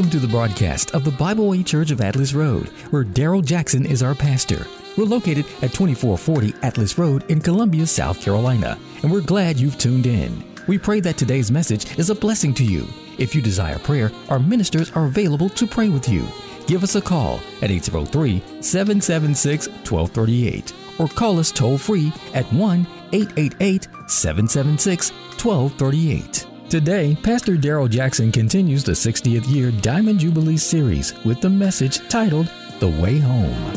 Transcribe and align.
Welcome 0.00 0.18
to 0.18 0.26
the 0.26 0.32
broadcast 0.32 0.92
of 0.92 1.04
the 1.04 1.10
Bible 1.10 1.46
Way 1.46 1.62
Church 1.62 1.90
of 1.90 2.00
Atlas 2.00 2.32
Road, 2.32 2.68
where 2.88 3.04
Daryl 3.04 3.44
Jackson 3.44 3.84
is 3.84 4.02
our 4.02 4.14
pastor. 4.14 4.66
We're 4.96 5.04
located 5.04 5.44
at 5.60 5.74
2440 5.74 6.54
Atlas 6.62 6.96
Road 6.96 7.30
in 7.30 7.38
Columbia, 7.38 7.86
South 7.86 8.18
Carolina, 8.18 8.78
and 9.02 9.12
we're 9.12 9.20
glad 9.20 9.60
you've 9.60 9.76
tuned 9.76 10.06
in. 10.06 10.42
We 10.66 10.78
pray 10.78 11.00
that 11.00 11.18
today's 11.18 11.50
message 11.50 11.98
is 11.98 12.08
a 12.08 12.14
blessing 12.14 12.54
to 12.54 12.64
you. 12.64 12.86
If 13.18 13.34
you 13.34 13.42
desire 13.42 13.78
prayer, 13.78 14.10
our 14.30 14.38
ministers 14.38 14.90
are 14.92 15.04
available 15.04 15.50
to 15.50 15.66
pray 15.66 15.90
with 15.90 16.08
you. 16.08 16.26
Give 16.66 16.82
us 16.82 16.94
a 16.94 17.02
call 17.02 17.38
at 17.60 17.70
803 17.70 18.42
776 18.62 19.68
1238 19.68 20.72
or 20.98 21.08
call 21.08 21.38
us 21.38 21.52
toll 21.52 21.76
free 21.76 22.10
at 22.32 22.50
1 22.54 22.86
888 23.12 23.86
776 24.08 25.10
1238. 25.10 26.49
Today, 26.70 27.18
Pastor 27.24 27.56
Daryl 27.56 27.90
Jackson 27.90 28.30
continues 28.30 28.84
the 28.84 28.92
60th 28.92 29.52
year 29.52 29.72
Diamond 29.72 30.20
Jubilee 30.20 30.56
series 30.56 31.12
with 31.24 31.40
the 31.40 31.50
message 31.50 32.08
titled 32.08 32.48
The 32.78 32.86
Way 32.86 33.18
Home. 33.18 33.72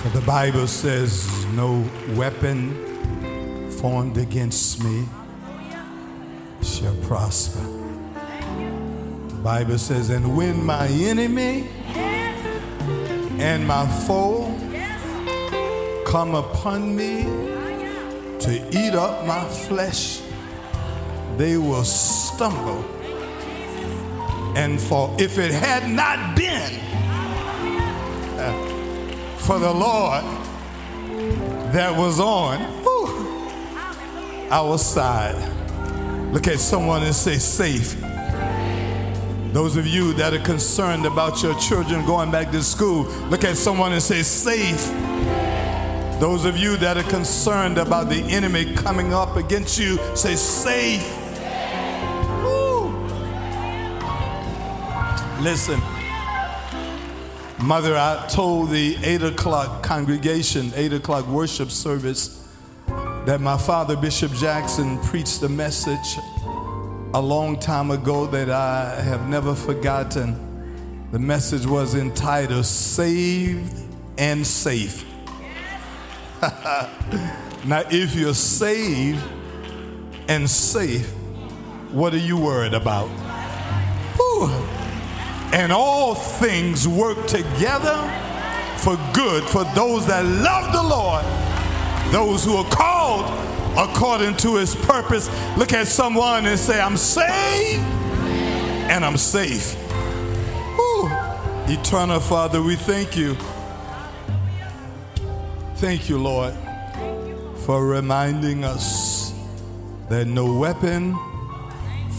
For 0.00 0.08
the 0.08 0.26
Bible 0.26 0.66
says, 0.66 1.46
No 1.54 1.88
weapon 2.16 3.70
formed 3.78 4.18
against 4.18 4.82
me 4.82 5.06
shall 6.64 6.96
prosper. 7.02 7.64
The 9.28 9.40
Bible 9.44 9.78
says, 9.78 10.10
And 10.10 10.36
when 10.36 10.64
my 10.64 10.88
enemy 10.88 11.68
and 13.38 13.66
my 13.66 13.86
foe 14.06 14.44
come 16.06 16.34
upon 16.34 16.96
me 16.96 17.24
to 18.40 18.68
eat 18.70 18.94
up 18.94 19.26
my 19.26 19.44
flesh, 19.44 20.22
they 21.36 21.56
will 21.56 21.84
stumble. 21.84 22.84
And 24.56 24.80
for 24.80 25.14
if 25.18 25.38
it 25.38 25.52
had 25.52 25.90
not 25.90 26.36
been 26.36 26.80
uh, 28.38 29.36
for 29.38 29.58
the 29.58 29.72
Lord 29.72 30.24
that 31.72 31.94
was 31.94 32.18
on 32.20 32.58
whew, 32.82 33.50
our 34.50 34.78
side, 34.78 35.36
look 36.32 36.48
at 36.48 36.58
someone 36.58 37.02
and 37.02 37.14
say, 37.14 37.36
safe. 37.36 38.05
Those 39.56 39.78
of 39.78 39.86
you 39.86 40.12
that 40.12 40.34
are 40.34 40.38
concerned 40.40 41.06
about 41.06 41.42
your 41.42 41.58
children 41.58 42.04
going 42.04 42.30
back 42.30 42.50
to 42.50 42.62
school, 42.62 43.04
look 43.30 43.42
at 43.42 43.56
someone 43.56 43.90
and 43.94 44.02
say, 44.02 44.22
safe. 44.22 44.86
Those 46.20 46.44
of 46.44 46.58
you 46.58 46.76
that 46.76 46.98
are 46.98 47.08
concerned 47.08 47.78
about 47.78 48.10
the 48.10 48.20
enemy 48.24 48.74
coming 48.74 49.14
up 49.14 49.36
against 49.36 49.78
you, 49.78 49.98
say, 50.14 50.34
safe. 50.34 51.10
Woo. 52.42 52.90
Listen, 55.40 55.80
Mother, 57.58 57.96
I 57.96 58.26
told 58.28 58.68
the 58.68 58.98
8 59.02 59.22
o'clock 59.22 59.82
congregation, 59.82 60.70
8 60.74 60.92
o'clock 60.92 61.26
worship 61.28 61.70
service, 61.70 62.46
that 63.24 63.40
my 63.40 63.56
father, 63.56 63.96
Bishop 63.96 64.32
Jackson, 64.32 64.98
preached 64.98 65.42
a 65.42 65.48
message 65.48 66.18
a 67.14 67.20
long 67.20 67.58
time 67.58 67.90
ago 67.90 68.26
that 68.26 68.50
I 68.50 69.00
have 69.00 69.28
never 69.28 69.54
forgotten. 69.54 71.08
The 71.12 71.18
message 71.18 71.66
was 71.66 71.94
entitled 71.94 72.66
Saved 72.66 73.74
and 74.18 74.46
Safe. 74.46 75.04
now, 77.64 77.82
if 77.90 78.14
you're 78.14 78.34
saved 78.34 79.22
and 80.28 80.48
safe, 80.48 81.10
what 81.92 82.12
are 82.12 82.18
you 82.18 82.36
worried 82.36 82.74
about? 82.74 83.08
Whew. 84.16 84.48
And 85.52 85.72
all 85.72 86.14
things 86.14 86.86
work 86.86 87.26
together 87.26 87.96
for 88.78 88.96
good 89.14 89.44
for 89.44 89.64
those 89.74 90.06
that 90.06 90.24
love 90.24 90.72
the 90.72 90.82
Lord, 90.82 91.24
those 92.12 92.44
who 92.44 92.56
are 92.56 92.70
called 92.70 93.55
according 93.76 94.36
to 94.38 94.56
his 94.56 94.74
purpose. 94.74 95.28
Look 95.56 95.72
at 95.72 95.86
someone 95.86 96.46
and 96.46 96.58
say, 96.58 96.80
I'm 96.80 96.96
saved 96.96 97.82
and 98.90 99.04
I'm 99.04 99.16
safe. 99.16 99.74
Whew. 100.76 101.10
Eternal 101.68 102.20
Father, 102.20 102.62
we 102.62 102.76
thank 102.76 103.16
you. 103.16 103.36
Thank 105.76 106.08
you, 106.08 106.18
Lord, 106.18 106.54
for 107.64 107.86
reminding 107.86 108.64
us 108.64 109.34
that 110.08 110.26
no 110.26 110.58
weapon 110.58 111.16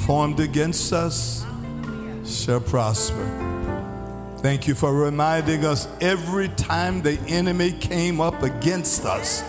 formed 0.05 0.39
against 0.39 0.93
us 0.93 1.45
shall 2.25 2.59
prosper. 2.59 3.33
Thank 4.39 4.67
you 4.67 4.75
for 4.75 4.93
reminding 4.93 5.65
us 5.65 5.87
every 5.99 6.49
time 6.49 7.01
the 7.01 7.19
enemy 7.27 7.71
came 7.71 8.21
up 8.21 8.43
against 8.43 9.05
us 9.05 9.43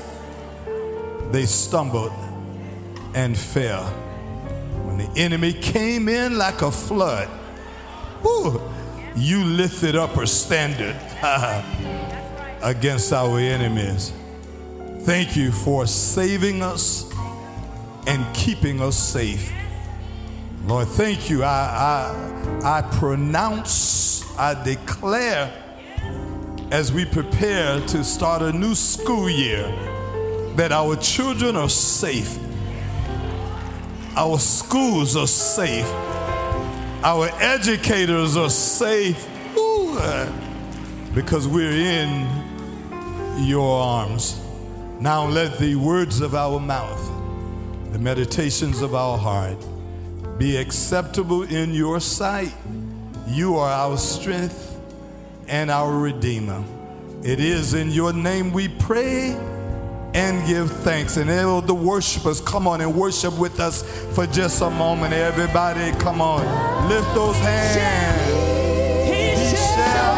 they 1.30 1.46
stumbled 1.46 2.12
and 3.14 3.36
fell. 3.36 3.84
When 4.84 4.98
the 4.98 5.10
enemy 5.16 5.52
came 5.52 6.08
in 6.08 6.38
like 6.38 6.62
a 6.62 6.70
flood, 6.70 7.28
whew, 8.22 8.60
you 9.16 9.44
lifted 9.44 9.96
up 9.96 10.16
a 10.16 10.26
standard 10.26 10.96
against 12.62 13.12
our 13.12 13.38
enemies. 13.38 14.12
Thank 15.00 15.36
you 15.36 15.52
for 15.52 15.86
saving 15.86 16.62
us 16.62 17.10
and 18.06 18.24
keeping 18.34 18.80
us 18.80 18.96
safe. 18.96 19.52
Lord, 20.64 20.88
thank 20.88 21.30
you. 21.30 21.44
I, 21.44 22.10
I, 22.62 22.78
I 22.78 22.82
pronounce, 22.98 24.24
I 24.38 24.62
declare 24.64 25.52
as 26.70 26.92
we 26.92 27.04
prepare 27.04 27.80
to 27.80 28.04
start 28.04 28.42
a 28.42 28.52
new 28.52 28.74
school 28.74 29.30
year 29.30 29.66
that 30.58 30.72
our 30.72 30.96
children 30.96 31.54
are 31.54 31.68
safe, 31.68 32.36
our 34.16 34.40
schools 34.40 35.14
are 35.14 35.28
safe, 35.28 35.88
our 37.04 37.28
educators 37.38 38.36
are 38.36 38.50
safe 38.50 39.24
Ooh, 39.56 39.96
because 41.14 41.46
we're 41.46 41.70
in 41.70 42.26
your 43.38 43.80
arms. 43.80 44.44
Now 44.98 45.28
let 45.28 45.60
the 45.60 45.76
words 45.76 46.20
of 46.20 46.34
our 46.34 46.58
mouth, 46.58 47.06
the 47.92 48.00
meditations 48.00 48.82
of 48.82 48.96
our 48.96 49.16
heart, 49.16 49.64
be 50.38 50.56
acceptable 50.56 51.44
in 51.44 51.72
your 51.72 52.00
sight. 52.00 52.52
You 53.28 53.58
are 53.58 53.70
our 53.70 53.96
strength 53.96 54.76
and 55.46 55.70
our 55.70 55.96
Redeemer. 55.96 56.64
It 57.22 57.38
is 57.38 57.74
in 57.74 57.92
your 57.92 58.12
name 58.12 58.52
we 58.52 58.66
pray 58.66 59.38
and 60.14 60.46
give 60.46 60.70
thanks. 60.82 61.16
And 61.16 61.28
the 61.28 61.74
worshipers, 61.74 62.40
come 62.40 62.66
on 62.66 62.80
and 62.80 62.94
worship 62.94 63.38
with 63.38 63.60
us 63.60 63.82
for 64.14 64.26
just 64.26 64.62
a 64.62 64.70
moment. 64.70 65.12
Everybody, 65.12 65.92
come 65.98 66.20
on, 66.20 66.42
lift 66.88 67.14
those 67.14 67.36
hands. 67.36 67.76
He 69.08 69.56
shall. 69.56 70.17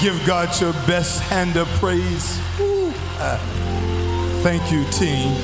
Give 0.00 0.26
God 0.26 0.58
your 0.60 0.72
best 0.86 1.20
hand 1.20 1.56
of 1.56 1.68
praise? 1.78 2.40
Uh, 3.18 3.38
thank 4.42 4.72
you, 4.72 4.84
team. 4.92 5.36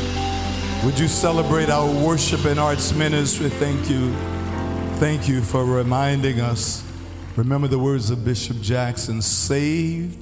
Would 0.84 0.98
you 0.98 1.08
celebrate 1.08 1.68
our 1.68 1.86
worship 2.02 2.46
and 2.46 2.58
arts 2.58 2.94
ministry? 2.94 3.50
Thank 3.50 3.90
you. 3.90 4.14
Thank 4.98 5.28
you 5.28 5.42
for 5.42 5.64
reminding 5.64 6.40
us. 6.40 6.82
Remember 7.36 7.68
the 7.68 7.78
words 7.78 8.10
of 8.10 8.24
Bishop 8.24 8.60
Jackson 8.62 9.20
saved 9.20 10.18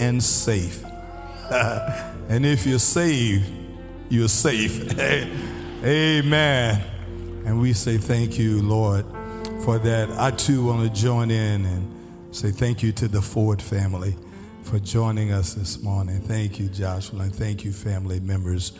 and 0.00 0.22
safe. 0.22 0.82
and 1.50 2.46
if 2.46 2.66
you're 2.66 2.78
saved, 2.78 3.44
you're 4.08 4.28
safe. 4.28 4.98
Amen. 5.84 6.82
And 7.44 7.60
we 7.60 7.74
say 7.74 7.98
thank 7.98 8.38
you, 8.38 8.62
Lord, 8.62 9.04
for 9.64 9.78
that. 9.78 10.10
I 10.18 10.30
too 10.30 10.64
want 10.64 10.88
to 10.88 11.00
join 11.00 11.30
in 11.30 11.66
and 11.66 11.93
say 12.34 12.50
thank 12.50 12.82
you 12.82 12.90
to 12.90 13.06
the 13.06 13.22
Ford 13.22 13.62
family 13.62 14.16
for 14.64 14.80
joining 14.80 15.30
us 15.30 15.54
this 15.54 15.80
morning. 15.84 16.20
Thank 16.20 16.58
you, 16.58 16.68
Joshua, 16.68 17.20
and 17.20 17.32
thank 17.32 17.64
you, 17.64 17.72
family 17.72 18.18
members, 18.18 18.72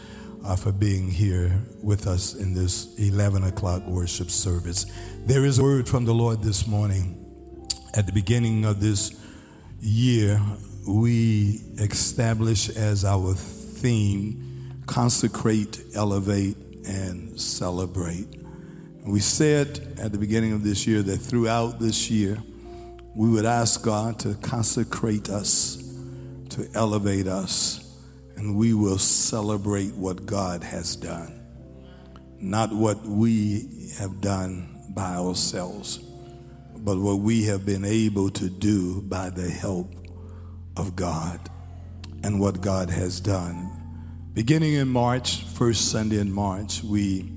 uh, 0.45 0.57
for 0.57 0.73
being 0.73 1.09
here 1.09 1.63
with 1.81 2.09
us 2.09 2.35
in 2.35 2.53
this 2.53 2.99
11 2.99 3.45
o'clock 3.45 3.87
worship 3.87 4.29
service. 4.29 4.87
There 5.27 5.45
is 5.45 5.61
a 5.61 5.63
word 5.63 5.89
from 5.89 6.05
the 6.05 6.13
Lord 6.13 6.43
this 6.43 6.67
morning. 6.67 7.25
At 7.95 8.07
the 8.07 8.13
beginning 8.13 8.65
of 8.65 8.81
this 8.81 9.15
year, 9.81 10.41
we 10.89 11.61
establish 11.79 12.71
as 12.71 13.05
our 13.05 13.35
theme 13.35 14.83
consecrate, 14.87 15.81
elevate, 15.95 16.57
and 16.89 17.41
celebrate. 17.41 18.27
We 19.07 19.21
said 19.21 19.97
at 20.01 20.11
the 20.11 20.19
beginning 20.19 20.55
of 20.55 20.65
this 20.65 20.89
year 20.89 21.03
that 21.03 21.19
throughout 21.19 21.79
this 21.79 22.11
year, 22.11 22.43
we 23.15 23.29
would 23.29 23.45
ask 23.45 23.83
God 23.83 24.19
to 24.21 24.35
consecrate 24.35 25.31
us, 25.31 25.77
to 26.51 26.69
elevate 26.75 27.29
us, 27.29 27.81
and 28.37 28.57
we 28.57 28.75
will 28.75 28.99
celebrate 28.99 29.95
what 29.95 30.27
God 30.27 30.65
has 30.65 30.97
done, 30.97 31.41
not 32.41 32.73
what 32.73 33.01
we 33.05 33.69
have 33.99 34.21
done 34.21 34.69
by 34.91 35.15
ourselves, 35.15 35.99
but 36.79 36.99
what 36.99 37.21
we 37.21 37.45
have 37.45 37.65
been 37.65 37.85
able 37.85 38.31
to 38.31 38.51
do 38.51 39.01
by 39.03 39.31
the 39.31 39.49
help 39.49 39.95
of 40.77 40.97
God 40.97 41.39
and 42.25 42.41
what 42.41 42.61
God 42.61 42.91
has 42.91 43.21
done. 43.21 43.71
Beginning 44.33 44.75
in 44.75 44.89
March, 44.89 45.45
first 45.45 45.93
Sunday 45.93 46.19
in 46.19 46.33
March, 46.33 46.83
we, 46.83 47.33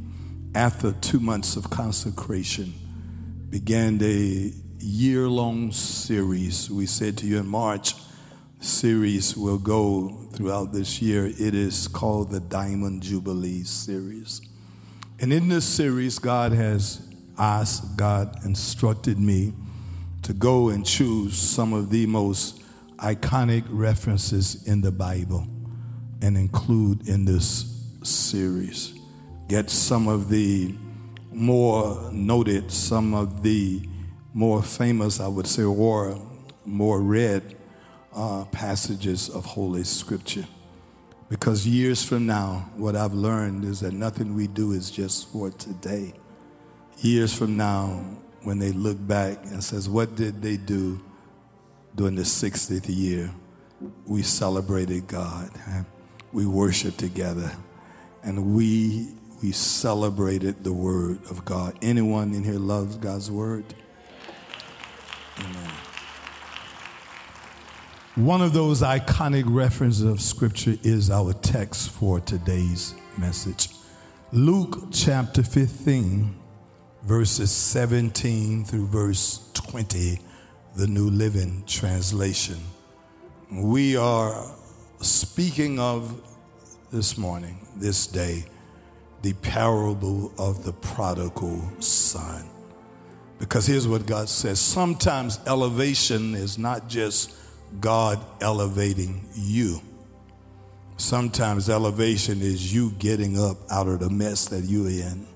after 0.55 0.93
two 0.93 1.19
months 1.19 1.55
of 1.55 1.69
consecration, 1.69 2.73
began 3.51 4.01
a 4.01 4.51
year 4.87 5.27
long 5.27 5.69
series. 5.69 6.71
We 6.71 6.85
said 6.85 7.17
to 7.17 7.27
you 7.27 7.39
in 7.39 7.47
March, 7.47 7.93
series 8.61 9.35
will 9.35 9.57
go 9.57 10.29
throughout 10.31 10.71
this 10.71 11.01
year. 11.01 11.25
It 11.25 11.53
is 11.53 11.89
called 11.89 12.31
the 12.31 12.39
Diamond 12.39 13.03
Jubilee 13.03 13.63
series. 13.63 14.41
And 15.19 15.33
in 15.33 15.49
this 15.49 15.65
series, 15.65 16.19
God 16.19 16.53
has 16.53 17.05
asked, 17.37 17.97
God 17.97 18.45
instructed 18.45 19.19
me 19.19 19.53
to 20.23 20.31
go 20.31 20.69
and 20.69 20.85
choose 20.85 21.37
some 21.37 21.73
of 21.73 21.89
the 21.89 22.05
most 22.05 22.61
iconic 22.99 23.65
references 23.67 24.65
in 24.67 24.79
the 24.79 24.91
Bible 24.91 25.45
and 26.21 26.37
include 26.37 27.09
in 27.09 27.25
this 27.25 27.83
series. 28.03 28.93
Get 29.49 29.69
some 29.69 30.07
of 30.07 30.29
the 30.29 30.73
more 31.33 32.09
noted, 32.13 32.71
some 32.71 33.13
of 33.13 33.43
the 33.43 33.81
more 34.37 34.61
famous, 34.61 35.19
I 35.19 35.27
would 35.27 35.47
say, 35.47 35.63
or 35.63 36.15
more 36.63 37.01
read 37.01 37.55
uh, 38.15 38.45
passages 38.51 39.29
of 39.29 39.43
Holy 39.45 39.83
Scripture. 39.83 40.45
Because 41.27 41.65
years 41.65 42.03
from 42.03 42.27
now, 42.27 42.69
what 42.75 42.95
I've 42.95 43.15
learned 43.15 43.65
is 43.65 43.79
that 43.79 43.93
nothing 43.93 44.35
we 44.35 44.45
do 44.45 44.73
is 44.73 44.91
just 44.91 45.31
for 45.31 45.49
today. 45.49 46.13
Years 46.99 47.33
from 47.33 47.57
now, 47.57 48.05
when 48.43 48.59
they 48.59 48.71
look 48.73 48.97
back 49.07 49.39
and 49.45 49.63
says, 49.63 49.89
what 49.89 50.15
did 50.15 50.39
they 50.43 50.55
do 50.55 51.03
during 51.95 52.13
the 52.13 52.21
60th 52.21 52.85
year, 52.87 53.31
we 54.05 54.21
celebrated 54.21 55.07
God. 55.07 55.49
We 56.31 56.45
worshiped 56.45 56.99
together. 56.99 57.51
And 58.21 58.53
we, 58.53 59.15
we 59.41 59.51
celebrated 59.51 60.63
the 60.63 60.73
Word 60.73 61.25
of 61.31 61.43
God. 61.43 61.75
Anyone 61.81 62.35
in 62.35 62.43
here 62.43 62.59
loves 62.59 62.97
God's 62.97 63.31
Word? 63.31 63.65
Amen. 65.39 65.71
One 68.15 68.41
of 68.41 68.53
those 68.53 68.81
iconic 68.81 69.43
references 69.45 70.03
of 70.03 70.19
Scripture 70.21 70.75
is 70.81 71.11
our 71.11 71.33
text 71.33 71.91
for 71.91 72.19
today's 72.19 72.95
message. 73.17 73.69
Luke 74.31 74.87
chapter 74.91 75.43
15, 75.43 76.35
verses 77.03 77.51
17 77.51 78.65
through 78.65 78.87
verse 78.87 79.51
20 79.53 80.19
the 80.75 80.87
New 80.87 81.09
Living 81.09 81.63
Translation. 81.65 82.57
We 83.51 83.95
are 83.95 84.45
speaking 85.01 85.79
of 85.79 86.21
this 86.91 87.17
morning, 87.17 87.67
this 87.75 88.05
day, 88.05 88.45
the 89.23 89.33
parable 89.33 90.31
of 90.37 90.63
the 90.63 90.73
prodigal 90.73 91.61
son. 91.79 92.45
Because 93.39 93.67
here's 93.67 93.87
what 93.87 94.05
God 94.05 94.29
says 94.29 94.59
sometimes 94.59 95.39
elevation 95.45 96.35
is 96.35 96.57
not 96.57 96.87
just 96.87 97.33
God 97.79 98.19
elevating 98.41 99.27
you. 99.35 99.81
Sometimes 100.97 101.69
elevation 101.69 102.41
is 102.41 102.73
you 102.73 102.91
getting 102.97 103.39
up 103.39 103.57
out 103.69 103.87
of 103.87 103.99
the 103.99 104.09
mess 104.09 104.45
that 104.47 104.63
you're 104.63 104.89
in 104.89 105.27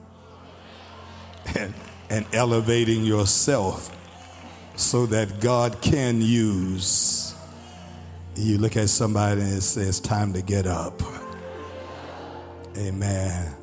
and, 1.55 1.73
and 2.09 2.25
elevating 2.33 3.03
yourself 3.03 3.95
so 4.75 5.05
that 5.07 5.39
God 5.39 5.81
can 5.81 6.21
use. 6.21 7.35
You 8.35 8.57
look 8.57 8.75
at 8.77 8.89
somebody 8.89 9.41
and 9.41 9.53
it 9.53 9.61
says, 9.61 9.99
Time 9.99 10.33
to 10.33 10.41
get 10.41 10.65
up. 10.65 10.99
Amen. 12.75 13.53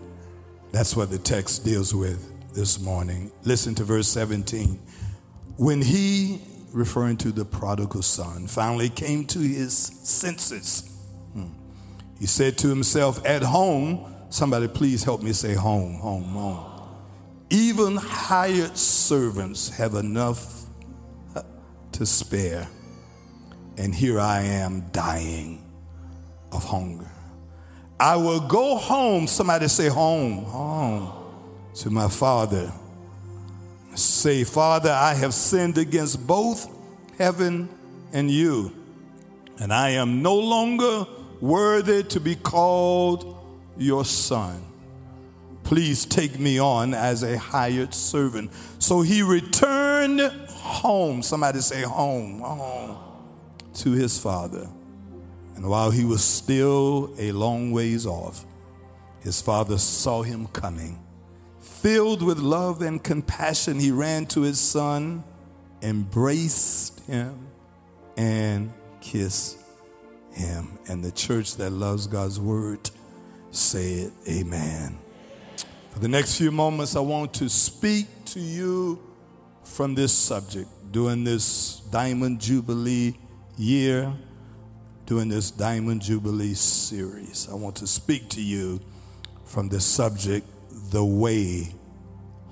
That's 0.71 0.95
what 0.95 1.11
the 1.11 1.19
text 1.19 1.65
deals 1.65 1.93
with 1.93 2.28
this 2.53 2.81
morning. 2.81 3.31
Listen 3.45 3.75
to 3.77 3.85
verse 3.85 4.09
17. 4.09 4.79
When 5.57 5.83
he, 5.83 6.41
referring 6.73 7.17
to 7.19 7.33
the 7.33 7.45
prodigal 7.45 8.03
son, 8.03 8.47
finally 8.47 8.89
came 8.89 9.25
to 9.27 9.39
his 9.39 9.77
senses, 9.77 10.91
hmm, 11.33 11.47
he 12.19 12.27
said 12.27 12.59
to 12.59 12.69
himself, 12.69 13.25
At 13.25 13.43
home, 13.43 14.15
somebody 14.31 14.69
please 14.69 15.05
help 15.05 15.23
me 15.23 15.33
say 15.33 15.55
home, 15.55 15.95
home, 15.95 16.25
home. 16.25 16.65
Even 17.51 17.97
hired 17.97 18.77
servants 18.77 19.71
have 19.71 19.95
enough 19.95 20.65
to 21.93 22.07
spare. 22.07 22.69
And 23.77 23.95
here 23.95 24.21
I 24.21 24.43
am 24.43 24.89
dying 24.93 25.65
of 26.53 26.65
hunger. 26.65 27.11
I 27.99 28.17
will 28.17 28.41
go 28.41 28.77
home. 28.77 29.27
Somebody 29.27 29.69
say, 29.69 29.89
home, 29.89 30.45
home 30.45 31.18
to 31.79 31.91
my 31.91 32.09
father. 32.09 32.73
Say, 33.95 34.45
Father, 34.45 34.91
I 34.91 35.15
have 35.15 35.33
sinned 35.33 35.79
against 35.79 36.27
both 36.27 36.69
heaven 37.17 37.69
and 38.13 38.31
you, 38.31 38.73
and 39.59 39.73
I 39.73 39.91
am 39.91 40.23
no 40.23 40.37
longer 40.37 41.07
worthy 41.41 42.03
to 42.05 42.21
be 42.21 42.35
called 42.35 43.37
your 43.77 44.05
son. 44.05 44.63
Please 45.63 46.05
take 46.05 46.39
me 46.39 46.59
on 46.59 46.95
as 46.95 47.23
a 47.23 47.39
hired 47.39 47.93
servant. 47.95 48.51
So 48.79 49.03
he 49.03 49.23
returned 49.23 50.21
home. 50.21 51.23
Somebody 51.23 51.61
say 51.61 51.83
home, 51.83 52.41
home 52.41 52.99
to 53.75 53.93
his 53.93 54.19
father. 54.19 54.69
And 55.57 55.69
while 55.69 55.91
he 55.91 56.05
was 56.05 56.25
still 56.25 57.15
a 57.19 57.33
long 57.33 57.71
ways 57.71 58.07
off, 58.07 58.45
his 59.21 59.43
father 59.43 59.77
saw 59.77 60.23
him 60.23 60.47
coming. 60.49 60.99
Filled 61.81 62.23
with 62.23 62.39
love 62.39 62.83
and 62.83 63.03
compassion, 63.03 63.79
he 63.79 63.93
ran 63.93 64.27
to 64.27 64.41
his 64.41 64.59
son, 64.59 65.23
embraced 65.81 66.99
him, 67.07 67.47
and 68.17 68.73
kissed 69.01 69.59
him. 70.33 70.77
And 70.89 71.05
the 71.05 71.13
church 71.13 71.55
that 71.57 71.71
loves 71.71 72.09
God's 72.09 72.41
word 72.41 72.91
said, 73.53 74.11
Amen. 74.29 74.99
For 75.91 76.01
the 76.01 76.09
next 76.09 76.37
few 76.37 76.51
moments, 76.51 76.97
I 76.97 77.01
want 77.01 77.33
to 77.35 77.49
speak 77.49 78.07
to 78.27 78.41
you 78.41 79.01
from 79.63 79.95
this 79.95 80.13
subject 80.13 80.69
during 80.91 81.23
this 81.23 81.81
Diamond 81.93 82.41
Jubilee 82.41 83.17
year, 83.57 84.13
during 85.07 85.29
this 85.29 85.53
Diamond 85.53 86.03
Jubilee 86.03 86.55
series. 86.55 87.49
I 87.49 87.55
want 87.55 87.77
to 87.77 87.87
speak 87.87 88.29
to 88.31 88.43
you 88.43 88.81
from 89.45 89.69
the 89.69 89.81
subject, 89.81 90.45
The 90.91 91.05
Way 91.05 91.75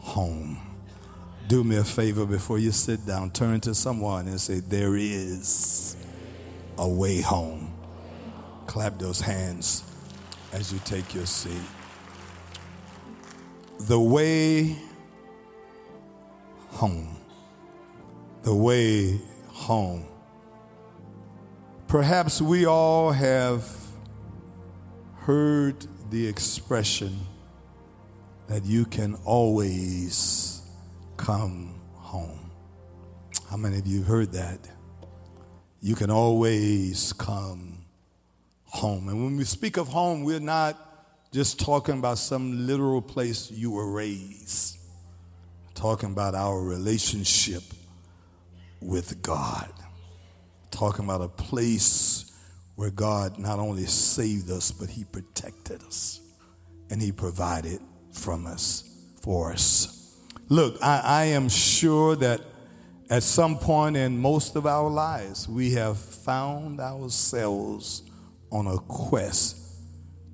Home. 0.01 0.59
Do 1.49 1.65
me 1.65 1.77
a 1.77 1.85
favor 1.85 2.27
before 2.27 2.59
you 2.59 2.71
sit 2.71 3.07
down. 3.07 3.31
Turn 3.31 3.61
to 3.61 3.75
someone 3.75 4.29
and 4.29 4.39
say, 4.39 4.61
There 4.61 4.95
is 4.95 5.97
a 6.77 6.87
way 6.87 7.23
home. 7.23 7.73
Clap 8.67 8.99
those 8.99 9.23
hands 9.23 9.85
as 10.53 10.71
you 10.71 10.79
take 10.85 11.15
your 11.15 11.25
seat. 11.25 11.53
The 13.81 13.99
way 13.99 14.77
home. 16.69 17.17
The 18.43 18.55
way 18.55 19.19
home. 19.49 20.05
Perhaps 21.89 22.43
we 22.43 22.67
all 22.67 23.13
have 23.13 23.67
heard 25.21 25.87
the 26.11 26.27
expression 26.27 27.26
that 28.49 28.65
you 28.65 28.85
can 28.85 29.15
always 29.25 30.63
come 31.17 31.81
home. 31.95 32.51
How 33.51 33.57
many 33.57 33.79
of 33.79 33.87
you 33.87 34.03
heard 34.03 34.33
that? 34.33 34.59
You 35.81 35.95
can 35.95 36.11
always 36.11 37.13
come 37.13 37.85
home. 38.65 39.09
And 39.09 39.25
when 39.25 39.37
we 39.37 39.45
speak 39.45 39.77
of 39.77 39.89
home, 39.89 40.25
we're 40.25 40.41
not 40.41 40.77
just 41.33 41.59
talking 41.59 41.99
about 41.99 42.19
some 42.19 42.67
literal 42.67 43.03
place 43.03 43.51
you 43.51 43.71
were 43.71 43.91
raised, 43.91 44.79
we're 45.67 45.75
talking 45.75 46.11
about 46.11 46.35
our 46.35 46.61
relationship 46.63 47.63
with 48.81 49.21
God, 49.23 49.73
talking 50.71 51.05
about 51.05 51.21
a 51.21 51.29
place 51.29 52.33
where 52.77 52.91
God 52.91 53.39
not 53.39 53.59
only 53.59 53.87
saved 53.87 54.51
us, 54.51 54.71
but 54.71 54.89
He 54.89 55.05
protected 55.05 55.83
us 55.83 56.21
and 56.91 57.03
He 57.03 57.11
provided 57.11 57.81
from 58.17 58.47
us 58.47 58.85
for 59.21 59.53
us. 59.53 60.17
Look, 60.49 60.79
I, 60.81 61.01
I 61.05 61.25
am 61.27 61.49
sure 61.49 62.15
that 62.17 62.41
at 63.11 63.23
some 63.23 63.59
point 63.59 63.97
in 63.97 64.19
most 64.19 64.57
of 64.57 64.67
our 64.67 64.89
lives, 64.89 65.49
we 65.49 65.73
have 65.73 65.99
found 65.99 66.81
ourselves 66.81 68.03
on 68.51 68.67
a 68.67 68.79
quest 68.79 69.57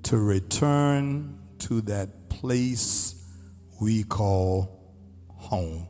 to 0.03 0.17
return 0.17 1.39
to 1.59 1.81
that 1.81 2.29
place 2.29 3.15
we 3.81 4.03
call 4.03 4.79
home. 5.29 5.87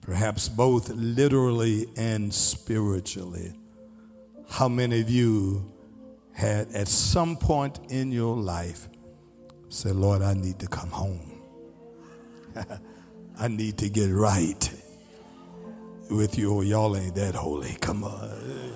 Perhaps 0.00 0.48
both 0.48 0.88
literally 0.90 1.86
and 1.96 2.32
spiritually. 2.32 3.52
How 4.48 4.68
many 4.68 5.00
of 5.00 5.10
you 5.10 5.72
had 6.32 6.72
at 6.72 6.88
some 6.88 7.36
point 7.36 7.78
in 7.90 8.10
your 8.12 8.36
life 8.36 8.88
said, 9.70 9.94
Lord, 9.94 10.20
I 10.20 10.34
need 10.34 10.58
to 10.58 10.66
come 10.66 10.90
home? 10.90 11.40
I 13.38 13.48
need 13.48 13.78
to 13.78 13.88
get 13.88 14.10
right 14.10 14.70
with 16.10 16.36
you. 16.36 16.54
Oh, 16.54 16.60
y'all 16.60 16.96
ain't 16.96 17.14
that 17.14 17.36
holy. 17.36 17.76
Come 17.80 18.04
on. 18.04 18.72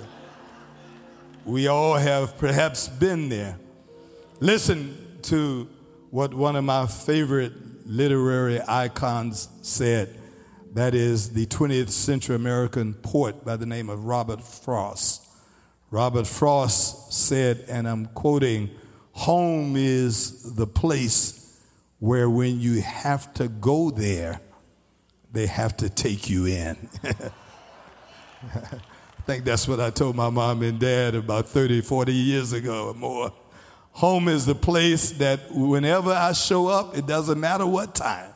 We 1.45 1.67
all 1.67 1.95
have 1.95 2.39
perhaps 2.39 2.89
been 2.89 3.29
there. 3.29 3.59
Listen 4.41 5.19
to 5.23 5.69
what 6.11 6.33
one 6.33 6.55
of 6.57 6.65
my 6.65 6.87
favorite 6.87 7.53
literary 7.87 8.61
icons 8.67 9.49
said. 9.63 10.21
That 10.75 10.95
is 10.95 11.31
the 11.31 11.47
20th 11.47 11.91
century 11.91 12.37
American 12.37 12.95
poet 12.95 13.45
by 13.45 13.57
the 13.57 13.67
name 13.67 13.91
of 13.91 14.05
Robert 14.05 14.43
Frost. 14.43 15.27
Robert 15.91 16.27
Frost 16.27 17.13
said, 17.13 17.65
and 17.69 17.87
I'm 17.87 18.07
quoting, 18.07 18.71
Home 19.15 19.77
is 19.77 20.55
the 20.55 20.67
place 20.67 21.57
where 22.01 22.29
when 22.29 22.61
you 22.61 22.83
have 22.83 23.33
to 23.35 23.49
go 23.49 23.91
there, 23.91 24.41
they 25.33 25.47
have 25.47 25.77
to 25.79 25.89
take 25.89 26.29
you 26.29 26.47
in. 26.47 26.77
I 28.45 29.23
think 29.25 29.45
that's 29.45 29.67
what 29.69 29.81
I 29.81 29.91
told 29.91 30.17
my 30.17 30.31
mom 30.31 30.63
and 30.63 30.79
dad 30.81 31.15
about 31.15 31.49
30, 31.49 31.81
40 31.81 32.13
years 32.13 32.53
ago 32.53 32.89
or 32.89 32.95
more. 32.95 33.33
Home 33.93 34.27
is 34.29 34.47
the 34.47 34.55
place 34.55 35.13
that 35.13 35.41
whenever 35.51 36.11
I 36.11 36.33
show 36.33 36.67
up, 36.67 36.99
it 36.99 37.07
doesn't 37.07 37.39
matter 37.39 37.67
what 37.67 37.95
time, 37.95 38.33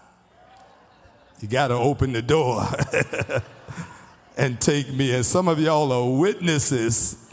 you 1.40 1.48
got 1.48 1.68
to 1.68 1.74
open 1.74 2.12
the 2.12 2.22
door 2.22 2.64
and 4.36 4.60
take 4.60 4.92
me. 4.92 5.12
And 5.12 5.26
some 5.26 5.48
of 5.48 5.58
y'all 5.58 5.90
are 5.92 6.18
witnesses 6.18 7.32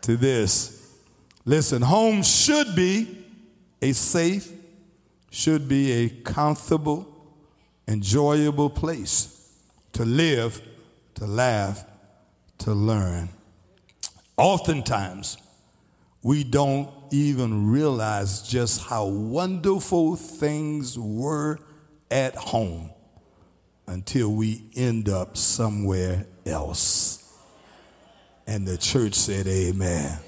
to 0.00 0.16
this. 0.16 0.73
Listen, 1.44 1.82
home 1.82 2.22
should 2.22 2.74
be 2.74 3.24
a 3.82 3.92
safe, 3.92 4.50
should 5.30 5.68
be 5.68 5.92
a 5.92 6.08
comfortable, 6.08 7.06
enjoyable 7.86 8.70
place 8.70 9.52
to 9.92 10.04
live, 10.04 10.60
to 11.14 11.26
laugh, 11.26 11.84
to 12.58 12.72
learn. 12.72 13.28
Oftentimes, 14.36 15.36
we 16.22 16.42
don't 16.44 16.90
even 17.10 17.70
realize 17.70 18.42
just 18.42 18.82
how 18.82 19.04
wonderful 19.06 20.16
things 20.16 20.98
were 20.98 21.58
at 22.10 22.34
home 22.34 22.90
until 23.86 24.32
we 24.32 24.62
end 24.74 25.10
up 25.10 25.36
somewhere 25.36 26.26
else. 26.46 27.20
And 28.46 28.66
the 28.66 28.78
church 28.78 29.14
said, 29.14 29.46
Amen. 29.46 30.18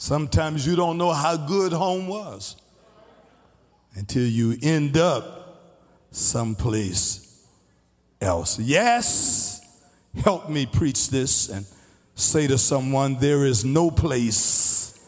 Sometimes 0.00 0.64
you 0.64 0.76
don't 0.76 0.96
know 0.96 1.12
how 1.12 1.36
good 1.36 1.72
home 1.72 2.06
was 2.06 2.54
until 3.96 4.22
you 4.22 4.56
end 4.62 4.96
up 4.96 5.60
someplace 6.12 7.44
else. 8.20 8.60
Yes, 8.60 9.60
help 10.22 10.48
me 10.48 10.66
preach 10.66 11.10
this 11.10 11.48
and 11.48 11.66
say 12.14 12.46
to 12.46 12.56
someone 12.56 13.16
there 13.16 13.44
is 13.44 13.64
no 13.64 13.90
place 13.90 15.04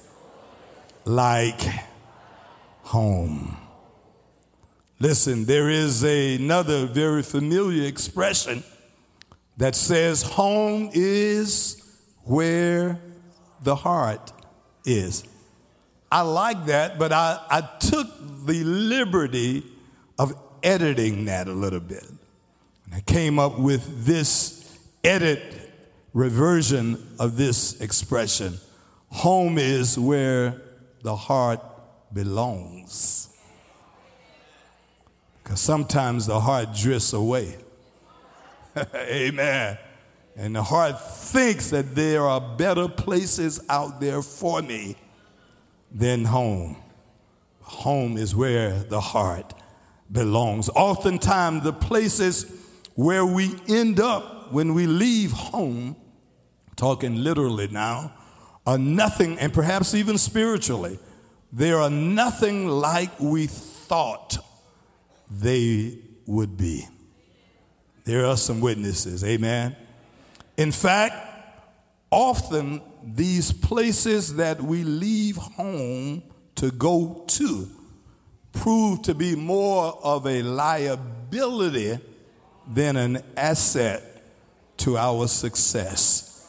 like 1.05 1.61
home. 2.83 3.57
Listen, 4.99 5.45
there 5.45 5.71
is 5.71 6.03
another 6.03 6.87
very 6.87 7.23
familiar 7.23 7.85
expression 7.87 8.65
that 9.57 9.77
says 9.77 10.25
home 10.25 10.91
is 10.93 11.81
where 12.25 13.01
the 13.63 13.77
heart 13.77 14.33
is. 14.85 15.25
I 16.13 16.23
like 16.23 16.67
that, 16.67 16.99
but 16.99 17.13
I, 17.13 17.41
I 17.49 17.61
took 17.79 18.09
the 18.47 18.65
liberty 18.65 19.65
of 20.19 20.35
editing 20.63 21.27
that 21.27 21.47
a 21.47 21.53
little 21.53 21.81
bit. 21.81 22.05
And 22.85 22.95
I 22.95 23.01
came 23.01 23.39
up 23.39 23.59
with 23.59 24.05
this 24.05 24.79
edit 25.05 25.43
reversion 26.13 27.15
of 27.19 27.37
this 27.37 27.81
expression 27.81 28.59
home 29.11 29.59
is 29.59 29.99
where 29.99 30.61
the 31.03 31.15
heart 31.15 31.61
belongs. 32.13 33.29
Because 35.43 35.61
sometimes 35.61 36.27
the 36.27 36.41
heart 36.41 36.75
drifts 36.75 37.13
away. 37.13 37.57
Amen. 38.95 39.79
And 40.37 40.57
the 40.57 40.63
heart 40.63 41.01
thinks 41.01 41.71
that 41.71 41.95
there 41.95 42.23
are 42.23 42.41
better 42.41 42.89
places 42.89 43.61
out 43.69 44.01
there 44.01 44.23
for 44.23 44.63
me 44.63 44.97
than 45.91 46.25
home. 46.25 46.77
Home 47.63 48.17
is 48.17 48.35
where 48.35 48.83
the 48.85 49.01
heart 49.01 49.55
belongs. 50.11 50.69
Oftentimes, 50.71 51.63
the 51.63 51.73
places 51.73 52.51
where 52.95 53.25
we 53.25 53.55
end 53.69 54.01
up 54.01 54.53
when 54.53 54.75
we 54.75 54.87
leave 54.87 55.31
home, 55.31 55.97
talking 56.77 57.23
literally 57.23 57.69
now, 57.69 58.13
are 58.67 58.79
nothing, 58.79 59.39
and 59.39 59.53
perhaps 59.53 59.95
even 59.95 60.19
spiritually, 60.19 60.99
they 61.53 61.73
are 61.73 61.91
nothing 61.91 62.69
like 62.69 63.19
we 63.21 63.47
thought 63.47 64.39
they 65.31 65.99
would 66.27 66.57
be. 66.57 66.87
There 68.05 68.27
are 68.27 68.37
some 68.37 68.61
witnesses, 68.61 69.25
amen. 69.25 69.77
In 70.61 70.73
fact, 70.73 71.17
often 72.11 72.83
these 73.03 73.51
places 73.51 74.37
that 74.37 74.61
we 74.61 74.85
leave 74.85 75.37
home 75.37 76.23
to 76.57 76.71
go 76.71 77.25
to 77.29 77.67
prove 78.53 79.01
to 79.05 79.15
be 79.15 79.35
more 79.35 79.99
of 80.03 80.27
a 80.27 80.43
liability 80.43 81.99
than 82.69 82.99
an 82.99 83.23
asset 83.39 84.03
to 84.77 84.99
our 84.99 85.29
success. 85.29 86.47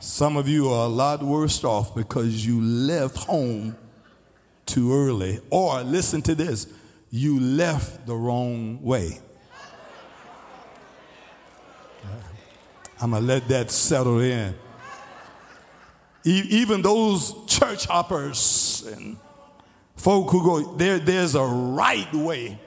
Some 0.00 0.38
of 0.38 0.48
you 0.48 0.70
are 0.70 0.86
a 0.86 0.88
lot 0.88 1.22
worse 1.22 1.62
off 1.64 1.94
because 1.94 2.46
you 2.46 2.62
left 2.62 3.18
home 3.18 3.76
too 4.64 4.90
early. 4.90 5.38
Or 5.50 5.82
listen 5.82 6.22
to 6.22 6.34
this 6.34 6.66
you 7.10 7.38
left 7.38 8.06
the 8.06 8.16
wrong 8.16 8.82
way. 8.82 9.20
I'm 13.02 13.10
going 13.10 13.22
to 13.22 13.28
let 13.28 13.48
that 13.48 13.70
settle 13.70 14.20
in. 14.20 14.54
E- 16.24 16.46
even 16.48 16.82
those 16.82 17.34
church 17.46 17.86
hoppers 17.86 18.90
and 18.96 19.16
folk 19.96 20.30
who 20.30 20.44
go, 20.44 20.74
there, 20.76 20.98
there's 20.98 21.34
a 21.34 21.44
right 21.44 22.12
way 22.14 22.58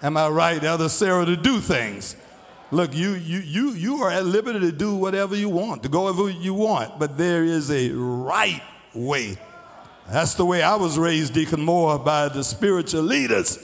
Am 0.00 0.16
I 0.16 0.28
right, 0.28 0.62
Elder 0.62 0.88
Sarah, 0.88 1.26
to 1.26 1.36
do 1.36 1.60
things? 1.60 2.14
Look, 2.70 2.94
you, 2.94 3.14
you, 3.14 3.38
you, 3.40 3.70
you 3.72 3.96
are 4.02 4.10
at 4.10 4.24
liberty 4.24 4.60
to 4.60 4.70
do 4.70 4.94
whatever 4.94 5.34
you 5.34 5.48
want, 5.48 5.82
to 5.82 5.88
go 5.88 6.04
wherever 6.04 6.30
you 6.30 6.54
want, 6.54 7.00
but 7.00 7.18
there 7.18 7.42
is 7.42 7.70
a 7.70 7.90
right 7.90 8.62
way. 8.94 9.36
That's 10.08 10.34
the 10.34 10.44
way 10.44 10.62
I 10.62 10.76
was 10.76 10.98
raised, 10.98 11.34
Deacon 11.34 11.64
Moore, 11.64 11.98
by 11.98 12.28
the 12.28 12.44
spiritual 12.44 13.02
leaders 13.02 13.58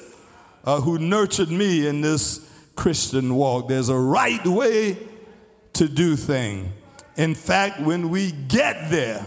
uh, 0.64 0.80
who 0.80 0.98
nurtured 0.98 1.50
me 1.50 1.86
in 1.86 2.00
this 2.00 2.50
Christian 2.74 3.36
walk. 3.36 3.68
There's 3.68 3.88
a 3.88 3.96
right 3.96 4.44
way 4.44 4.98
to 5.75 5.88
do 5.88 6.16
things. 6.16 6.69
In 7.16 7.35
fact, 7.35 7.81
when 7.81 8.11
we 8.11 8.33
get 8.33 8.90
there, 8.90 9.25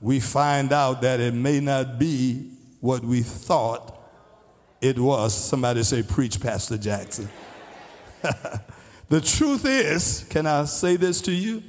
we 0.00 0.20
find 0.20 0.72
out 0.72 1.02
that 1.02 1.18
it 1.18 1.34
may 1.34 1.60
not 1.60 1.98
be 1.98 2.50
what 2.80 3.02
we 3.02 3.22
thought 3.22 3.98
it 4.80 4.98
was. 4.98 5.34
Somebody 5.34 5.82
say, 5.82 6.02
Preach, 6.02 6.40
Pastor 6.40 6.78
Jackson. 6.78 7.28
the 9.08 9.20
truth 9.20 9.64
is, 9.64 10.24
can 10.30 10.46
I 10.46 10.64
say 10.66 10.96
this 10.96 11.20
to 11.22 11.32
you? 11.32 11.62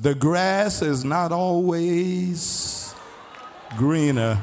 The 0.00 0.14
grass 0.14 0.82
is 0.82 1.04
not 1.04 1.32
always 1.32 2.94
greener 3.76 4.40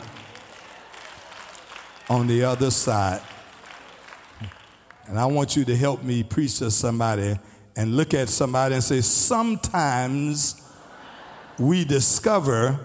on 2.10 2.28
the 2.28 2.44
other 2.44 2.72
side. 2.72 3.22
And 5.08 5.20
I 5.20 5.26
want 5.26 5.56
you 5.56 5.66
to 5.66 5.76
help 5.76 6.02
me 6.02 6.24
preach 6.24 6.60
to 6.60 6.72
somebody 6.72 7.38
and 7.76 7.98
look 7.98 8.14
at 8.14 8.30
somebody 8.30 8.76
and 8.76 8.84
say, 8.84 9.02
Sometimes 9.02 10.62
we 11.58 11.86
discover 11.86 12.80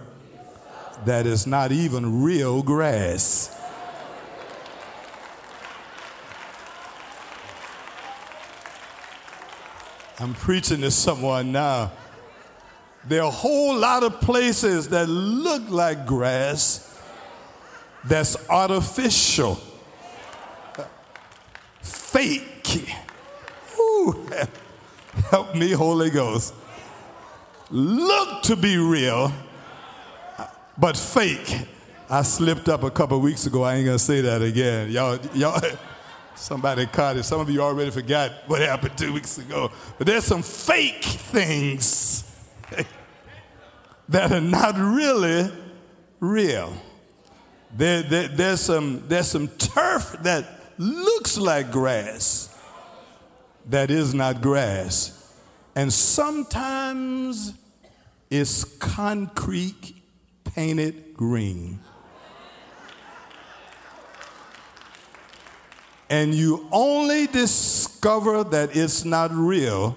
that 1.04 1.26
it's 1.26 1.46
not 1.46 1.72
even 1.72 2.22
real 2.22 2.62
grass. 2.62 3.54
I'm 10.20 10.34
preaching 10.34 10.80
to 10.80 10.90
someone 10.90 11.52
now. 11.52 11.92
There 13.04 13.22
are 13.22 13.28
a 13.28 13.30
whole 13.30 13.76
lot 13.76 14.02
of 14.02 14.20
places 14.20 14.88
that 14.88 15.08
look 15.08 15.70
like 15.70 16.06
grass 16.06 16.84
that's 18.04 18.36
artificial, 18.50 19.60
fake. 21.80 22.92
Ooh, 23.78 24.28
help 25.30 25.54
me, 25.54 25.72
Holy 25.72 26.10
Ghost. 26.10 26.54
Look 27.70 28.42
to 28.44 28.56
be 28.56 28.78
real, 28.78 29.32
but 30.76 30.96
fake. 30.96 31.66
I 32.08 32.22
slipped 32.22 32.68
up 32.68 32.84
a 32.84 32.90
couple 32.90 33.20
weeks 33.20 33.44
ago. 33.44 33.62
I 33.62 33.74
ain't 33.76 33.86
gonna 33.86 33.98
say 33.98 34.22
that 34.22 34.40
again. 34.40 34.90
Y'all, 34.90 35.18
y'all, 35.34 35.60
somebody 36.34 36.86
caught 36.86 37.16
it. 37.16 37.24
Some 37.24 37.40
of 37.40 37.50
you 37.50 37.60
already 37.60 37.90
forgot 37.90 38.32
what 38.46 38.60
happened 38.60 38.96
two 38.96 39.12
weeks 39.12 39.36
ago. 39.38 39.70
But 39.98 40.06
there's 40.06 40.24
some 40.24 40.42
fake 40.42 41.04
things 41.04 42.24
that 44.08 44.32
are 44.32 44.40
not 44.40 44.76
really 44.78 45.50
real. 46.20 46.72
There, 47.76 48.02
there, 48.02 48.28
there's, 48.28 48.60
some, 48.60 49.04
there's 49.08 49.28
some 49.28 49.48
turf 49.48 50.16
that 50.22 50.46
looks 50.78 51.36
like 51.36 51.70
grass 51.70 52.48
that 53.68 53.90
is 53.90 54.14
not 54.14 54.40
grass. 54.40 55.32
And 55.74 55.92
sometimes 55.92 57.52
it's 58.30 58.64
concrete 58.64 59.94
painted 60.44 61.14
green. 61.14 61.80
And 66.10 66.34
you 66.34 66.66
only 66.72 67.26
discover 67.26 68.42
that 68.44 68.74
it's 68.74 69.04
not 69.04 69.30
real 69.30 69.96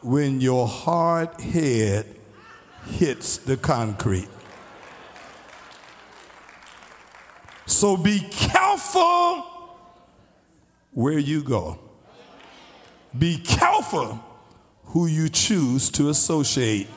when 0.00 0.40
your 0.40 0.66
hard 0.66 1.40
head 1.40 2.06
hits 2.86 3.36
the 3.36 3.56
concrete. 3.56 4.28
So 7.66 7.96
be 7.96 8.20
careful 8.30 9.44
where 10.92 11.18
you 11.18 11.42
go. 11.42 11.78
Be 13.18 13.38
careful 13.38 14.22
who 14.86 15.06
you 15.06 15.28
choose 15.28 15.90
to 15.90 16.08
associate. 16.08 16.88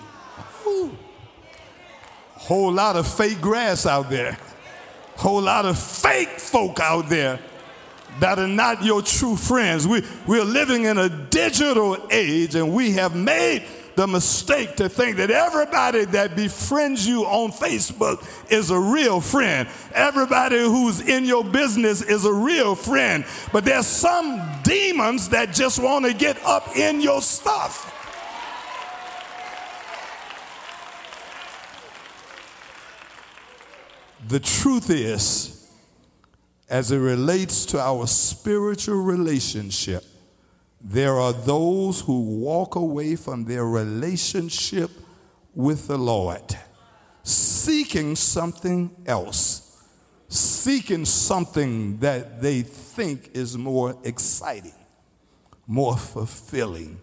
Whole 2.33 2.71
lot 2.71 2.95
of 2.95 3.07
fake 3.07 3.41
grass 3.41 3.85
out 3.85 4.09
there. 4.09 4.37
Whole 5.17 5.41
lot 5.41 5.65
of 5.65 5.79
fake 5.79 6.39
folk 6.39 6.79
out 6.79 7.09
there 7.09 7.39
that 8.19 8.39
are 8.39 8.47
not 8.47 8.83
your 8.83 9.01
true 9.01 9.35
friends. 9.35 9.87
We, 9.87 10.03
we're 10.27 10.43
living 10.43 10.85
in 10.85 10.97
a 10.97 11.09
digital 11.09 11.97
age 12.11 12.55
and 12.55 12.73
we 12.73 12.91
have 12.91 13.15
made 13.15 13.63
the 13.95 14.07
mistake 14.07 14.75
to 14.75 14.89
think 14.89 15.17
that 15.17 15.31
everybody 15.31 16.05
that 16.05 16.35
befriends 16.35 17.07
you 17.07 17.23
on 17.23 17.51
Facebook 17.51 18.23
is 18.51 18.69
a 18.69 18.79
real 18.79 19.21
friend. 19.21 19.67
Everybody 19.93 20.59
who's 20.59 21.01
in 21.01 21.25
your 21.25 21.43
business 21.43 22.01
is 22.01 22.25
a 22.25 22.33
real 22.33 22.75
friend. 22.75 23.25
But 23.51 23.65
there's 23.65 23.87
some 23.87 24.41
demons 24.63 25.29
that 25.29 25.53
just 25.53 25.79
want 25.79 26.05
to 26.05 26.13
get 26.13 26.37
up 26.43 26.75
in 26.75 27.01
your 27.01 27.21
stuff. 27.21 27.91
The 34.27 34.39
truth 34.39 34.89
is, 34.89 35.69
as 36.67 36.91
it 36.91 36.97
relates 36.97 37.65
to 37.67 37.79
our 37.79 38.07
spiritual 38.07 38.95
relationship, 39.03 40.03
there 40.87 41.19
are 41.19 41.33
those 41.33 42.01
who 42.01 42.21
walk 42.21 42.75
away 42.75 43.15
from 43.15 43.45
their 43.45 43.65
relationship 43.65 44.91
with 45.55 45.87
the 45.87 45.97
Lord, 45.97 46.55
seeking 47.23 48.15
something 48.15 48.95
else, 49.07 49.81
seeking 50.29 51.03
something 51.05 51.97
that 51.97 52.39
they 52.39 52.61
think 52.61 53.31
is 53.33 53.57
more 53.57 53.97
exciting, 54.03 54.75
more 55.65 55.97
fulfilling, 55.97 57.01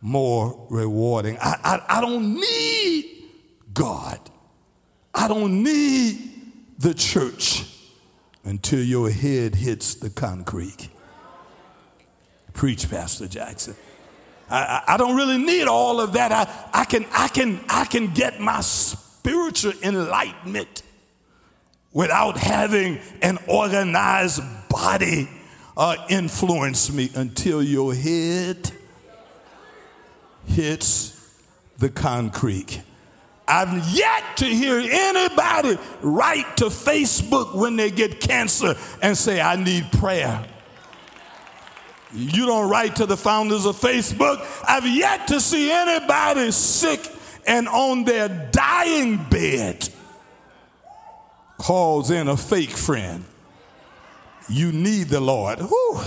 more 0.00 0.66
rewarding. 0.68 1.38
I, 1.40 1.54
I, 1.62 1.98
I 1.98 2.00
don't 2.00 2.34
need 2.34 3.28
God. 3.72 4.18
I 5.14 5.28
don't 5.28 5.62
need 5.62 6.32
the 6.78 6.94
church 6.94 7.64
until 8.42 8.82
your 8.82 9.08
head 9.08 9.54
hits 9.54 9.94
the 9.94 10.10
concrete. 10.10 10.88
Preach, 12.52 12.90
Pastor 12.90 13.28
Jackson. 13.28 13.74
I, 14.50 14.82
I, 14.88 14.96
don't 14.96 15.16
really 15.16 15.38
need 15.38 15.68
all 15.68 16.00
of 16.00 16.14
that. 16.14 16.32
I, 16.32 16.80
I, 16.80 16.84
can, 16.84 17.06
I, 17.12 17.28
can, 17.28 17.60
I 17.68 17.84
can 17.84 18.12
get 18.12 18.40
my 18.40 18.60
spiritual 18.62 19.72
enlightenment 19.82 20.82
without 21.92 22.36
having 22.36 22.98
an 23.22 23.38
organized 23.46 24.42
body 24.68 25.28
uh, 25.76 25.96
influence 26.08 26.92
me 26.92 27.10
until 27.14 27.62
your 27.62 27.94
head 27.94 28.70
hits 30.46 31.16
the 31.78 31.88
concrete. 31.88 32.82
I've 33.46 33.88
yet 33.88 34.36
to 34.36 34.44
hear 34.44 34.78
anybody 34.78 35.78
write 36.02 36.56
to 36.58 36.66
Facebook 36.66 37.54
when 37.54 37.76
they 37.76 37.90
get 37.90 38.20
cancer 38.20 38.76
and 39.02 39.16
say, 39.16 39.40
I 39.40 39.56
need 39.56 39.90
prayer. 39.92 40.44
You 42.12 42.46
don't 42.46 42.68
write 42.68 42.96
to 42.96 43.06
the 43.06 43.16
founders 43.16 43.66
of 43.66 43.76
Facebook. 43.76 44.44
I've 44.66 44.86
yet 44.86 45.28
to 45.28 45.40
see 45.40 45.70
anybody 45.70 46.50
sick 46.50 47.00
and 47.46 47.68
on 47.68 48.04
their 48.04 48.28
dying 48.50 49.16
bed 49.30 49.88
calls 51.58 52.10
in 52.10 52.28
a 52.28 52.36
fake 52.36 52.70
friend. 52.70 53.24
You 54.48 54.72
need 54.72 55.08
the 55.08 55.20
Lord. 55.20 55.60
Whew. 55.60 56.00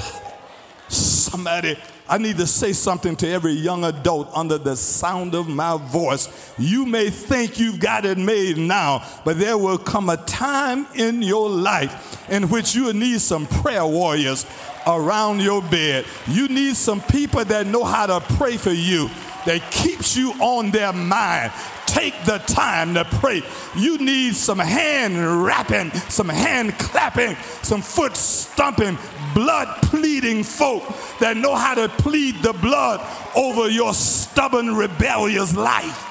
Somebody, 0.90 1.78
I 2.08 2.18
need 2.18 2.38
to 2.38 2.46
say 2.46 2.74
something 2.74 3.16
to 3.18 3.28
every 3.28 3.54
young 3.54 3.86
adult 3.86 4.30
under 4.36 4.58
the 4.58 4.76
sound 4.76 5.34
of 5.34 5.48
my 5.48 5.78
voice. 5.78 6.54
You 6.58 6.86
may 6.86 7.10
think 7.10 7.60
you've 7.60 7.80
got 7.80 8.06
it 8.06 8.18
made 8.18 8.58
now, 8.58 9.08
but 9.24 9.40
there 9.40 9.58
will 9.58 9.78
come 9.78 10.10
a 10.10 10.18
time 10.18 10.86
in 10.96 11.22
your 11.22 11.50
life 11.50 12.30
in 12.30 12.50
which 12.50 12.76
you 12.76 12.86
will 12.86 12.94
need 12.94 13.22
some 13.22 13.48
prayer 13.48 13.86
warriors 13.86 14.46
around 14.88 15.42
your 15.42 15.62
bed. 15.62 16.06
You 16.28 16.48
need 16.48 16.76
some 16.76 17.02
people 17.02 17.44
that 17.46 17.68
know 17.68 17.84
how 17.84 18.06
to 18.08 18.20
pray 18.36 18.58
for 18.58 18.72
you, 18.72 19.10
that 19.46 19.72
keeps 19.72 20.16
you 20.16 20.32
on 20.40 20.72
their 20.72 20.94
mind. 20.94 21.52
Take 21.86 22.24
the 22.26 22.40
time 22.40 22.96
to 22.96 23.06
pray. 23.06 23.44
You 23.76 24.00
need 24.00 24.36
some 24.36 24.58
hand 24.58 25.44
rapping, 25.44 25.92
some 26.10 26.28
hand 26.30 26.78
clapping, 26.80 27.36
some 27.62 27.82
foot 27.82 28.16
stumping, 28.18 28.98
blood 29.36 29.68
pleading 29.84 30.44
folk 30.44 30.84
that 31.20 31.38
know 31.38 31.56
how 31.56 31.76
to 31.76 31.90
plead 31.90 32.42
the 32.42 32.54
blood 32.54 33.00
over 33.36 33.70
your 33.70 33.94
stubborn, 33.94 34.76
rebellious 34.76 35.56
life. 35.56 36.10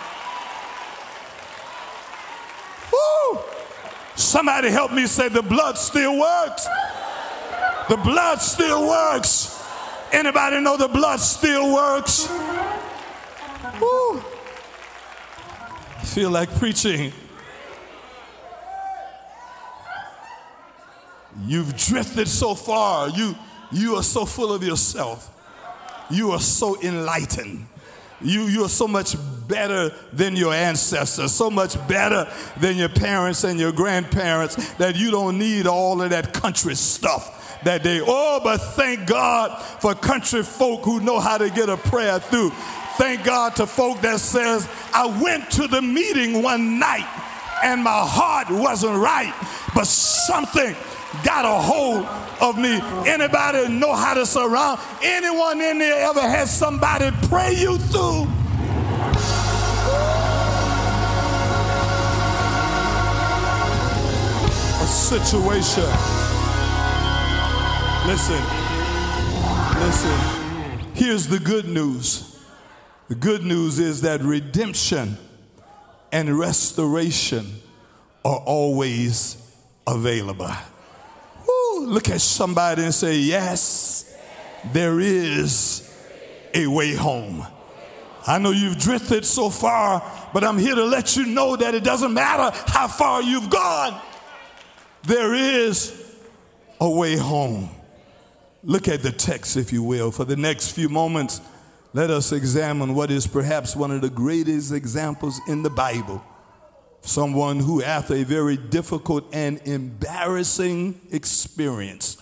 Woo! 2.92 3.40
Somebody 4.14 4.70
help 4.70 4.92
me 4.92 5.06
say 5.06 5.28
the 5.28 5.42
blood 5.42 5.78
still 5.78 6.18
works. 6.18 6.66
The 7.88 7.96
blood 7.96 8.40
still 8.40 8.88
works. 8.88 9.60
Anybody 10.12 10.60
know 10.60 10.76
the 10.76 10.88
blood 10.88 11.20
still 11.20 11.74
works? 11.74 12.28
Woo. 13.80 14.18
I 15.98 16.04
feel 16.04 16.30
like 16.30 16.54
preaching. 16.58 17.12
You've 21.44 21.76
drifted 21.76 22.28
so 22.28 22.54
far. 22.54 23.08
You, 23.08 23.34
you 23.72 23.96
are 23.96 24.02
so 24.02 24.24
full 24.26 24.52
of 24.52 24.62
yourself. 24.62 25.30
You 26.10 26.32
are 26.32 26.40
so 26.40 26.80
enlightened. 26.82 27.66
You, 28.20 28.42
you 28.42 28.64
are 28.64 28.68
so 28.68 28.86
much 28.86 29.16
better 29.48 29.90
than 30.12 30.36
your 30.36 30.54
ancestors, 30.54 31.32
so 31.32 31.50
much 31.50 31.76
better 31.88 32.30
than 32.60 32.76
your 32.76 32.90
parents 32.90 33.42
and 33.42 33.58
your 33.58 33.72
grandparents 33.72 34.74
that 34.74 34.94
you 34.94 35.10
don't 35.10 35.38
need 35.38 35.66
all 35.66 36.00
of 36.00 36.10
that 36.10 36.32
country 36.32 36.76
stuff 36.76 37.40
that 37.64 37.82
day. 37.82 38.00
Oh, 38.04 38.40
but 38.42 38.58
thank 38.58 39.06
God 39.06 39.60
for 39.80 39.94
country 39.94 40.42
folk 40.42 40.84
who 40.84 41.00
know 41.00 41.20
how 41.20 41.38
to 41.38 41.50
get 41.50 41.68
a 41.68 41.76
prayer 41.76 42.18
through. 42.18 42.50
Thank 42.96 43.24
God 43.24 43.56
to 43.56 43.66
folk 43.66 44.00
that 44.02 44.20
says, 44.20 44.68
I 44.92 45.06
went 45.22 45.50
to 45.52 45.66
the 45.66 45.80
meeting 45.80 46.42
one 46.42 46.78
night 46.78 47.08
and 47.64 47.82
my 47.82 48.04
heart 48.04 48.50
wasn't 48.50 48.96
right, 48.96 49.32
but 49.74 49.86
something 49.86 50.74
got 51.24 51.44
a 51.44 51.62
hold 51.62 52.04
of 52.40 52.58
me. 52.58 52.80
Anybody 53.08 53.68
know 53.68 53.94
how 53.94 54.14
to 54.14 54.26
surround? 54.26 54.80
Anyone 55.02 55.60
in 55.60 55.78
there 55.78 56.08
ever 56.08 56.20
had 56.20 56.48
somebody 56.48 57.10
pray 57.28 57.54
you 57.54 57.78
through? 57.78 58.26
A 64.82 64.86
situation. 64.86 66.11
Listen, 68.06 68.42
listen. 69.80 70.90
Here's 70.94 71.28
the 71.28 71.40
good 71.42 71.66
news. 71.66 72.40
The 73.08 73.14
good 73.14 73.42
news 73.42 73.78
is 73.78 74.02
that 74.02 74.20
redemption 74.22 75.16
and 76.10 76.38
restoration 76.38 77.46
are 78.24 78.38
always 78.38 79.36
available 79.86 80.50
look 81.86 82.08
at 82.08 82.20
somebody 82.20 82.84
and 82.84 82.94
say, 82.94 83.16
Yes, 83.16 84.16
there 84.72 85.00
is 85.00 85.88
a 86.54 86.66
way 86.66 86.94
home. 86.94 87.46
I 88.26 88.38
know 88.38 88.52
you've 88.52 88.78
drifted 88.78 89.24
so 89.24 89.50
far, 89.50 90.02
but 90.32 90.44
I'm 90.44 90.58
here 90.58 90.76
to 90.76 90.84
let 90.84 91.16
you 91.16 91.26
know 91.26 91.56
that 91.56 91.74
it 91.74 91.82
doesn't 91.82 92.14
matter 92.14 92.56
how 92.68 92.86
far 92.86 93.20
you've 93.20 93.50
gone, 93.50 94.00
there 95.02 95.34
is 95.34 95.92
a 96.80 96.88
way 96.88 97.16
home. 97.16 97.68
Look 98.64 98.88
at 98.88 99.02
the 99.02 99.12
text, 99.12 99.56
if 99.56 99.72
you 99.72 99.82
will. 99.82 100.10
For 100.10 100.24
the 100.24 100.36
next 100.36 100.70
few 100.70 100.88
moments, 100.88 101.40
let 101.92 102.10
us 102.10 102.32
examine 102.32 102.94
what 102.94 103.10
is 103.10 103.26
perhaps 103.26 103.74
one 103.74 103.90
of 103.90 104.00
the 104.00 104.10
greatest 104.10 104.72
examples 104.72 105.40
in 105.48 105.62
the 105.62 105.70
Bible 105.70 106.22
someone 107.04 107.58
who, 107.58 107.82
after 107.82 108.14
a 108.14 108.22
very 108.22 108.56
difficult 108.56 109.24
and 109.34 109.60
embarrassing 109.64 111.00
experience, 111.10 112.16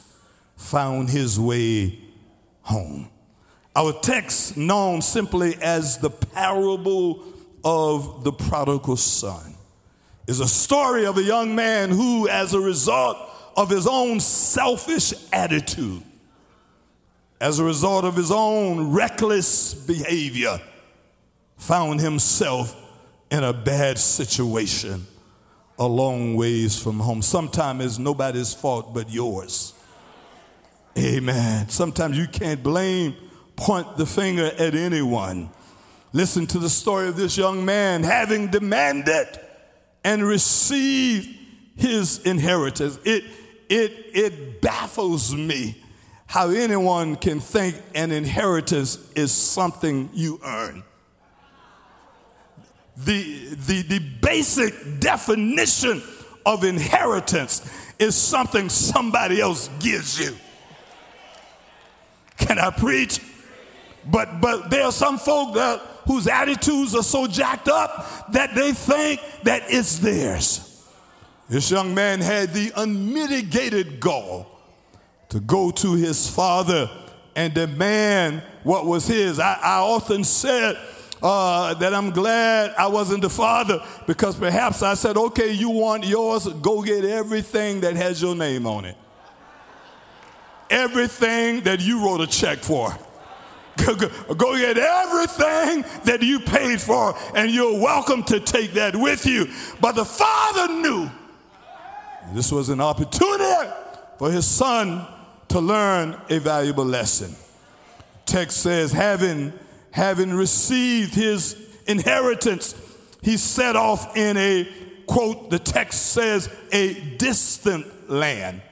found 0.57 1.11
his 1.11 1.38
way 1.38 1.98
home. 2.62 3.09
Our 3.76 3.92
text, 4.00 4.57
known 4.57 5.03
simply 5.03 5.57
as 5.61 5.98
the 5.98 6.11
parable 6.11 7.24
of 7.62 8.24
the 8.24 8.33
prodigal 8.33 8.96
son, 8.96 9.55
is 10.26 10.40
a 10.40 10.48
story 10.48 11.07
of 11.07 11.18
a 11.18 11.22
young 11.22 11.55
man 11.55 11.90
who, 11.90 12.29
as 12.29 12.55
a 12.55 12.61
result 12.61 13.16
of 13.57 13.68
his 13.68 13.87
own 13.87 14.18
selfish 14.20 15.12
attitude, 15.33 16.03
as 17.40 17.59
a 17.59 17.64
result 17.64 18.05
of 18.05 18.16
his 18.16 18.31
own 18.31 18.92
reckless 18.92 19.74
behavior, 19.74 20.61
found 21.57 22.00
himself 22.00 22.76
in 23.31 23.44
a 23.44 23.53
bad 23.53 23.98
situation 23.98 25.07
a 25.79 25.87
long 25.87 26.37
ways 26.37 26.81
from 26.81 27.00
home. 27.00 27.22
Sometimes 27.22 27.85
it's 27.85 27.98
nobody's 27.98 28.53
fault 28.53 28.92
but 28.92 29.11
yours. 29.11 29.72
Amen. 30.98 31.68
Sometimes 31.70 32.18
you 32.18 32.26
can't 32.26 32.62
blame, 32.62 33.14
point 33.57 33.96
the 33.96 34.05
finger 34.05 34.46
at 34.59 34.74
anyone. 34.74 35.48
Listen 36.12 36.46
to 36.48 36.59
the 36.59 36.68
story 36.68 37.09
of 37.09 37.16
this 37.16 37.38
young 37.38 37.64
man 37.64 38.03
having 38.03 38.48
demanded 38.48 39.29
and 40.05 40.22
received 40.22 41.29
his 41.76 42.18
inheritance. 42.26 42.98
It, 43.05 43.24
it, 43.70 43.92
it 44.12 44.61
baffles 44.61 45.35
me 45.35 45.80
how 46.31 46.49
anyone 46.49 47.16
can 47.16 47.40
think 47.40 47.75
an 47.95 48.12
inheritance 48.12 48.99
is 49.16 49.33
something 49.33 50.09
you 50.14 50.40
earn 50.45 50.83
the, 53.05 53.55
the, 53.66 53.83
the 53.83 53.99
basic 54.21 55.01
definition 55.01 56.03
of 56.45 56.64
inheritance 56.64 57.69
is 57.99 58.14
something 58.14 58.69
somebody 58.69 59.40
else 59.40 59.71
gives 59.81 60.19
you. 60.19 60.37
Can 62.37 62.59
I 62.59 62.71
preach? 62.71 63.21
But 64.11 64.40
but 64.40 64.71
there 64.71 64.85
are 64.85 64.93
some 64.93 65.19
folk 65.19 65.55
that 65.55 65.81
whose 66.07 66.27
attitudes 66.27 66.95
are 66.95 67.03
so 67.03 67.27
jacked 67.27 67.69
up 67.69 68.33
that 68.33 68.55
they 68.55 68.73
think 68.73 69.21
that 69.43 69.64
it's 69.66 69.99
theirs. 69.99 70.66
This 71.49 71.71
young 71.71 71.95
man 71.95 72.21
had 72.21 72.55
the 72.55 72.73
unmitigated 72.77 74.01
gall 74.01 74.50
to 75.31 75.40
go 75.40 75.71
to 75.71 75.95
his 75.95 76.29
father 76.29 76.90
and 77.35 77.55
demand 77.55 78.43
what 78.62 78.85
was 78.85 79.07
his. 79.07 79.38
I, 79.38 79.55
I 79.55 79.79
often 79.79 80.25
said 80.25 80.77
uh, 81.23 81.75
that 81.75 81.95
I'm 81.95 82.11
glad 82.11 82.75
I 82.77 82.88
wasn't 82.88 83.23
the 83.23 83.31
father 83.31 83.83
because 84.07 84.37
perhaps 84.37 84.83
I 84.83 84.95
said, 84.95 85.16
okay, 85.16 85.53
you 85.53 85.71
want 85.71 86.05
yours, 86.05 86.47
go 86.47 86.83
get 86.83 87.05
everything 87.05 87.81
that 87.81 87.97
has 87.97 88.21
your 88.21 88.35
name 88.35 88.66
on 88.66 88.85
it. 88.85 88.97
Everything 90.69 91.62
that 91.62 91.81
you 91.81 92.05
wrote 92.05 92.21
a 92.21 92.27
check 92.27 92.59
for. 92.59 92.97
Go, 93.87 93.95
go, 93.95 94.35
go 94.35 94.59
get 94.59 94.77
everything 94.77 95.85
that 96.05 96.19
you 96.21 96.38
paid 96.40 96.83
for, 96.83 97.16
and 97.35 97.51
you're 97.51 97.81
welcome 97.81 98.23
to 98.25 98.38
take 98.38 98.75
that 98.75 98.95
with 98.95 99.25
you. 99.25 99.47
But 99.81 99.93
the 99.93 100.05
father 100.05 100.75
knew 100.75 101.11
this 102.35 102.53
was 102.53 102.69
an 102.69 102.83
opportunity 102.83 103.71
for 104.19 104.31
his 104.31 104.47
son 104.47 105.07
to 105.51 105.61
learn 105.61 106.21
a 106.29 106.39
valuable 106.39 106.85
lesson. 106.85 107.35
Text 108.27 108.59
says, 108.59 108.93
having 108.93 109.53
having 109.91 110.33
received 110.33 111.15
his 111.15 111.57
inheritance, 111.87 112.75
he 113.23 113.37
set 113.37 113.77
off 113.77 114.17
in 114.17 114.37
a 114.37 114.69
quote, 115.07 115.51
the 115.51 115.59
text 115.59 116.13
says, 116.13 116.49
a 116.73 116.95
distant 117.17 118.09
land. 118.09 118.63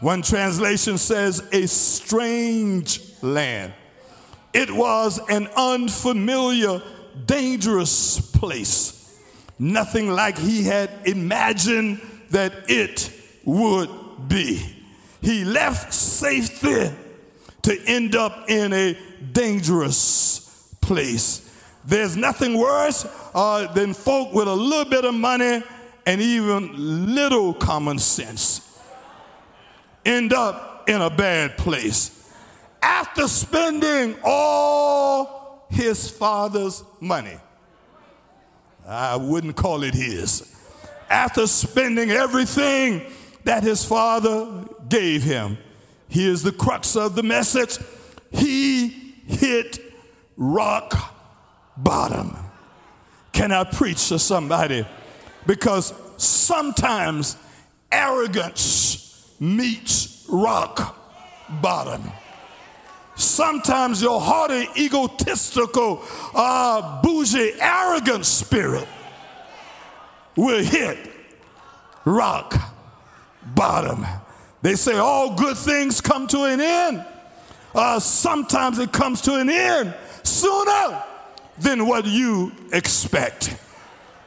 One 0.00 0.22
translation 0.22 0.98
says, 0.98 1.46
a 1.52 1.66
strange 1.68 3.00
land. 3.22 3.72
It 4.52 4.70
was 4.70 5.20
an 5.30 5.46
unfamiliar, 5.56 6.82
dangerous 7.24 8.20
place. 8.20 9.16
Nothing 9.58 10.10
like 10.10 10.36
he 10.36 10.64
had 10.64 10.90
imagined 11.04 12.00
that 12.30 12.68
it 12.68 13.10
would 13.44 13.88
be. 14.28 14.75
He 15.26 15.44
left 15.44 15.92
safety 15.92 16.88
to 17.62 17.82
end 17.84 18.14
up 18.14 18.48
in 18.48 18.72
a 18.72 18.96
dangerous 19.32 20.72
place. 20.80 21.42
There's 21.84 22.16
nothing 22.16 22.56
worse 22.56 23.04
uh, 23.34 23.72
than 23.72 23.92
folk 23.92 24.32
with 24.32 24.46
a 24.46 24.54
little 24.54 24.88
bit 24.88 25.04
of 25.04 25.14
money 25.14 25.64
and 26.06 26.20
even 26.20 27.12
little 27.12 27.54
common 27.54 27.98
sense 27.98 28.80
end 30.04 30.32
up 30.32 30.88
in 30.88 31.02
a 31.02 31.10
bad 31.10 31.58
place. 31.58 32.32
After 32.80 33.26
spending 33.26 34.14
all 34.22 35.66
his 35.70 36.08
father's 36.08 36.84
money, 37.00 37.36
I 38.86 39.16
wouldn't 39.16 39.56
call 39.56 39.82
it 39.82 39.94
his. 39.94 40.54
After 41.10 41.48
spending 41.48 42.12
everything 42.12 43.02
that 43.42 43.64
his 43.64 43.84
father 43.84 44.65
gave 44.88 45.22
him, 45.22 45.58
here's 46.08 46.42
the 46.42 46.52
crux 46.52 46.96
of 46.96 47.14
the 47.14 47.22
message. 47.22 47.78
He 48.30 48.88
hit 49.26 49.80
rock 50.36 51.14
bottom. 51.76 52.36
Can 53.32 53.52
I 53.52 53.64
preach 53.64 54.08
to 54.08 54.18
somebody? 54.18 54.86
Because 55.46 55.92
sometimes 56.16 57.36
arrogance 57.92 59.30
meets 59.38 60.24
rock 60.28 60.96
bottom. 61.60 62.10
Sometimes 63.16 64.02
your 64.02 64.20
haughty, 64.20 64.68
egotistical, 64.76 66.02
uh, 66.34 67.00
bougie, 67.02 67.52
arrogant 67.60 68.26
spirit 68.26 68.86
will 70.36 70.62
hit 70.62 70.98
rock 72.04 72.54
bottom. 73.54 74.06
They 74.62 74.74
say 74.74 74.96
all 74.96 75.34
good 75.34 75.56
things 75.56 76.00
come 76.00 76.26
to 76.28 76.44
an 76.44 76.60
end. 76.60 77.04
Uh, 77.74 78.00
sometimes 78.00 78.78
it 78.78 78.92
comes 78.92 79.20
to 79.22 79.34
an 79.34 79.50
end 79.50 79.94
sooner 80.22 81.02
than 81.58 81.86
what 81.86 82.06
you 82.06 82.52
expect. 82.72 83.56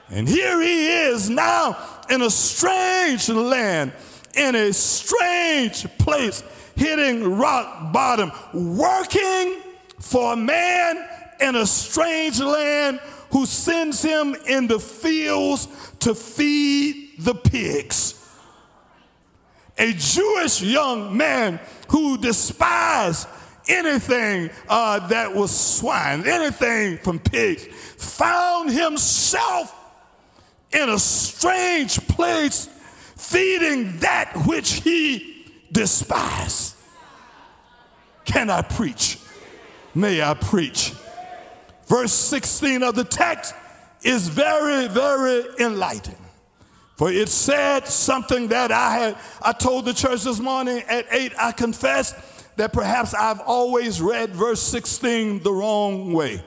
And 0.10 0.28
here 0.28 0.62
he 0.62 0.88
is 0.88 1.30
now 1.30 1.78
in 2.10 2.22
a 2.22 2.30
strange 2.30 3.30
land, 3.30 3.92
in 4.36 4.56
a 4.56 4.74
strange 4.74 5.86
place, 5.98 6.44
hitting 6.76 7.38
rock 7.38 7.94
bottom, 7.94 8.32
working 8.54 9.62
for 10.00 10.34
a 10.34 10.36
man 10.36 11.08
in 11.40 11.56
a 11.56 11.66
strange 11.66 12.40
land 12.40 13.00
who 13.32 13.46
sends 13.46 14.02
him 14.02 14.36
in 14.48 14.68
the 14.68 14.80
fields 14.80 15.68
to 16.00 16.16
feed 16.16 17.14
the 17.20 17.36
pigs. 17.36 18.19
A 19.80 19.94
Jewish 19.94 20.62
young 20.62 21.16
man 21.16 21.60
who 21.88 22.18
despised 22.18 23.28
anything 23.68 24.50
uh, 24.68 25.08
that 25.08 25.34
was 25.34 25.58
swine, 25.58 26.28
anything 26.28 26.98
from 26.98 27.18
pigs, 27.18 27.66
found 27.98 28.72
himself 28.72 29.74
in 30.72 30.90
a 30.90 31.00
strange 31.00 31.96
place 32.08 32.68
feeding 33.16 33.98
that 34.00 34.34
which 34.46 34.74
he 34.82 35.46
despised. 35.72 36.76
Can 38.26 38.50
I 38.50 38.62
preach? 38.62 39.18
May 39.96 40.22
I 40.22 40.34
preach? 40.34 40.94
Verse 41.88 42.14
16 42.14 42.84
of 42.84 42.96
the 42.96 43.04
text 43.04 43.56
is 44.04 44.28
very, 44.28 44.88
very 44.88 45.44
enlightening. 45.60 46.29
For 47.00 47.10
it 47.10 47.30
said 47.30 47.88
something 47.88 48.50
that 48.50 48.74
I 48.74 48.92
had, 48.92 49.18
I 49.42 49.54
told 49.54 49.86
the 49.86 49.94
church 49.94 50.24
this 50.24 50.42
morning 50.42 50.84
at 50.90 51.06
8, 51.10 51.32
I 51.40 51.54
confess 51.54 52.12
that 52.58 52.74
perhaps 52.74 53.14
I've 53.14 53.40
always 53.40 54.02
read 54.02 54.32
verse 54.32 54.62
16 54.62 55.42
the 55.42 55.54
wrong 55.54 56.12
way. 56.12 56.44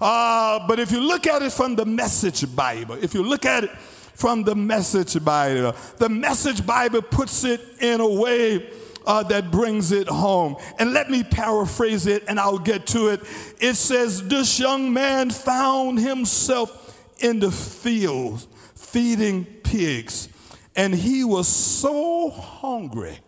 Uh, 0.00 0.66
but 0.66 0.80
if 0.80 0.90
you 0.90 0.98
look 0.98 1.28
at 1.28 1.42
it 1.42 1.52
from 1.52 1.76
the 1.76 1.86
Message 1.86 2.56
Bible, 2.56 2.96
if 3.00 3.14
you 3.14 3.22
look 3.22 3.44
at 3.44 3.62
it 3.62 3.70
from 4.16 4.42
the 4.42 4.56
Message 4.56 5.24
Bible, 5.24 5.76
the 5.98 6.08
Message 6.08 6.66
Bible 6.66 7.00
puts 7.00 7.44
it 7.44 7.60
in 7.78 8.00
a 8.00 8.08
way 8.08 8.68
uh, 9.06 9.22
that 9.22 9.52
brings 9.52 9.92
it 9.92 10.08
home. 10.08 10.56
And 10.80 10.92
let 10.92 11.08
me 11.08 11.22
paraphrase 11.22 12.08
it 12.08 12.24
and 12.26 12.40
I'll 12.40 12.58
get 12.58 12.88
to 12.88 13.10
it. 13.10 13.20
It 13.60 13.74
says, 13.74 14.26
This 14.26 14.58
young 14.58 14.92
man 14.92 15.30
found 15.30 16.00
himself 16.00 16.80
in 17.22 17.38
the 17.38 17.52
fields 17.52 18.48
feeding 18.94 19.44
pigs, 19.64 20.28
and 20.76 20.94
he 20.94 21.24
was 21.24 21.48
so 21.48 22.30
hungry. 22.30 23.18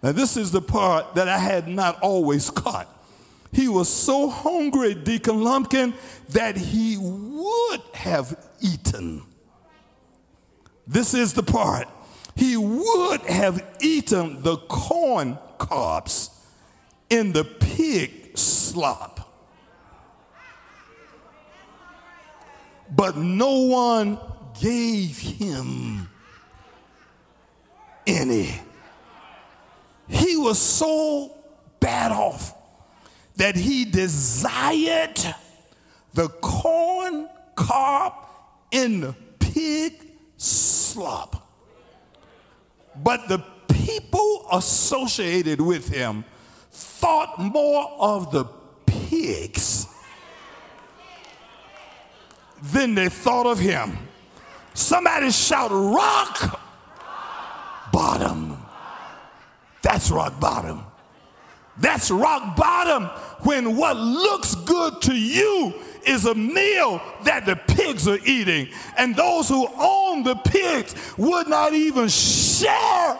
Now, 0.00 0.12
this 0.12 0.36
is 0.36 0.52
the 0.52 0.62
part 0.62 1.16
that 1.16 1.26
I 1.26 1.38
had 1.38 1.66
not 1.66 2.00
always 2.00 2.50
caught. 2.50 2.86
He 3.50 3.66
was 3.66 3.88
so 3.88 4.30
hungry, 4.30 4.94
Deacon 4.94 5.42
Lumpkin, 5.42 5.92
that 6.28 6.56
he 6.56 6.96
would 7.00 7.80
have 7.94 8.38
eaten. 8.60 9.22
This 10.86 11.14
is 11.14 11.32
the 11.34 11.42
part. 11.42 11.88
He 12.36 12.56
would 12.56 13.22
have 13.22 13.66
eaten 13.80 14.40
the 14.42 14.56
corn 14.56 15.36
cobs 15.58 16.30
in 17.10 17.32
the 17.32 17.42
pig 17.42 18.38
slop. 18.38 19.34
But 22.88 23.16
no 23.16 23.62
one 23.62 24.18
gave 24.60 25.18
him 25.18 26.08
any. 28.06 28.60
He 30.08 30.36
was 30.36 30.58
so 30.58 31.36
bad 31.78 32.12
off 32.12 32.54
that 33.36 33.56
he 33.56 33.84
desired 33.84 35.18
the 36.12 36.28
corn 36.28 37.28
cob 37.54 38.12
in 38.70 39.00
the 39.00 39.14
pig 39.38 39.94
slop. 40.36 41.48
But 42.96 43.28
the 43.28 43.38
people 43.72 44.46
associated 44.52 45.60
with 45.60 45.88
him 45.88 46.24
thought 46.70 47.38
more 47.38 47.90
of 47.98 48.30
the 48.30 48.44
pigs 48.84 49.86
than 52.62 52.94
they 52.94 53.08
thought 53.08 53.46
of 53.46 53.58
him. 53.58 53.96
Somebody 54.74 55.30
shout, 55.30 55.70
Rock 55.72 56.60
bottom. 57.92 58.56
That's 59.82 60.10
rock 60.10 60.38
bottom. 60.38 60.84
That's 61.78 62.10
rock 62.10 62.56
bottom 62.56 63.04
when 63.44 63.76
what 63.76 63.96
looks 63.96 64.54
good 64.54 65.00
to 65.02 65.14
you 65.14 65.74
is 66.06 66.26
a 66.26 66.34
meal 66.34 67.00
that 67.24 67.46
the 67.46 67.56
pigs 67.56 68.06
are 68.06 68.18
eating. 68.24 68.68
And 68.98 69.16
those 69.16 69.48
who 69.48 69.66
own 69.78 70.22
the 70.22 70.34
pigs 70.36 70.94
would 71.16 71.48
not 71.48 71.72
even 71.72 72.08
share 72.08 73.18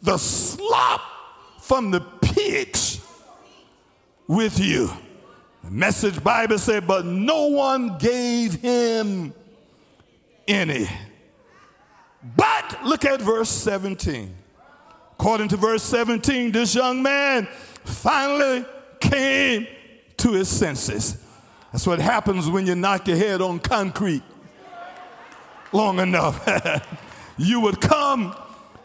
the 0.00 0.16
slop 0.16 1.02
from 1.60 1.90
the 1.90 2.00
pigs 2.00 3.00
with 4.26 4.58
you. 4.58 4.90
The 5.64 5.70
message 5.70 6.22
Bible 6.22 6.58
said, 6.58 6.86
but 6.86 7.04
no 7.04 7.46
one 7.46 7.98
gave 7.98 8.54
him 8.54 9.34
any. 10.48 10.88
But 12.36 12.84
look 12.84 13.04
at 13.04 13.20
verse 13.20 13.50
17. 13.50 14.34
According 15.12 15.48
to 15.48 15.56
verse 15.56 15.82
17, 15.82 16.52
this 16.52 16.74
young 16.74 17.02
man 17.02 17.46
finally 17.84 18.64
came 19.00 19.66
to 20.16 20.32
his 20.32 20.48
senses. 20.48 21.22
That's 21.72 21.86
what 21.86 22.00
happens 22.00 22.48
when 22.48 22.66
you 22.66 22.74
knock 22.74 23.06
your 23.08 23.16
head 23.16 23.40
on 23.40 23.58
concrete 23.58 24.22
long 25.72 26.00
enough. 26.00 26.46
you 27.38 27.60
would 27.60 27.80
come 27.80 28.34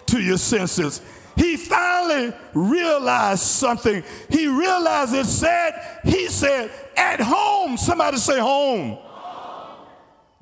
to 0.07 0.21
your 0.21 0.37
senses. 0.37 1.01
He 1.35 1.57
finally 1.57 2.33
realized 2.53 3.41
something. 3.41 4.03
He 4.29 4.47
realized 4.47 5.13
it 5.13 5.25
said, 5.25 5.99
he 6.03 6.27
said, 6.27 6.71
at 6.95 7.19
home. 7.19 7.77
Somebody 7.77 8.17
say 8.17 8.39
home. 8.39 8.97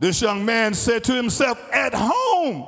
This 0.02 0.20
young 0.20 0.44
man 0.44 0.74
said 0.74 1.04
to 1.04 1.14
himself, 1.14 1.60
At 1.72 1.94
home, 1.94 2.68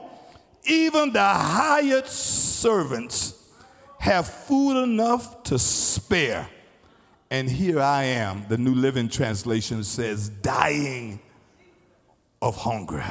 even 0.65 1.11
the 1.11 1.19
hired 1.19 2.05
servants 2.05 3.33
have 3.97 4.27
food 4.27 4.83
enough 4.83 5.41
to 5.45 5.57
spare. 5.57 6.47
And 7.31 7.49
here 7.49 7.79
I 7.79 8.03
am, 8.03 8.45
the 8.49 8.59
New 8.59 8.75
Living 8.75 9.09
Translation 9.09 9.83
says, 9.83 10.29
dying 10.29 11.19
of 12.39 12.55
hunger. 12.55 13.03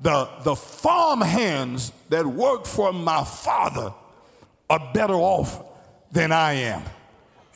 The, 0.00 0.30
the 0.44 0.56
farm 0.56 1.20
hands 1.20 1.92
that 2.08 2.26
work 2.26 2.64
for 2.64 2.94
my 2.94 3.24
father 3.24 3.92
are 4.70 4.90
better 4.94 5.16
off 5.16 5.62
than 6.12 6.32
I 6.32 6.54
am. 6.54 6.82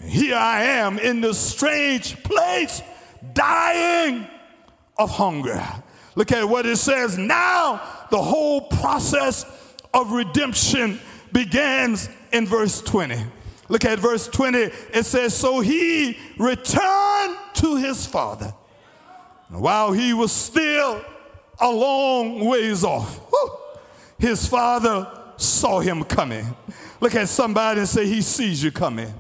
And 0.01 0.11
here 0.11 0.37
I 0.37 0.65
am 0.65 0.99
in 0.99 1.23
this 1.23 1.39
strange 1.39 2.23
place, 2.25 2.83
dying 3.33 4.29
of 4.99 5.11
hunger. 5.11 5.63
Look 6.15 6.33
at 6.33 6.49
what 6.49 6.67
it 6.67 6.79
says. 6.79 7.19
Now, 7.19 7.83
the 8.11 8.21
whole 8.21 8.63
process 8.63 9.45
of 9.93 10.13
redemption 10.13 10.99
begins 11.33 12.09
in 12.33 12.47
verse 12.47 12.81
20. 12.81 13.19
Look 13.69 13.85
at 13.85 13.99
verse 13.99 14.27
20. 14.29 14.59
It 14.59 15.05
says, 15.05 15.37
So 15.37 15.61
he 15.61 16.17
returned 16.39 17.37
to 17.55 17.77
his 17.77 18.07
father 18.07 18.55
while 19.49 19.93
he 19.93 20.15
was 20.15 20.33
still 20.33 21.05
a 21.61 21.71
long 21.71 22.45
ways 22.47 22.85
off. 22.85 23.21
His 24.19 24.47
father 24.47 25.07
saw 25.37 25.81
him 25.81 26.05
coming. 26.05 26.47
Look 27.01 27.15
at 27.15 27.29
somebody 27.29 27.81
and 27.81 27.89
say, 27.89 28.07
He 28.07 28.23
sees 28.23 28.63
you 28.63 28.71
coming. 28.71 29.13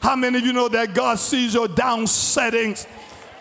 How 0.00 0.16
many 0.16 0.38
of 0.38 0.46
you 0.46 0.52
know 0.52 0.68
that 0.68 0.94
God 0.94 1.18
sees 1.18 1.54
your 1.54 1.68
down 1.68 2.06
settings? 2.06 2.86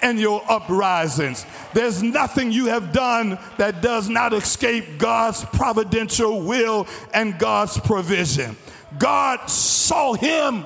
and 0.02 0.20
your 0.20 0.44
uprisings. 0.50 1.46
There's 1.74 2.04
nothing 2.04 2.52
you 2.52 2.66
have 2.68 2.92
done 2.92 3.40
that 3.58 3.82
does 3.82 4.10
not 4.10 4.34
escape 4.34 4.98
God's 4.98 5.44
providential 5.46 6.42
will 6.42 6.88
and 7.14 7.38
God's 7.40 7.80
provision. 7.80 8.58
God 8.98 9.50
saw 9.50 10.14
him 10.14 10.66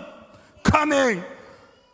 coming 0.64 1.24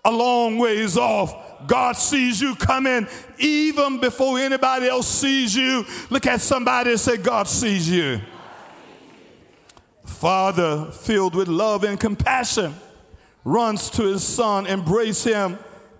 a 0.06 0.12
long 0.12 0.58
ways 0.58 0.97
off. 0.97 1.67
God 1.67 1.95
sees 1.95 2.41
you 2.41 2.56
coming 2.56 3.08
even 3.38 4.00
before 4.00 4.39
anybody 4.39 4.88
else 4.88 5.08
sees 5.08 5.56
you. 5.56 5.86
Look 6.10 6.26
at 6.26 6.41
somebody 6.41 6.91
and 6.91 7.00
say, 7.00 7.17
God 7.17 7.47
sees 7.47 7.89
you. 7.89 8.21
Father, 10.06 10.91
filled 10.91 11.36
with 11.36 11.47
love 11.47 11.84
and 11.84 12.00
compassion, 12.00 12.74
runs 13.43 13.89
to 13.91 14.04
his 14.04 14.24
son, 14.24 14.67
embrace 14.67 15.24
him 15.24 15.58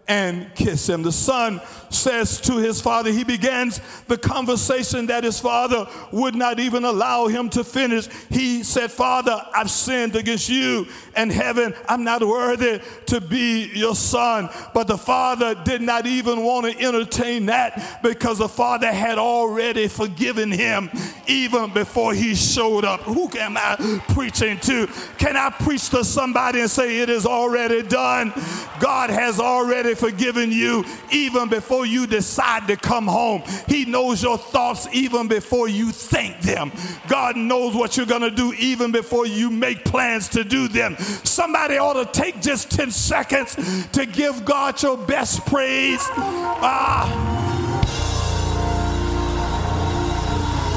and 0.08 0.54
kiss 0.56 0.88
him. 0.88 1.04
The 1.04 1.12
son 1.12 1.62
says 1.94 2.40
to 2.42 2.58
his 2.58 2.82
father, 2.82 3.12
he 3.12 3.24
begins 3.24 3.80
the 4.08 4.18
conversation 4.18 5.08
that 5.08 5.24
his 5.24 5.40
father 5.40 5.88
would 6.12 6.36
not 6.36 6.60
even 6.60 6.84
allow 6.86 7.28
him 7.28 7.50
to 7.50 7.64
finish. 7.64 8.08
He 8.30 8.64
said, 8.64 8.92
Father, 8.92 9.44
I've 9.54 9.70
sinned 9.70 10.16
against 10.16 10.50
you 10.50 10.88
and 11.16 11.32
heaven. 11.32 11.74
I'm 11.88 12.04
not 12.04 12.24
worthy 12.24 12.82
to 13.08 13.22
be 13.22 13.72
your 13.74 13.96
son. 13.96 14.50
But 14.74 14.88
the 14.88 14.98
father 14.98 15.56
did 15.56 15.82
not 15.82 16.06
even 16.06 16.44
want 16.44 16.72
to 16.72 16.84
entertain 16.84 17.48
that 17.48 18.00
because 18.02 18.38
the 18.40 18.50
father 18.50 18.92
had 18.92 19.18
already 19.18 19.88
forgiven 19.88 20.52
him 20.52 20.90
even 21.28 21.74
before 21.74 22.14
he 22.14 22.36
showed 22.36 22.86
up. 22.86 23.02
Who 23.02 23.30
am 23.38 23.58
I 23.58 24.02
preaching 24.10 24.60
to? 24.62 24.88
Can 25.18 25.36
I 25.36 25.50
preach 25.50 25.90
to 25.90 26.04
somebody 26.04 26.62
and 26.62 26.70
say, 26.70 27.00
It 27.00 27.10
is 27.10 27.26
already 27.26 27.84
done? 27.84 28.34
God 28.80 29.10
has 29.10 29.40
already 29.40 29.94
forgiven 29.94 30.52
you 30.52 30.84
even 31.12 31.50
before 31.50 31.81
you 31.86 32.08
decide 32.08 32.68
to 32.68 32.78
come 32.78 33.08
home. 33.08 33.44
He 33.68 33.86
knows 33.86 34.22
your 34.24 34.38
thoughts 34.38 34.88
even 34.92 35.28
before 35.28 35.68
you 35.68 35.92
think 35.92 36.42
them. 36.42 36.72
God 37.08 37.36
knows 37.36 37.76
what 37.76 37.98
you're 37.98 38.06
going 38.06 38.22
to 38.22 38.32
do 38.32 38.54
even 38.54 38.92
before 38.92 39.26
you 39.26 39.50
make 39.50 39.86
plans 39.86 40.30
to 40.30 40.44
do 40.44 40.68
them. 40.68 40.96
Somebody 41.24 41.78
ought 41.78 41.94
to 41.94 42.06
take 42.20 42.42
just 42.42 42.72
10 42.72 42.92
seconds 42.92 43.56
to 43.90 44.06
give 44.06 44.46
God 44.46 44.82
your 44.82 44.98
best 44.98 45.46
praise. 45.46 46.02
Ah. 46.12 47.42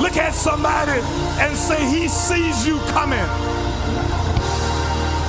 Look 0.00 0.16
at 0.16 0.34
somebody 0.34 1.00
and 1.40 1.56
say, 1.56 1.78
He 1.88 2.08
sees 2.08 2.66
you 2.66 2.78
coming. 2.92 3.24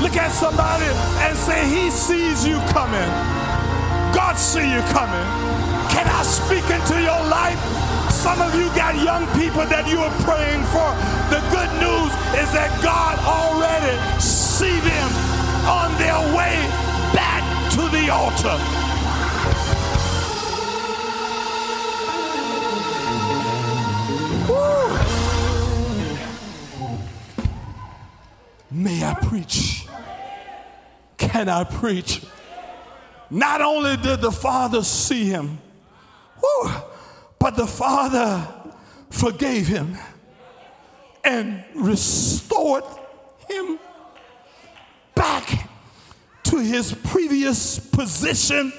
Look 0.01 0.17
at 0.17 0.31
somebody 0.31 0.85
and 0.85 1.37
say, 1.37 1.67
He 1.69 1.89
sees 1.89 2.45
you 2.45 2.57
coming. 2.73 3.09
God 4.13 4.35
see 4.35 4.71
you 4.71 4.81
coming. 4.91 5.64
Can 5.95 6.07
I 6.07 6.23
speak 6.23 6.65
into 6.69 7.01
your 7.01 7.23
life? 7.31 7.57
Some 8.11 8.41
of 8.41 8.53
you 8.53 8.67
got 8.75 8.95
young 9.01 9.25
people 9.27 9.65
that 9.65 9.87
you 9.87 9.99
are 9.99 10.11
praying 10.27 10.63
for. 10.75 10.91
The 11.31 11.39
good 11.55 11.71
news 11.79 12.11
is 12.35 12.51
that 12.51 12.67
God 12.83 13.15
already 13.23 13.95
see 14.19 14.77
them 14.83 15.09
on 15.65 15.95
their 15.97 16.19
way 16.35 16.59
back 17.15 17.43
to 17.75 17.87
the 17.95 18.09
altar. 18.11 18.59
May 28.69 29.01
I 29.01 29.13
preach? 29.13 29.87
Can 31.17 31.47
I 31.47 31.63
preach? 31.63 32.21
Not 33.29 33.61
only 33.61 33.95
did 33.95 34.19
the 34.19 34.33
Father 34.33 34.83
see 34.83 35.23
him, 35.25 35.59
but 37.39 37.55
the 37.55 37.67
Father 37.67 38.47
forgave 39.09 39.67
him 39.67 39.97
and 41.23 41.63
restored 41.73 42.83
him 43.49 43.79
back 45.15 45.69
to 46.43 46.59
his 46.59 46.93
previous 46.93 47.79
position 47.79 48.71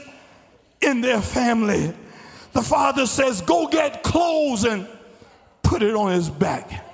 in 0.81 1.01
their 1.01 1.21
family. 1.21 1.93
The 2.53 2.63
father 2.63 3.07
says, 3.07 3.43
Go 3.43 3.67
get 3.67 4.03
clothes 4.03 4.65
and 4.65 4.89
put 5.63 5.83
it 5.83 5.95
on 5.95 6.13
his 6.13 6.31
back, 6.31 6.85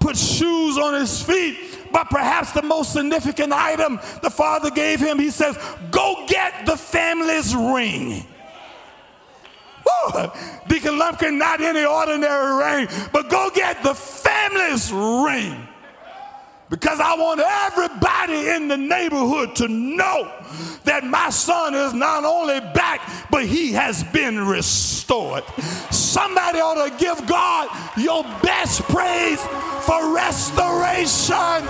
put 0.00 0.16
shoes 0.16 0.78
on 0.78 0.94
his 0.94 1.22
feet. 1.22 1.58
But 1.92 2.10
perhaps 2.10 2.52
the 2.52 2.62
most 2.62 2.92
significant 2.92 3.52
item 3.52 4.00
the 4.22 4.30
father 4.30 4.70
gave 4.70 5.00
him, 5.00 5.18
he 5.18 5.30
says, 5.30 5.58
Go 5.90 6.24
get 6.26 6.66
the 6.66 6.76
family's 6.76 7.54
ring. 7.54 8.26
Woo! 9.86 10.30
Deacon 10.68 10.98
Lumpkin, 10.98 11.38
not 11.38 11.60
any 11.60 11.84
ordinary 11.84 12.64
ring, 12.64 12.88
but 13.12 13.28
go 13.30 13.50
get 13.54 13.82
the 13.82 13.94
family's 13.94 14.92
ring. 14.92 15.68
Because 16.68 16.98
I 16.98 17.14
want 17.14 17.40
everybody 17.40 18.48
in 18.48 18.66
the 18.66 18.76
neighborhood 18.76 19.54
to 19.56 19.68
know 19.68 20.32
that 20.82 21.04
my 21.04 21.30
son 21.30 21.74
is 21.74 21.94
not 21.94 22.24
only 22.24 22.58
back, 22.58 23.00
but 23.30 23.44
he 23.46 23.72
has 23.72 24.02
been 24.02 24.44
restored. 24.44 25.44
Somebody 25.92 26.58
ought 26.58 26.88
to 26.88 26.96
give 26.96 27.24
God 27.28 27.68
your 27.96 28.24
best 28.42 28.82
praise 28.82 29.40
for 29.82 30.12
restoration. 30.12 31.64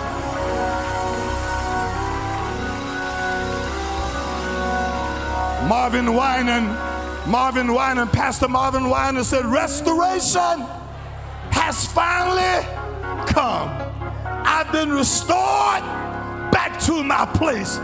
Marvin 5.69 6.15
Winans, 6.15 6.79
Marvin 7.27 7.73
Winans, 7.75 8.11
Pastor 8.11 8.49
Marvin 8.49 8.89
Winans 8.89 9.29
said, 9.29 9.45
Restoration 9.45 10.65
has 11.51 11.87
finally 11.87 12.65
come. 13.27 13.69
I've 14.25 14.71
been 14.71 14.91
restored 14.91 15.83
back 16.53 16.79
to 16.87 17.03
my 17.03 17.27
place 17.27 17.79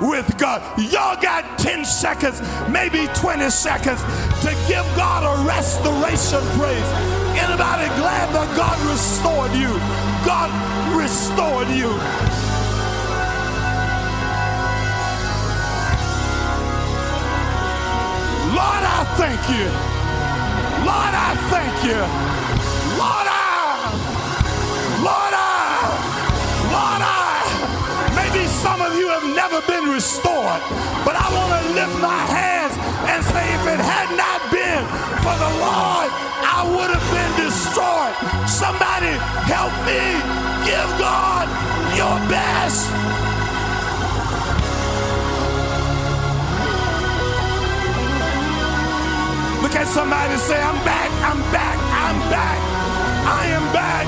with 0.00 0.38
God. 0.38 0.62
Y'all 0.78 1.20
got 1.20 1.58
10 1.58 1.84
seconds, 1.84 2.40
maybe 2.68 3.08
20 3.14 3.50
seconds 3.50 4.00
to 4.42 4.50
give 4.68 4.86
God 4.96 5.24
a 5.26 5.46
restoration 5.46 6.40
praise. 6.56 6.90
Anybody 7.34 7.88
glad 7.98 8.32
that 8.34 8.56
God 8.56 8.78
restored 8.90 9.52
you? 9.52 9.74
God 10.24 10.50
restored 10.96 11.68
you. 11.68 12.47
Lord, 18.56 18.84
I 18.84 19.04
thank 19.20 19.42
you. 19.52 19.66
Lord, 20.88 21.12
I 21.12 21.36
thank 21.52 21.74
you. 21.84 22.00
Lord, 22.96 23.28
I, 23.28 23.92
Lord, 25.04 25.34
I, 25.36 25.68
Lord, 26.72 27.02
I. 27.04 27.36
Maybe 28.16 28.46
some 28.48 28.80
of 28.80 28.96
you 28.96 29.08
have 29.08 29.24
never 29.36 29.60
been 29.68 29.92
restored, 29.92 30.62
but 31.04 31.12
I 31.12 31.28
want 31.36 31.52
to 31.60 31.62
lift 31.76 31.96
my 32.00 32.24
hands 32.32 32.72
and 33.12 33.20
say, 33.24 33.44
if 33.52 33.64
it 33.68 33.80
had 33.84 34.08
not 34.16 34.40
been 34.48 34.82
for 35.20 35.36
the 35.36 35.52
Lord, 35.60 36.08
I 36.40 36.64
would 36.72 36.88
have 36.88 37.08
been 37.12 37.32
destroyed. 37.44 38.16
Somebody 38.48 39.12
help 39.44 39.72
me. 39.84 40.00
Give 40.64 40.88
God 40.98 41.46
your 41.96 42.16
best. 42.32 43.37
Look 49.68 49.84
at 49.84 49.86
somebody 49.88 50.34
say, 50.38 50.56
I'm 50.56 50.82
back, 50.82 51.12
I'm 51.28 51.40
back, 51.52 51.76
I'm 51.76 52.18
back. 52.32 52.58
I 53.28 53.44
am 53.52 53.66
back. 53.76 54.06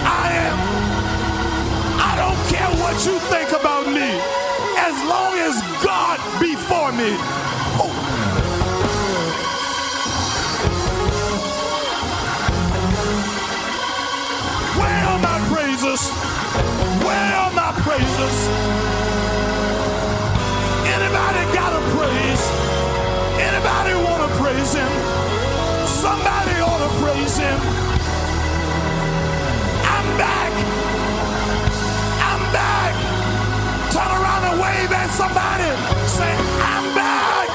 I 0.00 0.26
am. 0.48 0.56
I 2.00 2.12
don't 2.16 2.40
care 2.48 2.72
what 2.80 2.96
you 3.04 3.20
think 3.28 3.52
about 3.52 3.84
me. 3.84 4.08
As 4.80 4.96
long 5.04 5.36
as 5.44 5.60
God 5.84 6.16
before 6.40 6.90
me. 6.96 7.12
Oh. 7.76 7.92
Where 14.80 15.04
are 15.04 15.20
my 15.20 15.38
praises? 15.52 16.00
Where 17.04 17.34
are 17.44 17.52
my 17.52 17.72
praises? 17.84 18.36
Anybody 20.96 21.42
got 21.52 21.76
a 21.76 21.82
praise? 21.92 22.42
Anybody 23.36 23.94
want 24.02 24.13
praise 24.44 24.74
him? 24.74 24.92
Somebody 25.86 26.60
ought 26.60 26.82
to 26.84 26.90
praise 27.02 27.36
him. 27.38 27.58
I'm 29.96 30.18
back. 30.18 30.52
I'm 32.30 32.42
back. 32.52 32.94
Turn 33.90 34.10
around 34.20 34.44
and 34.44 34.60
wave 34.60 34.92
at 34.92 35.08
somebody. 35.12 35.70
Say, 36.06 36.30
I'm 36.60 36.94
back. 36.94 37.48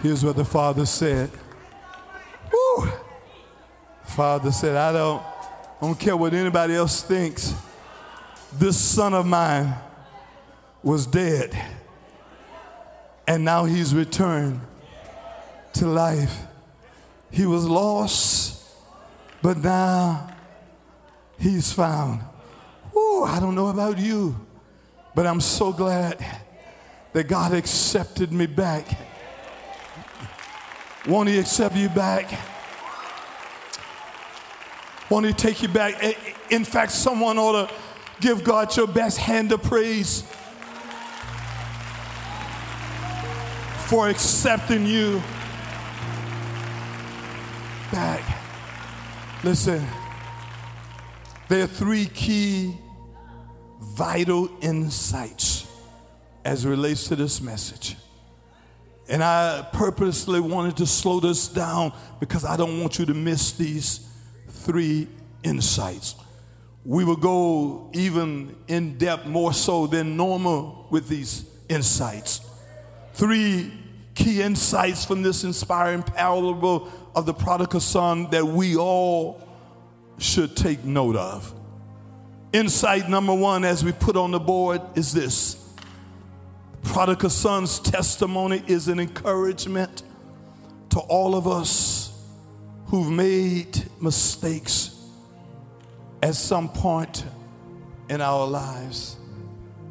Here's 0.00 0.24
what 0.24 0.36
the 0.36 0.44
father 0.44 0.86
said. 0.86 1.28
Father 4.18 4.50
said, 4.50 4.74
I 4.74 4.92
don't, 4.92 5.22
I 5.22 5.80
don't 5.80 5.96
care 5.96 6.16
what 6.16 6.34
anybody 6.34 6.74
else 6.74 7.02
thinks. 7.02 7.54
This 8.52 8.76
son 8.76 9.14
of 9.14 9.24
mine 9.24 9.72
was 10.82 11.06
dead, 11.06 11.56
and 13.28 13.44
now 13.44 13.64
he's 13.64 13.94
returned 13.94 14.60
to 15.74 15.86
life. 15.86 16.36
He 17.30 17.46
was 17.46 17.64
lost, 17.64 18.60
but 19.40 19.56
now 19.58 20.34
he's 21.38 21.72
found. 21.72 22.20
Woo, 22.92 23.22
I 23.22 23.38
don't 23.38 23.54
know 23.54 23.68
about 23.68 23.98
you, 23.98 24.34
but 25.14 25.28
I'm 25.28 25.40
so 25.40 25.72
glad 25.72 26.18
that 27.12 27.28
God 27.28 27.54
accepted 27.54 28.32
me 28.32 28.46
back 28.46 28.98
Won't 31.06 31.28
He 31.28 31.38
accept 31.38 31.76
you 31.76 31.88
back? 31.88 32.57
Won't 35.10 35.26
He 35.26 35.32
take 35.32 35.62
you 35.62 35.68
back? 35.68 36.16
In 36.50 36.64
fact, 36.64 36.92
someone 36.92 37.38
ought 37.38 37.68
to 37.68 37.74
give 38.20 38.44
God 38.44 38.76
your 38.76 38.86
best 38.86 39.18
hand 39.18 39.52
of 39.52 39.62
praise 39.62 40.22
for 43.86 44.08
accepting 44.08 44.86
you 44.86 45.22
back. 47.90 48.22
Listen, 49.42 49.86
there 51.48 51.64
are 51.64 51.66
three 51.66 52.06
key 52.06 52.76
vital 53.80 54.50
insights 54.60 55.66
as 56.44 56.64
it 56.64 56.68
relates 56.68 57.08
to 57.08 57.16
this 57.16 57.40
message. 57.40 57.96
And 59.08 59.24
I 59.24 59.66
purposely 59.72 60.40
wanted 60.40 60.76
to 60.78 60.86
slow 60.86 61.18
this 61.20 61.48
down 61.48 61.92
because 62.20 62.44
I 62.44 62.56
don't 62.56 62.80
want 62.80 62.98
you 62.98 63.06
to 63.06 63.14
miss 63.14 63.52
these 63.52 64.07
three 64.68 65.08
insights. 65.44 66.14
We 66.84 67.02
will 67.02 67.16
go 67.16 67.88
even 67.94 68.54
in 68.68 68.98
depth 68.98 69.24
more 69.24 69.54
so 69.54 69.86
than 69.86 70.14
normal 70.14 70.86
with 70.90 71.08
these 71.08 71.46
insights. 71.70 72.42
Three 73.14 73.72
key 74.14 74.42
insights 74.42 75.06
from 75.06 75.22
this 75.22 75.42
inspiring 75.42 76.02
parable 76.02 76.92
of 77.14 77.24
the 77.24 77.32
prodigal 77.32 77.80
son 77.80 78.28
that 78.28 78.44
we 78.44 78.76
all 78.76 79.40
should 80.18 80.54
take 80.54 80.84
note 80.84 81.16
of. 81.16 81.54
Insight 82.52 83.08
number 83.08 83.34
one, 83.34 83.64
as 83.64 83.82
we 83.82 83.92
put 83.92 84.16
on 84.16 84.32
the 84.32 84.40
board, 84.40 84.82
is 84.94 85.14
this 85.14 85.54
the 86.82 86.90
prodigal 86.90 87.30
son's 87.30 87.78
testimony 87.78 88.62
is 88.66 88.88
an 88.88 89.00
encouragement 89.00 90.02
to 90.90 90.98
all 90.98 91.34
of 91.34 91.48
us 91.48 92.07
who've 92.88 93.10
made 93.10 93.84
mistakes 94.00 94.94
at 96.22 96.34
some 96.34 96.68
point 96.68 97.24
in 98.08 98.20
our 98.20 98.46
lives. 98.46 99.16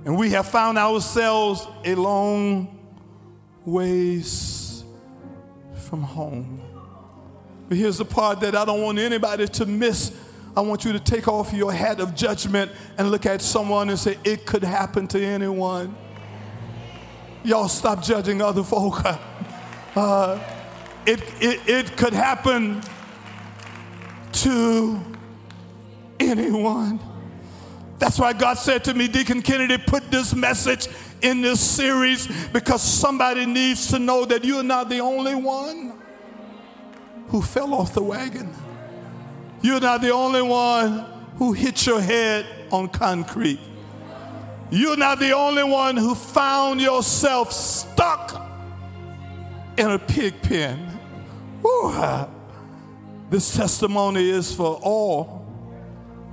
And 0.06 0.18
we 0.18 0.32
have 0.32 0.48
found 0.48 0.78
ourselves 0.78 1.68
a 1.86 1.96
long 1.96 2.80
ways 3.66 4.84
from 5.76 6.02
home. 6.02 6.62
But 7.70 7.78
here's 7.78 7.98
the 7.98 8.06
part 8.06 8.40
that 8.40 8.56
I 8.56 8.66
don't 8.66 8.82
want 8.82 8.98
anybody 8.98 9.48
to 9.48 9.66
miss. 9.66 10.16
I 10.56 10.62
want 10.62 10.84
you 10.86 10.94
to 10.94 11.00
take 11.00 11.28
off 11.28 11.54
your 11.54 11.72
hat 11.72 12.00
of 12.00 12.16
judgment 12.16 12.72
and 12.98 13.12
look 13.12 13.26
at 13.26 13.42
someone 13.42 13.90
and 13.90 14.00
say, 14.00 14.18
It 14.24 14.46
could 14.46 14.64
happen 14.64 15.08
to 15.10 15.24
anyone. 15.24 15.96
Y'all 17.44 17.68
stop 17.68 18.02
judging 18.02 18.42
other 18.42 18.64
folk. 18.64 19.04
Uh, 19.96 20.38
it, 21.08 21.22
it, 21.42 21.70
it 21.70 21.98
could 21.98 22.14
happen 22.14 22.82
to 24.34 25.00
anyone. 26.20 27.00
That's 27.98 28.20
why 28.20 28.34
God 28.34 28.56
said 28.56 28.84
to 28.84 28.94
me, 28.94 29.08
Deacon 29.08 29.42
Kennedy, 29.42 29.78
put 29.78 30.12
this 30.12 30.36
message 30.36 30.88
in 31.22 31.42
this 31.42 31.62
series 31.62 32.28
because 32.50 32.84
somebody 32.84 33.46
needs 33.46 33.88
to 33.88 34.00
know 34.00 34.26
that 34.26 34.44
you're 34.44 34.64
not 34.64 34.90
the 34.90 35.00
only 35.00 35.34
one 35.34 35.98
who 37.30 37.42
fell 37.42 37.74
off 37.74 37.94
the 37.94 38.04
wagon. 38.04 38.54
You're 39.62 39.80
not 39.80 40.02
the 40.02 40.12
only 40.12 40.42
one 40.42 41.06
who 41.38 41.54
hit 41.54 41.86
your 41.86 42.02
head 42.02 42.46
on 42.72 42.90
concrete. 42.90 43.60
You're 44.70 44.98
not 44.98 45.20
the 45.20 45.32
only 45.32 45.64
one 45.64 45.96
who 45.96 46.14
found 46.14 46.82
yourself 46.82 47.54
stuck 47.54 48.46
in 49.78 49.90
a 49.90 50.00
pig 50.00 50.42
pen. 50.42 50.97
Woo. 51.62 51.72
Ah. 51.86 52.30
This 53.30 53.56
testimony 53.56 54.30
is 54.30 54.54
for 54.54 54.80
all 54.82 55.46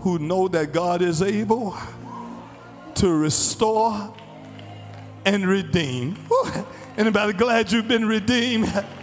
who 0.00 0.18
know 0.18 0.48
that 0.48 0.72
God 0.72 1.02
is 1.02 1.22
able 1.22 1.76
to 2.94 3.08
restore 3.08 4.14
and 5.24 5.46
redeem. 5.46 6.14
Woo. 6.28 6.36
Ah. 6.44 6.66
Anybody 6.96 7.32
glad 7.32 7.72
you've 7.72 7.88
been 7.88 8.06
redeemed? 8.06 8.72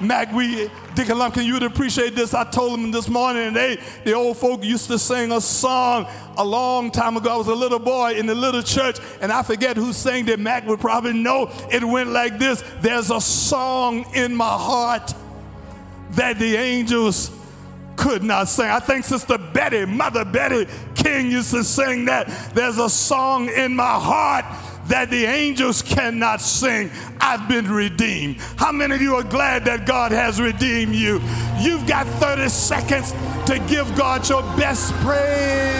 Mac, 0.00 0.32
we, 0.32 0.70
Deacon 0.94 1.18
Lumpkin, 1.18 1.44
you 1.44 1.54
would 1.54 1.62
appreciate 1.62 2.14
this. 2.14 2.34
I 2.34 2.44
told 2.44 2.72
them 2.72 2.90
this 2.90 3.08
morning, 3.08 3.44
and 3.44 3.56
they, 3.56 3.78
the 4.04 4.12
old 4.12 4.36
folk 4.36 4.64
used 4.64 4.88
to 4.88 4.98
sing 4.98 5.30
a 5.30 5.40
song 5.40 6.06
a 6.36 6.44
long 6.44 6.90
time 6.90 7.16
ago. 7.16 7.32
I 7.32 7.36
was 7.36 7.46
a 7.46 7.54
little 7.54 7.78
boy 7.78 8.14
in 8.14 8.26
the 8.26 8.34
little 8.34 8.62
church, 8.62 8.98
and 9.20 9.30
I 9.30 9.42
forget 9.42 9.76
who 9.76 9.92
sang 9.92 10.28
it. 10.28 10.40
Mac 10.40 10.66
would 10.66 10.80
probably 10.80 11.12
know. 11.12 11.50
It 11.70 11.84
went 11.84 12.10
like 12.10 12.38
this 12.38 12.62
There's 12.80 13.10
a 13.10 13.20
song 13.20 14.04
in 14.14 14.34
my 14.34 14.48
heart 14.48 15.14
that 16.12 16.38
the 16.38 16.56
angels 16.56 17.30
could 17.96 18.22
not 18.22 18.48
sing. 18.48 18.66
I 18.66 18.80
think 18.80 19.04
Sister 19.04 19.38
Betty, 19.38 19.84
Mother 19.84 20.24
Betty 20.24 20.66
King 20.94 21.30
used 21.30 21.50
to 21.52 21.64
sing 21.64 22.06
that. 22.06 22.28
There's 22.54 22.78
a 22.78 22.88
song 22.88 23.48
in 23.48 23.74
my 23.74 23.98
heart 23.98 24.44
that 24.88 25.10
the 25.10 25.24
angels 25.24 25.82
cannot 25.82 26.40
sing. 26.40 26.90
I've 27.20 27.48
been 27.48 27.70
redeemed. 27.70 28.36
How 28.56 28.72
many 28.72 28.94
of 28.94 29.02
you 29.02 29.14
are 29.16 29.22
glad 29.22 29.64
that 29.64 29.86
God 29.86 30.12
has 30.12 30.40
redeemed 30.40 30.94
you? 30.94 31.20
You've 31.58 31.86
got 31.86 32.06
30 32.20 32.48
seconds 32.48 33.12
to 33.46 33.58
give 33.68 33.94
God 33.96 34.28
your 34.28 34.42
best 34.56 34.92
praise. 34.94 35.74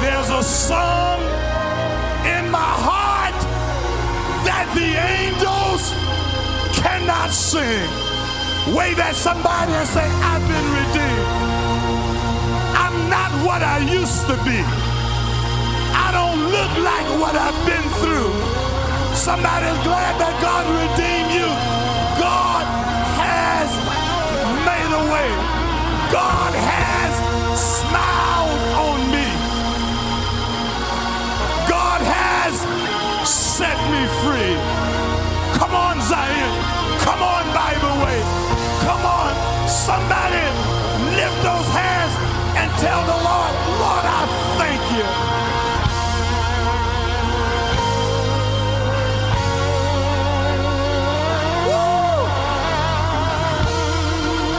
There's 0.00 0.30
a 0.30 0.42
song 0.42 1.15
the 4.76 4.90
angels 5.18 5.82
cannot 6.76 7.30
sing. 7.30 7.88
Wave 8.76 8.98
at 9.00 9.14
somebody 9.14 9.72
and 9.72 9.88
say, 9.88 10.06
I've 10.30 10.44
been 10.52 10.68
redeemed 10.78 11.26
I'm 12.84 13.10
not 13.10 13.32
what 13.46 13.62
I 13.62 13.78
used 13.78 14.26
to 14.30 14.36
be. 14.46 14.60
I 16.06 16.08
don't 16.18 16.40
look 16.54 16.72
like 16.90 17.08
what 17.20 17.34
I've 17.34 17.60
been 17.66 17.88
through. 18.00 18.32
Somebody's 19.16 19.80
glad 19.82 20.14
that 20.22 20.34
God 20.40 20.64
redeemed 20.80 21.32
you. 21.40 21.50
God 22.20 22.64
has 23.18 23.70
made 24.68 24.92
a 24.92 25.04
way. 25.12 25.30
God 26.12 26.45
Zion. 36.06 36.52
Come 37.02 37.20
on, 37.20 37.44
Bible 37.50 37.96
Way. 38.04 38.20
Come 38.86 39.04
on. 39.04 39.34
Somebody 39.68 40.44
lift 41.18 41.38
those 41.42 41.68
hands 41.74 42.14
and 42.54 42.70
tell 42.78 43.02
the 43.10 43.18
Lord, 43.26 43.52
Lord, 43.82 44.04
I 44.06 44.22
thank 44.54 44.82
you. 44.94 45.06
Woo! 51.66 52.22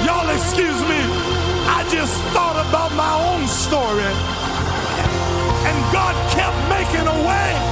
Y'all 0.06 0.30
excuse 0.36 0.82
me. 0.92 1.02
I 1.78 1.88
just 1.90 2.16
thought 2.36 2.60
about 2.68 2.92
my 2.92 3.14
own 3.32 3.48
story. 3.48 4.12
And 5.64 5.78
God 5.94 6.16
kept 6.36 6.58
making 6.68 7.08
a 7.08 7.18
way 7.26 7.67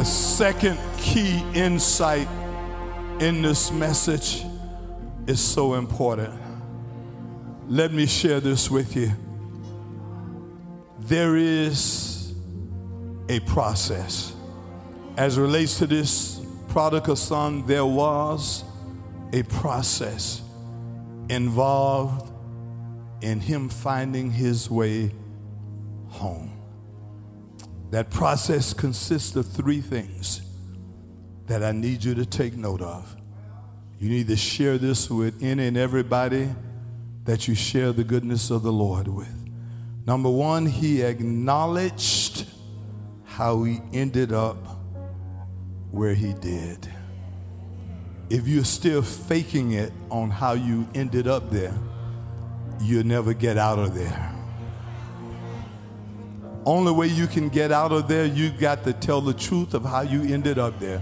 The 0.00 0.06
second 0.06 0.78
key 0.96 1.44
insight 1.52 2.26
in 3.20 3.42
this 3.42 3.70
message 3.70 4.46
is 5.26 5.38
so 5.38 5.74
important. 5.74 6.32
Let 7.68 7.92
me 7.92 8.06
share 8.06 8.40
this 8.40 8.70
with 8.70 8.96
you. 8.96 9.12
There 11.00 11.36
is 11.36 12.32
a 13.28 13.40
process. 13.40 14.32
As 15.18 15.38
relates 15.38 15.76
to 15.80 15.86
this 15.86 16.40
prodigal 16.68 17.16
son, 17.16 17.66
there 17.66 17.84
was 17.84 18.64
a 19.34 19.42
process 19.42 20.40
involved 21.28 22.32
in 23.20 23.38
him 23.38 23.68
finding 23.68 24.30
his 24.30 24.70
way 24.70 25.12
home. 26.08 26.49
That 27.90 28.10
process 28.10 28.72
consists 28.72 29.34
of 29.36 29.46
three 29.46 29.80
things 29.80 30.42
that 31.46 31.62
I 31.64 31.72
need 31.72 32.04
you 32.04 32.14
to 32.14 32.24
take 32.24 32.56
note 32.56 32.80
of. 32.80 33.16
You 33.98 34.08
need 34.08 34.28
to 34.28 34.36
share 34.36 34.78
this 34.78 35.10
with 35.10 35.42
any 35.42 35.66
and 35.66 35.76
everybody 35.76 36.48
that 37.24 37.48
you 37.48 37.54
share 37.54 37.92
the 37.92 38.04
goodness 38.04 38.50
of 38.50 38.62
the 38.62 38.72
Lord 38.72 39.08
with. 39.08 39.34
Number 40.06 40.30
one, 40.30 40.66
he 40.66 41.02
acknowledged 41.02 42.46
how 43.24 43.64
he 43.64 43.80
ended 43.92 44.32
up 44.32 44.56
where 45.90 46.14
he 46.14 46.32
did. 46.34 46.88
if 48.30 48.46
you're 48.46 48.64
still 48.64 49.02
faking 49.02 49.72
it 49.72 49.92
on 50.08 50.30
how 50.30 50.52
you 50.52 50.88
ended 50.94 51.26
up 51.26 51.50
there, 51.50 51.74
you'll 52.80 53.04
never 53.04 53.34
get 53.34 53.58
out 53.58 53.78
of 53.78 53.94
there. 53.94 54.32
Only 56.66 56.92
way 56.92 57.06
you 57.06 57.26
can 57.26 57.48
get 57.48 57.72
out 57.72 57.92
of 57.92 58.06
there, 58.06 58.26
you 58.26 58.50
got 58.50 58.84
to 58.84 58.92
tell 58.92 59.20
the 59.20 59.32
truth 59.32 59.74
of 59.74 59.84
how 59.84 60.02
you 60.02 60.22
ended 60.32 60.58
up 60.58 60.78
there. 60.78 61.00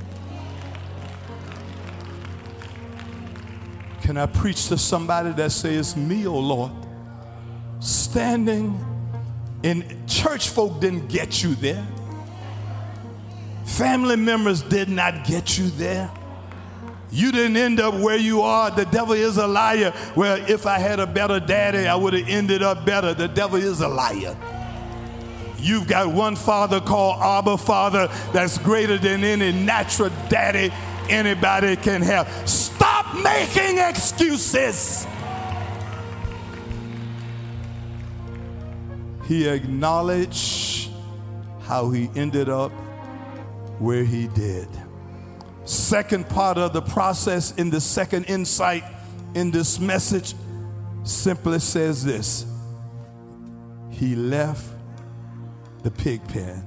Can 4.02 4.16
I 4.16 4.26
preach 4.26 4.68
to 4.68 4.78
somebody 4.78 5.32
that 5.32 5.52
says, 5.52 5.96
Me, 5.96 6.26
oh 6.26 6.38
Lord, 6.38 6.72
standing 7.80 8.78
in 9.62 10.06
church 10.06 10.48
folk 10.48 10.80
didn't 10.80 11.08
get 11.08 11.42
you 11.42 11.54
there. 11.56 11.86
Family 13.64 14.16
members 14.16 14.62
did 14.62 14.88
not 14.88 15.26
get 15.26 15.58
you 15.58 15.68
there. 15.70 16.10
You 17.10 17.32
didn't 17.32 17.56
end 17.56 17.80
up 17.80 17.94
where 17.94 18.16
you 18.16 18.42
are. 18.42 18.70
The 18.70 18.84
devil 18.86 19.14
is 19.14 19.36
a 19.36 19.46
liar. 19.46 19.92
Well, 20.14 20.42
if 20.48 20.66
I 20.66 20.78
had 20.78 21.00
a 21.00 21.06
better 21.06 21.40
daddy, 21.40 21.86
I 21.86 21.94
would 21.94 22.12
have 22.12 22.28
ended 22.28 22.62
up 22.62 22.84
better. 22.84 23.14
The 23.14 23.28
devil 23.28 23.58
is 23.58 23.80
a 23.80 23.88
liar. 23.88 24.36
You've 25.58 25.88
got 25.88 26.12
one 26.12 26.36
father 26.36 26.80
called 26.80 27.20
Abba 27.20 27.58
Father 27.58 28.08
that's 28.32 28.58
greater 28.58 28.96
than 28.96 29.24
any 29.24 29.52
natural 29.52 30.10
daddy 30.28 30.72
anybody 31.08 31.76
can 31.76 32.02
have. 32.02 32.28
Stop 32.48 33.14
making 33.16 33.78
excuses. 33.78 35.06
He 39.26 39.46
acknowledged 39.46 40.90
how 41.62 41.90
he 41.90 42.08
ended 42.14 42.48
up 42.48 42.72
where 43.78 44.04
he 44.04 44.28
did. 44.28 44.68
Second 45.64 46.28
part 46.28 46.56
of 46.56 46.72
the 46.72 46.80
process 46.80 47.52
in 47.56 47.68
the 47.68 47.80
second 47.80 48.24
insight 48.24 48.82
in 49.34 49.50
this 49.50 49.78
message 49.78 50.34
simply 51.02 51.58
says 51.58 52.02
this 52.02 52.46
He 53.90 54.14
left 54.16 54.64
the 55.82 55.90
pig 55.90 56.26
pen 56.28 56.64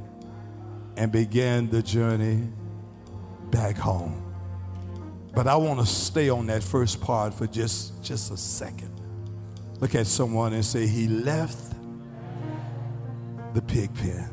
and 0.97 1.11
began 1.11 1.69
the 1.69 1.81
journey 1.81 2.47
back 3.49 3.75
home. 3.77 4.21
But 5.33 5.47
I 5.47 5.55
want 5.55 5.79
to 5.79 5.85
stay 5.85 6.29
on 6.29 6.47
that 6.47 6.61
first 6.63 7.01
part 7.01 7.33
for 7.33 7.47
just, 7.47 8.03
just 8.03 8.31
a 8.31 8.37
second. 8.37 8.91
Look 9.79 9.95
at 9.95 10.07
someone 10.07 10.53
and 10.53 10.63
say, 10.63 10.87
He 10.87 11.07
left 11.07 11.73
the 13.53 13.61
pig 13.61 13.93
pen. 13.95 14.29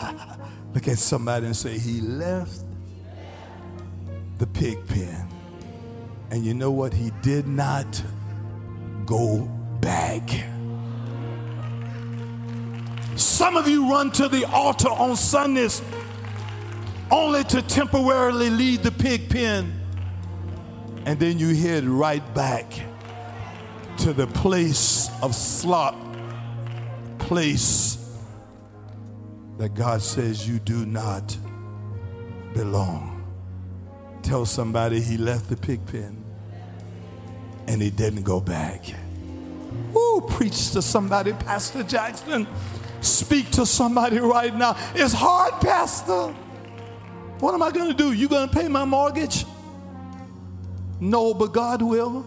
Look 0.74 0.88
at 0.88 0.98
somebody 0.98 1.46
and 1.46 1.56
say, 1.56 1.78
He 1.78 2.00
left 2.00 2.64
the 4.38 4.46
pig 4.46 4.84
pen. 4.86 5.28
And 6.30 6.44
you 6.44 6.54
know 6.54 6.70
what? 6.70 6.94
He 6.94 7.10
did 7.22 7.46
not 7.46 8.02
go 9.04 9.40
back. 9.80 10.22
Some 13.16 13.56
of 13.56 13.68
you 13.68 13.90
run 13.90 14.10
to 14.12 14.28
the 14.28 14.44
altar 14.46 14.88
on 14.88 15.16
Sundays 15.16 15.82
only 17.10 17.44
to 17.44 17.62
temporarily 17.62 18.50
leave 18.50 18.82
the 18.82 18.92
pig 18.92 19.28
pen. 19.28 19.76
And 21.04 21.18
then 21.18 21.38
you 21.38 21.54
head 21.54 21.84
right 21.84 22.22
back 22.34 22.72
to 23.98 24.12
the 24.12 24.26
place 24.28 25.10
of 25.22 25.34
slop, 25.34 25.96
place 27.18 27.96
that 29.58 29.74
God 29.74 30.02
says 30.02 30.48
you 30.48 30.58
do 30.58 30.86
not 30.86 31.36
belong. 32.54 33.24
Tell 34.22 34.46
somebody 34.46 35.00
he 35.00 35.16
left 35.16 35.48
the 35.48 35.56
pig 35.56 35.84
pen 35.86 36.22
and 37.66 37.80
he 37.80 37.90
didn't 37.90 38.22
go 38.22 38.40
back. 38.40 38.84
Woo, 39.92 40.20
preach 40.22 40.72
to 40.72 40.82
somebody, 40.82 41.32
Pastor 41.32 41.82
Jackson. 41.82 42.46
Speak 43.00 43.50
to 43.52 43.64
somebody 43.64 44.18
right 44.18 44.54
now. 44.54 44.76
It's 44.94 45.14
hard, 45.14 45.54
Pastor. 45.60 46.34
What 47.38 47.54
am 47.54 47.62
I 47.62 47.70
going 47.70 47.88
to 47.88 47.94
do? 47.94 48.12
You 48.12 48.28
going 48.28 48.48
to 48.48 48.54
pay 48.54 48.68
my 48.68 48.84
mortgage? 48.84 49.46
No, 51.00 51.32
but 51.32 51.52
God 51.52 51.80
will. 51.80 52.26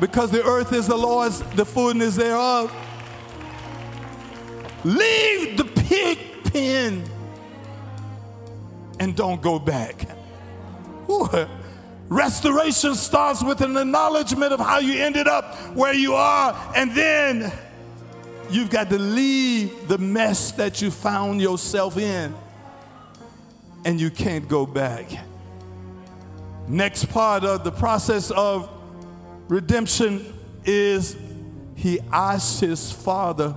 Because 0.00 0.30
the 0.30 0.42
earth 0.42 0.72
is 0.72 0.86
the 0.86 0.96
Lord's, 0.96 1.40
the 1.54 1.64
fullness 1.64 2.16
thereof. 2.16 2.74
Leave 4.84 5.56
the 5.58 5.64
pig 5.64 6.18
pen 6.44 7.04
and 8.98 9.14
don't 9.14 9.42
go 9.42 9.58
back. 9.58 10.08
Ooh. 11.10 11.28
Restoration 12.08 12.94
starts 12.94 13.42
with 13.42 13.60
an 13.60 13.76
acknowledgement 13.76 14.52
of 14.52 14.60
how 14.60 14.78
you 14.78 15.02
ended 15.02 15.28
up 15.28 15.56
where 15.74 15.94
you 15.94 16.14
are, 16.14 16.72
and 16.76 16.94
then 16.94 17.52
you've 18.54 18.70
got 18.70 18.90
to 18.90 18.98
leave 18.98 19.88
the 19.88 19.98
mess 19.98 20.52
that 20.52 20.82
you 20.82 20.90
found 20.90 21.40
yourself 21.40 21.96
in, 21.96 22.34
and 23.84 24.00
you 24.00 24.10
can't 24.10 24.48
go 24.48 24.66
back. 24.66 25.10
Next 26.68 27.06
part 27.06 27.44
of 27.44 27.64
the 27.64 27.72
process 27.72 28.30
of 28.30 28.68
redemption 29.48 30.32
is 30.64 31.16
he 31.74 32.00
asks 32.12 32.60
his 32.60 32.92
father 32.92 33.56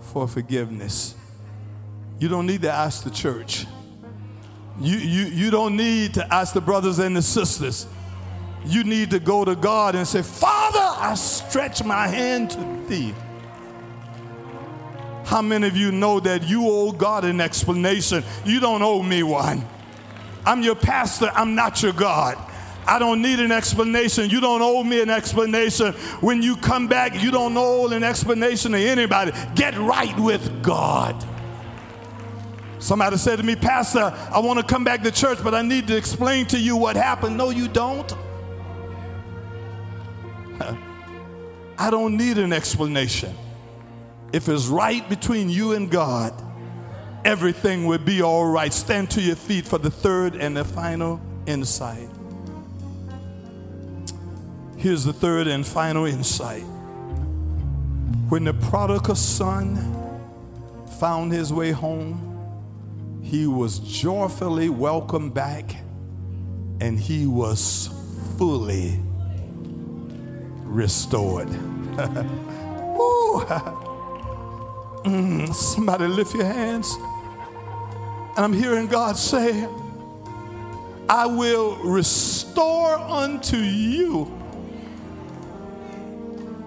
for 0.00 0.28
forgiveness. 0.28 1.14
You 2.18 2.28
don't 2.28 2.46
need 2.46 2.62
to 2.62 2.70
ask 2.70 3.04
the 3.04 3.10
church. 3.10 3.66
You, 4.80 4.96
you, 4.96 5.24
you 5.26 5.50
don't 5.50 5.76
need 5.76 6.14
to 6.14 6.34
ask 6.34 6.54
the 6.54 6.60
brothers 6.60 6.98
and 6.98 7.16
the 7.16 7.22
sisters. 7.22 7.86
You 8.64 8.84
need 8.84 9.10
to 9.10 9.18
go 9.18 9.44
to 9.44 9.56
God 9.56 9.94
and 9.94 10.06
say, 10.06 10.22
Father, 10.22 10.78
I 10.80 11.14
stretch 11.14 11.84
my 11.84 12.08
hand 12.08 12.50
to 12.50 12.88
thee. 12.88 13.14
How 15.26 15.42
many 15.42 15.66
of 15.66 15.76
you 15.76 15.90
know 15.90 16.20
that 16.20 16.48
you 16.48 16.68
owe 16.68 16.92
God 16.92 17.24
an 17.24 17.40
explanation? 17.40 18.22
You 18.44 18.60
don't 18.60 18.80
owe 18.80 19.02
me 19.02 19.24
one. 19.24 19.66
I'm 20.46 20.62
your 20.62 20.76
pastor, 20.76 21.30
I'm 21.34 21.56
not 21.56 21.82
your 21.82 21.92
God. 21.92 22.38
I 22.86 23.00
don't 23.00 23.20
need 23.20 23.40
an 23.40 23.50
explanation. 23.50 24.30
You 24.30 24.40
don't 24.40 24.62
owe 24.62 24.84
me 24.84 25.02
an 25.02 25.10
explanation. 25.10 25.92
When 26.20 26.40
you 26.42 26.56
come 26.56 26.86
back, 26.86 27.20
you 27.20 27.32
don't 27.32 27.56
owe 27.56 27.88
an 27.88 28.04
explanation 28.04 28.70
to 28.70 28.78
anybody. 28.78 29.32
Get 29.56 29.76
right 29.76 30.16
with 30.20 30.62
God. 30.62 31.16
Somebody 32.78 33.16
said 33.16 33.38
to 33.38 33.42
me, 33.42 33.56
Pastor, 33.56 34.14
I 34.32 34.38
want 34.38 34.60
to 34.60 34.64
come 34.64 34.84
back 34.84 35.02
to 35.02 35.10
church, 35.10 35.38
but 35.42 35.56
I 35.56 35.62
need 35.62 35.88
to 35.88 35.96
explain 35.96 36.46
to 36.46 36.58
you 36.60 36.76
what 36.76 36.94
happened. 36.94 37.36
No, 37.36 37.50
you 37.50 37.66
don't. 37.66 38.12
I 41.78 41.90
don't 41.90 42.16
need 42.16 42.38
an 42.38 42.52
explanation. 42.52 43.34
If 44.32 44.48
it's 44.48 44.66
right 44.66 45.08
between 45.08 45.48
you 45.48 45.72
and 45.72 45.90
God, 45.90 46.34
everything 47.24 47.86
will 47.86 47.98
be 47.98 48.22
all 48.22 48.46
right. 48.46 48.72
Stand 48.72 49.10
to 49.12 49.20
your 49.20 49.36
feet 49.36 49.66
for 49.66 49.78
the 49.78 49.90
third 49.90 50.36
and 50.36 50.56
the 50.56 50.64
final 50.64 51.20
insight. 51.46 52.08
Here's 54.76 55.04
the 55.04 55.12
third 55.12 55.46
and 55.46 55.66
final 55.66 56.04
insight. 56.04 56.64
When 58.28 58.44
the 58.44 58.54
prodigal 58.54 59.14
son 59.14 59.76
found 60.98 61.32
his 61.32 61.52
way 61.52 61.70
home, 61.70 62.22
he 63.22 63.46
was 63.46 63.78
joyfully 63.78 64.68
welcomed 64.68 65.34
back 65.34 65.76
and 66.80 66.98
he 66.98 67.26
was 67.26 67.90
fully 68.36 69.00
restored. 70.64 71.48
mm, 75.06 75.54
somebody 75.54 76.06
lift 76.06 76.34
your 76.34 76.44
hands. 76.44 76.96
And 78.36 78.44
I'm 78.44 78.52
hearing 78.52 78.86
God 78.86 79.16
say, 79.16 79.66
I 81.08 81.26
will 81.26 81.76
restore 81.76 82.94
unto 82.98 83.56
you 83.56 84.32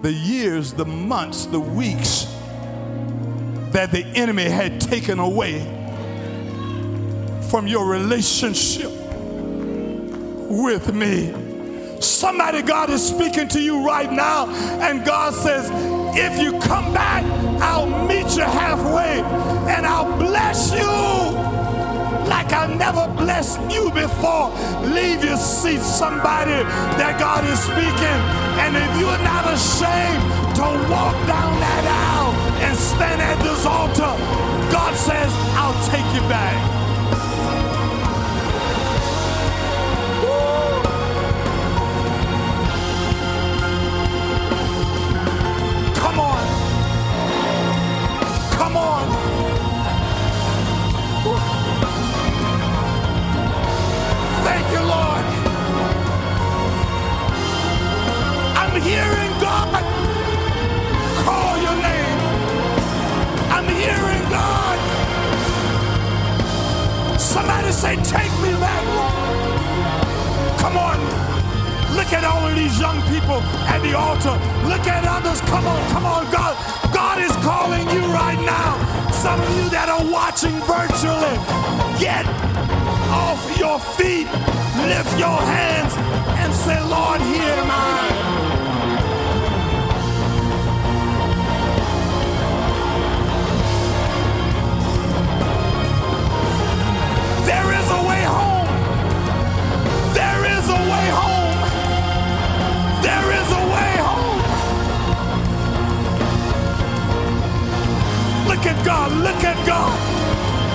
the 0.02 0.12
years, 0.12 0.72
the 0.72 0.86
months, 0.86 1.46
the 1.46 1.60
weeks 1.60 2.26
that 3.72 3.92
the 3.92 4.04
enemy 4.14 4.44
had 4.44 4.80
taken 4.80 5.18
away 5.18 5.60
from 7.50 7.66
your 7.66 7.86
relationship 7.86 8.90
with 10.48 10.92
me. 10.94 11.34
Somebody, 12.00 12.62
God 12.62 12.88
is 12.90 13.06
speaking 13.06 13.46
to 13.48 13.60
you 13.60 13.84
right 13.84 14.10
now, 14.10 14.48
and 14.80 15.04
God 15.04 15.34
says, 15.34 15.70
If 16.16 16.40
you 16.40 16.58
come 16.60 16.94
back, 16.94 17.24
meet 18.30 18.38
you 18.38 18.44
halfway 18.44 19.20
and 19.72 19.86
I'll 19.86 20.16
bless 20.18 20.72
you 20.72 20.86
like 22.28 22.52
I 22.52 22.72
never 22.78 23.08
blessed 23.16 23.60
you 23.70 23.90
before. 23.90 24.50
Leave 24.82 25.24
your 25.24 25.36
seat, 25.36 25.80
somebody 25.80 26.62
that 26.98 27.18
God 27.18 27.44
is 27.44 27.58
speaking. 27.58 28.20
And 28.62 28.76
if 28.76 28.90
you're 29.00 29.22
not 29.24 29.46
ashamed 29.50 30.22
to 30.56 30.66
walk 30.90 31.16
down 31.26 31.52
that 31.58 31.84
aisle 31.86 32.34
and 32.66 32.76
stand 32.76 33.20
at 33.20 33.38
this 33.42 33.66
altar, 33.66 34.14
God 34.70 34.94
says, 34.96 35.32
I'll 35.56 35.74
take 35.90 36.06
you 36.14 36.28
back. 36.28 36.79
These 72.70 72.78
young 72.78 73.00
people 73.08 73.40
at 73.66 73.80
the 73.82 73.94
altar. 73.94 74.34
Look 74.68 74.86
at 74.86 75.04
others. 75.04 75.40
Come 75.42 75.66
on, 75.66 75.80
come 75.90 76.04
on. 76.04 76.30
God, 76.30 76.54
God 76.92 77.18
is 77.18 77.32
calling 77.44 77.88
you 77.90 78.02
right 78.12 78.40
now. 78.44 78.72
Some 79.12 79.40
of 79.40 79.50
you 79.56 79.68
that 79.70 79.88
are 79.88 80.04
watching 80.10 80.56
virtually, 80.68 81.36
get 81.98 82.26
off 83.10 83.40
your 83.58 83.78
feet, 83.96 84.28
lift 84.86 85.12
your 85.18 85.40
hands, 85.56 85.94
and 86.40 86.52
say, 86.52 86.80
Lord, 86.82 87.20
here 87.20 87.56
am 87.62 87.70
I. 87.70 88.20
Look 108.60 108.72
at 108.72 108.84
God. 108.84 109.12
Look 109.12 109.42
at 109.42 109.66
God. 109.66 109.98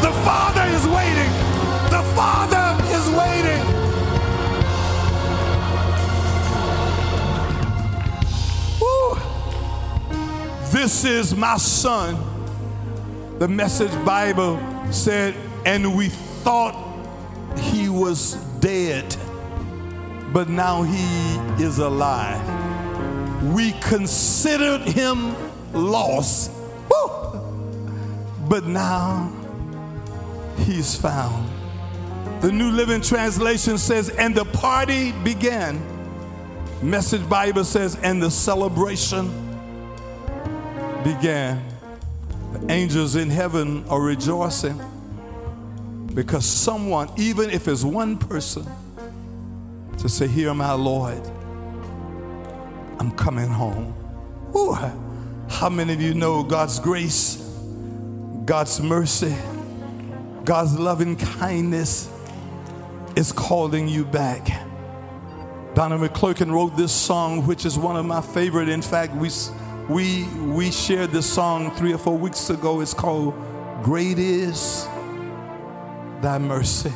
The 0.02 0.12
Father 0.26 0.64
is 0.74 0.88
waiting. 0.88 1.32
The 1.92 2.02
Father 2.16 2.84
is 2.90 3.08
waiting. 3.12 3.62
Woo. 8.82 9.20
This 10.72 11.06
is 11.06 11.36
my 11.36 11.58
son. 11.58 12.18
The 13.38 13.48
message 13.48 13.94
Bible 14.04 14.60
said, 14.90 15.36
and 15.68 15.96
we 15.96 16.10
thought 16.10 16.74
he 17.56 17.88
was 17.88 18.34
dead, 18.62 19.16
but 20.34 20.50
now 20.50 20.82
he 20.82 21.64
is 21.64 21.78
alive. 21.78 22.42
We 23.54 23.74
considered 23.74 24.82
him 24.82 25.36
lost 25.72 26.50
but 28.48 28.66
now 28.66 29.32
he's 30.58 30.96
found. 30.96 31.50
The 32.41 32.52
New 32.52 32.72
Living 32.72 33.02
Translation 33.02 33.78
says, 33.78 34.10
and 34.10 34.36
the 34.36 34.46
party 34.46 35.12
began. 35.24 35.82
Message 36.82 37.28
Bible 37.28 37.64
says, 37.64 37.96
and 38.04 38.22
the 38.22 38.30
celebration 38.30 39.28
began. 41.04 41.64
The 42.54 42.72
angels 42.72 43.16
in 43.16 43.30
heaven 43.30 43.86
are 43.89 44.02
rejoicing 44.02 44.80
because 46.14 46.46
someone, 46.46 47.10
even 47.18 47.50
if 47.50 47.68
it's 47.68 47.84
one 47.84 48.18
person, 48.18 48.66
to 49.98 50.10
say, 50.10 50.28
Here, 50.28 50.54
my 50.54 50.74
Lord, 50.74 51.22
I'm 53.00 53.12
coming 53.12 53.48
home. 53.48 53.93
Ooh, 54.56 54.74
how 55.50 55.70
many 55.70 55.93
of 55.93 56.02
you 56.02 56.14
know 56.14 56.43
God's 56.43 56.80
grace? 56.80 57.45
God's 58.46 58.80
mercy, 58.80 59.36
God's 60.43 60.78
loving 60.78 61.16
kindness 61.16 62.12
is 63.16 63.32
calling 63.32 63.88
you 63.88 64.06
back. 64.06 64.46
Donnie 65.74 65.98
McClurkin 65.98 66.52
wrote 66.52 66.78
this 66.78 66.91
song, 66.91 67.48
which 67.48 67.66
is 67.66 67.76
one 67.76 67.96
of 67.96 68.06
my 68.06 68.22
favorite. 68.22 68.70
In 68.70 68.84
fact, 68.84 69.16
we, 69.16 69.30
we, 69.89 70.26
we 70.43 70.70
shared 70.70 71.10
this 71.10 71.26
song 71.26 71.72
three 71.72 71.91
or 71.91 71.98
four 71.98 72.16
weeks 72.18 72.52
ago. 72.52 72.82
It's 72.82 72.93
called 72.93 73.34
Great 73.82 74.20
Is 74.20 74.86
Thy 76.22 76.38
Mercy. 76.38 76.93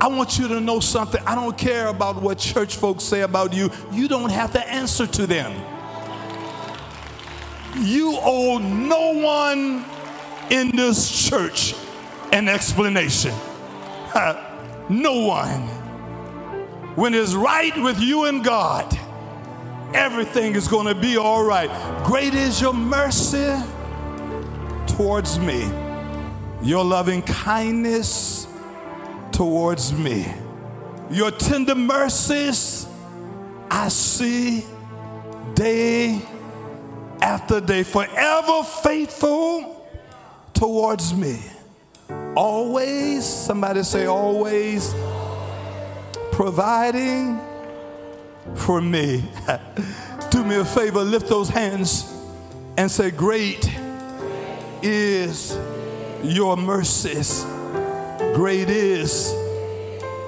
I 0.00 0.08
want 0.08 0.38
you 0.38 0.48
to 0.48 0.60
know 0.60 0.80
something. 0.80 1.22
I 1.26 1.34
don't 1.34 1.56
care 1.58 1.88
about 1.88 2.22
what 2.22 2.38
church 2.38 2.76
folks 2.76 3.04
say 3.04 3.20
about 3.20 3.52
you. 3.52 3.70
You 3.92 4.08
don't 4.08 4.32
have 4.32 4.50
to 4.52 4.66
answer 4.66 5.06
to 5.06 5.26
them. 5.26 5.52
You 7.76 8.16
owe 8.22 8.56
no 8.58 9.12
one 9.12 9.84
in 10.50 10.74
this 10.76 11.28
church 11.28 11.74
an 12.32 12.48
explanation. 12.48 13.34
no 14.88 15.26
one. 15.26 15.68
When 16.94 17.14
it's 17.14 17.34
right 17.34 17.76
with 17.82 18.00
you 18.00 18.24
and 18.24 18.44
God, 18.44 18.98
everything 19.94 20.54
is 20.54 20.68
going 20.68 20.86
to 20.86 20.94
be 20.94 21.16
all 21.16 21.44
right. 21.44 21.70
Great 22.04 22.34
is 22.34 22.60
your 22.60 22.74
mercy 22.74 23.54
towards 24.86 25.38
me, 25.38 25.70
your 26.62 26.84
loving 26.84 27.22
kindness 27.22 28.46
towards 29.30 29.92
me, 29.92 30.32
your 31.10 31.30
tender 31.30 31.74
mercies 31.74 32.86
I 33.70 33.88
see 33.88 34.64
day 35.54 36.20
after 37.22 37.60
day, 37.60 37.82
forever 37.84 38.62
faithful 38.62 39.81
towards 40.62 41.12
me. 41.12 41.40
Always, 42.36 43.24
somebody 43.24 43.82
say, 43.82 44.06
always 44.06 44.94
providing 46.30 47.40
for 48.54 48.80
me. 48.80 49.24
Do 50.30 50.44
me 50.44 50.54
a 50.54 50.64
favor, 50.64 51.00
lift 51.00 51.26
those 51.26 51.48
hands 51.48 52.08
and 52.78 52.88
say, 52.88 53.10
Great 53.10 53.68
is 54.82 55.58
your 56.22 56.56
mercies, 56.56 57.42
great 58.32 58.70
is 58.70 59.34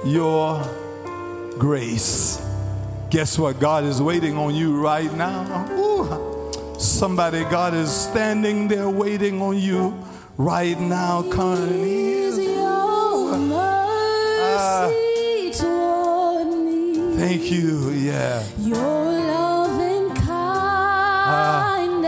your 0.05 0.61
grace. 1.61 2.45
Guess 3.09 3.39
what? 3.39 3.61
God 3.61 3.85
is 3.85 4.03
waiting 4.03 4.37
on 4.37 4.53
you 4.53 4.83
right 4.83 5.15
now. 5.15 5.71
Ooh. 5.79 6.75
Somebody, 6.77 7.45
God 7.45 7.73
is 7.73 7.89
standing 7.89 8.67
there 8.67 8.91
waiting 8.91 9.41
on 9.41 9.57
you 9.57 9.97
right 10.37 10.79
now, 10.79 11.23
Connie. 11.31 12.13
Uh, 14.57 14.89
thank 17.17 17.51
you, 17.51 17.91
yeah. 17.91 18.45
Your 18.59 18.77
loving 18.77 20.15
kindness 20.15 22.05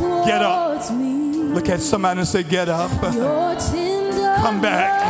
uh, 0.00 0.24
get 0.26 0.42
up. 0.42 0.90
Me. 0.92 1.32
Look 1.54 1.68
at 1.68 1.80
somebody 1.80 2.20
and 2.20 2.28
say, 2.28 2.42
Get 2.42 2.68
up. 2.68 2.90
come 3.00 4.60
back. 4.60 5.00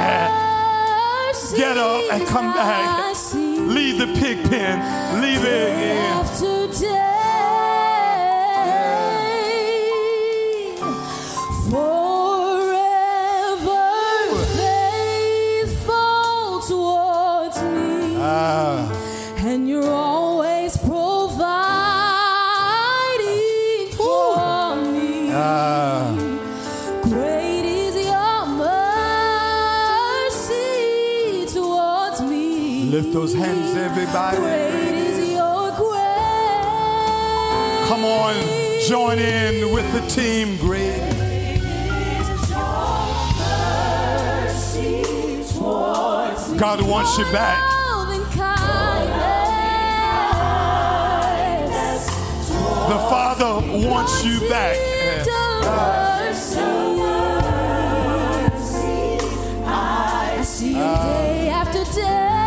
Get 1.57 1.76
up 1.78 2.12
and 2.12 2.26
come 2.28 2.53
back. 2.53 3.14
Leave 3.34 3.99
the 3.99 4.07
pig 4.18 4.43
pen. 4.49 5.20
Leave 5.22 5.45
it. 5.45 5.78
Yeah. 5.78 7.19
Lift 33.11 33.22
those 33.22 33.34
hands, 33.34 33.74
everybody. 33.74 34.36
Come 37.88 38.04
on, 38.04 38.36
join 38.86 39.18
in 39.18 39.74
with 39.74 39.92
the 39.92 40.00
team. 40.06 40.56
Great. 40.58 41.00
God 46.56 46.82
wants 46.82 47.18
you 47.18 47.24
back. 47.32 47.58
The 52.86 52.98
Father 53.11 53.61
wants 53.88 54.24
you 54.24 54.48
back. 54.48 54.76
Uh, 55.64 55.80
uh, 60.46 61.02
day 61.02 61.48
after 61.48 61.84
day. 61.92 62.39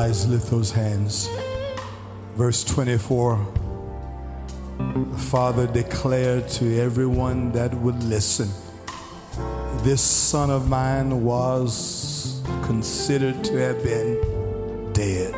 Eyes, 0.00 0.26
lift 0.28 0.50
those 0.50 0.72
hands. 0.72 1.28
Verse 2.36 2.64
24 2.64 3.46
The 4.78 5.18
Father 5.18 5.66
declared 5.66 6.48
to 6.58 6.80
everyone 6.80 7.52
that 7.52 7.74
would 7.74 8.02
listen 8.04 8.48
this 9.82 10.02
son 10.02 10.50
of 10.50 10.68
mine 10.68 11.24
was 11.24 12.42
considered 12.62 13.42
to 13.42 13.56
have 13.56 13.82
been 13.82 14.92
dead, 14.92 15.34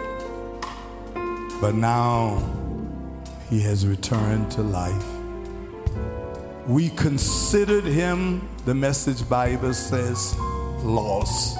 but 1.60 1.76
now 1.76 2.42
he 3.48 3.60
has 3.60 3.86
returned 3.86 4.50
to 4.50 4.62
life. 4.62 5.06
We 6.66 6.88
considered 6.90 7.84
him, 7.84 8.48
the 8.64 8.74
message 8.74 9.28
Bible 9.28 9.74
says, 9.74 10.36
lost. 10.82 11.51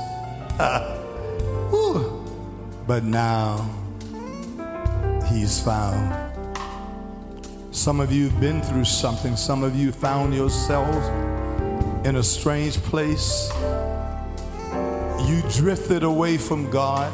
But 2.86 3.04
now 3.04 3.68
he's 5.30 5.62
found. 5.62 6.14
Some 7.70 8.00
of 8.00 8.12
you 8.12 8.28
have 8.28 8.40
been 8.40 8.60
through 8.62 8.84
something. 8.84 9.36
Some 9.36 9.62
of 9.62 9.74
you 9.74 9.92
found 9.92 10.34
yourselves 10.34 11.06
in 12.06 12.16
a 12.16 12.22
strange 12.22 12.76
place. 12.76 13.50
You 15.26 15.42
drifted 15.50 16.02
away 16.02 16.36
from 16.36 16.70
God. 16.70 17.12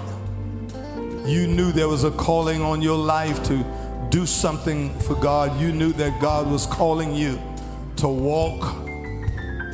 You 1.26 1.46
knew 1.46 1.72
there 1.72 1.88
was 1.88 2.04
a 2.04 2.10
calling 2.10 2.62
on 2.62 2.82
your 2.82 2.96
life 2.96 3.42
to 3.44 3.64
do 4.10 4.24
something 4.26 4.98
for 5.00 5.14
God. 5.14 5.60
You 5.60 5.72
knew 5.72 5.92
that 5.92 6.20
God 6.20 6.50
was 6.50 6.66
calling 6.66 7.14
you 7.14 7.38
to 7.96 8.08
walk 8.08 8.74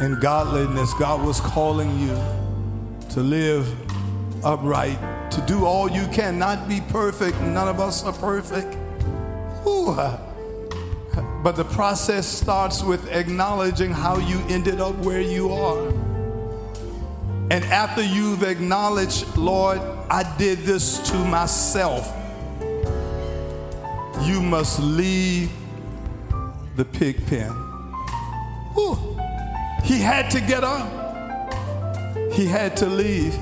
in 0.01 0.19
godliness. 0.21 0.93
God 0.95 1.25
was 1.25 1.41
calling 1.41 1.99
you 2.01 2.15
to 3.11 3.21
live 3.21 3.73
upright, 4.45 4.99
to 5.35 5.41
do 5.43 5.65
all 5.65 5.91
you 5.91 6.07
can, 6.09 6.39
not 6.39 6.69
be 6.69 6.81
perfect. 6.89 7.41
None 7.41 7.69
of 7.69 7.81
us 7.81 8.05
are 8.05 8.13
perfect. 8.13 8.77
But 11.43 11.57
the 11.57 11.65
process 11.65 12.27
starts 12.27 12.83
with 12.83 13.07
acknowledging 13.13 13.93
how 13.93 14.17
you 14.19 14.41
ended 14.49 14.81
up 14.81 14.97
where 14.99 15.21
you 15.21 15.53
are. 15.53 15.89
And 17.51 17.63
after 17.65 18.03
you've 18.03 18.43
acknowledged, 18.43 19.37
Lord, 19.37 19.79
I 20.11 20.23
did 20.39 20.61
this 20.61 20.99
to 21.11 21.17
myself, 21.17 22.11
you 24.23 24.41
must 24.41 24.81
leave 24.81 25.53
the 26.77 26.85
pig 26.85 27.27
pen. 27.27 27.53
He 29.85 30.01
had 30.01 30.31
to 30.31 30.41
get 30.41 30.65
up, 30.65 30.89
he 32.33 32.47
had 32.47 32.77
to 32.79 32.87
leave. 32.87 33.39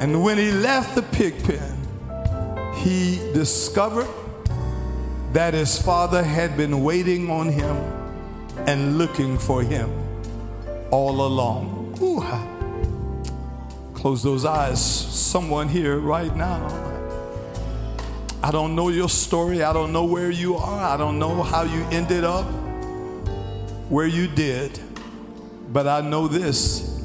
And 0.00 0.22
when 0.22 0.38
he 0.38 0.52
left 0.52 0.94
the 0.94 1.02
pig 1.02 1.42
pen, 1.44 1.76
he 2.76 3.16
discovered 3.32 4.08
that 5.32 5.54
his 5.54 5.80
father 5.80 6.22
had 6.22 6.56
been 6.56 6.82
waiting 6.82 7.28
on 7.30 7.48
him 7.48 7.76
and 8.66 8.96
looking 8.96 9.38
for 9.38 9.62
him 9.62 9.90
all 10.90 11.26
along. 11.26 11.98
Ooh. 12.00 12.22
Close 13.94 14.22
those 14.22 14.44
eyes. 14.44 14.80
Someone 14.80 15.68
here 15.68 15.98
right 15.98 16.34
now. 16.36 16.64
I 18.40 18.52
don't 18.52 18.76
know 18.76 18.90
your 18.90 19.08
story. 19.08 19.64
I 19.64 19.72
don't 19.72 19.92
know 19.92 20.04
where 20.04 20.30
you 20.30 20.54
are. 20.54 20.94
I 20.94 20.96
don't 20.96 21.18
know 21.18 21.42
how 21.42 21.64
you 21.64 21.82
ended 21.90 22.22
up 22.22 22.46
where 23.88 24.06
you 24.06 24.28
did. 24.28 24.78
But 25.72 25.88
I 25.88 26.00
know 26.00 26.28
this 26.28 27.02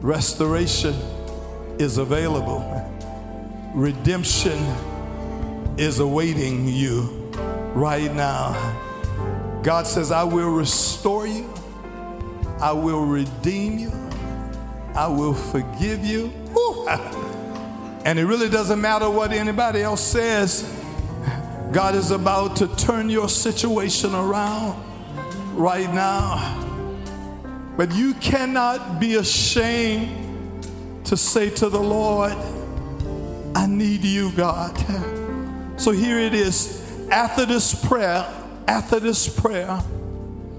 restoration 0.00 0.94
is 1.78 1.98
available, 1.98 2.90
redemption 3.74 4.58
is 5.76 6.00
awaiting 6.00 6.66
you 6.66 7.30
right 7.74 8.12
now. 8.14 8.52
God 9.62 9.86
says, 9.86 10.10
I 10.10 10.24
will 10.24 10.50
restore 10.50 11.26
you, 11.26 11.52
I 12.60 12.72
will 12.72 13.04
redeem 13.04 13.78
you, 13.78 13.92
I 14.94 15.06
will 15.06 15.34
forgive 15.34 16.04
you. 16.04 16.32
And 18.04 18.18
it 18.18 18.24
really 18.24 18.48
doesn't 18.48 18.80
matter 18.80 19.10
what 19.10 19.32
anybody 19.32 19.82
else 19.82 20.00
says. 20.00 20.62
God 21.72 21.94
is 21.94 22.10
about 22.10 22.56
to 22.56 22.68
turn 22.76 23.10
your 23.10 23.28
situation 23.28 24.14
around 24.14 24.82
right 25.54 25.92
now. 25.92 26.64
But 27.76 27.94
you 27.94 28.14
cannot 28.14 28.98
be 28.98 29.16
ashamed 29.16 30.27
to 31.08 31.16
say 31.16 31.48
to 31.48 31.70
the 31.70 31.80
Lord, 31.80 32.32
I 33.54 33.66
need 33.66 34.04
you, 34.04 34.30
God. 34.32 34.76
So 35.78 35.92
here 35.92 36.18
it 36.18 36.34
is 36.34 36.82
after 37.08 37.46
this 37.46 37.72
prayer, 37.72 38.26
after 38.66 38.98
this 38.98 39.28
prayer, 39.28 39.80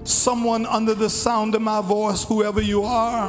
someone 0.04 0.64
under 0.64 0.94
the 0.94 1.10
sound 1.10 1.54
of 1.54 1.60
my 1.60 1.82
voice, 1.82 2.24
whoever 2.24 2.62
you 2.62 2.84
are, 2.84 3.28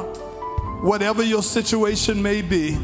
whatever 0.82 1.22
your 1.22 1.42
situation 1.42 2.22
may 2.22 2.40
be, 2.40 2.78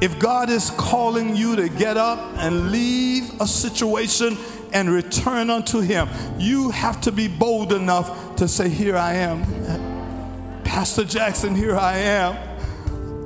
if 0.00 0.18
God 0.18 0.50
is 0.50 0.70
calling 0.70 1.36
you 1.36 1.54
to 1.54 1.68
get 1.68 1.96
up 1.96 2.18
and 2.38 2.72
leave 2.72 3.40
a 3.40 3.46
situation 3.46 4.36
and 4.72 4.90
return 4.90 5.50
unto 5.50 5.78
Him, 5.78 6.08
you 6.36 6.70
have 6.70 7.00
to 7.02 7.12
be 7.12 7.28
bold 7.28 7.72
enough 7.72 8.34
to 8.36 8.48
say, 8.48 8.68
Here 8.68 8.96
I 8.96 9.14
am. 9.14 10.62
Pastor 10.64 11.04
Jackson, 11.04 11.54
here 11.54 11.76
I 11.76 11.98
am. 11.98 12.45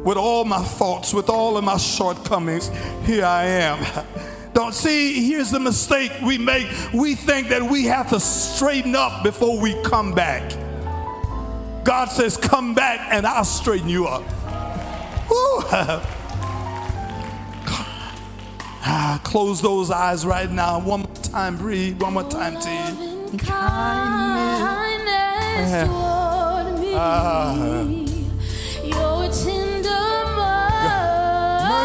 With 0.05 0.17
all 0.17 0.45
my 0.45 0.65
faults, 0.65 1.13
with 1.13 1.29
all 1.29 1.57
of 1.57 1.65
my 1.65 1.77
shortcomings, 1.77 2.71
here 3.05 3.25
I 3.25 3.45
am. 3.45 4.05
Don't 4.55 4.75
see, 4.75 5.29
here's 5.29 5.51
the 5.51 5.61
mistake 5.61 6.13
we 6.23 6.39
make. 6.39 6.67
We 6.93 7.15
think 7.15 7.49
that 7.49 7.63
we 7.63 7.85
have 7.85 8.11
to 8.11 8.19
straighten 8.19 8.97
up 8.97 9.23
before 9.23 9.61
we 9.61 9.81
come 9.83 10.13
back. 10.13 10.51
God 11.85 12.07
says, 12.07 12.37
Come 12.37 12.75
back 12.75 13.09
and 13.13 13.27
I'll 13.27 13.45
straighten 13.45 13.89
you 13.89 14.07
up. 14.07 14.23
ah, 18.83 19.21
close 19.23 19.63
those 19.63 19.91
eyes 19.91 20.27
right 20.27 20.51
now. 20.51 20.81
One 20.81 21.01
more 21.03 21.15
time, 21.17 21.57
breathe. 21.57 22.01
One 22.01 22.15
more 22.15 22.29
time, 22.29 22.55
T. 22.61 22.67
Kindness 23.39 24.71
toward 25.89 26.81
me. 26.81 26.95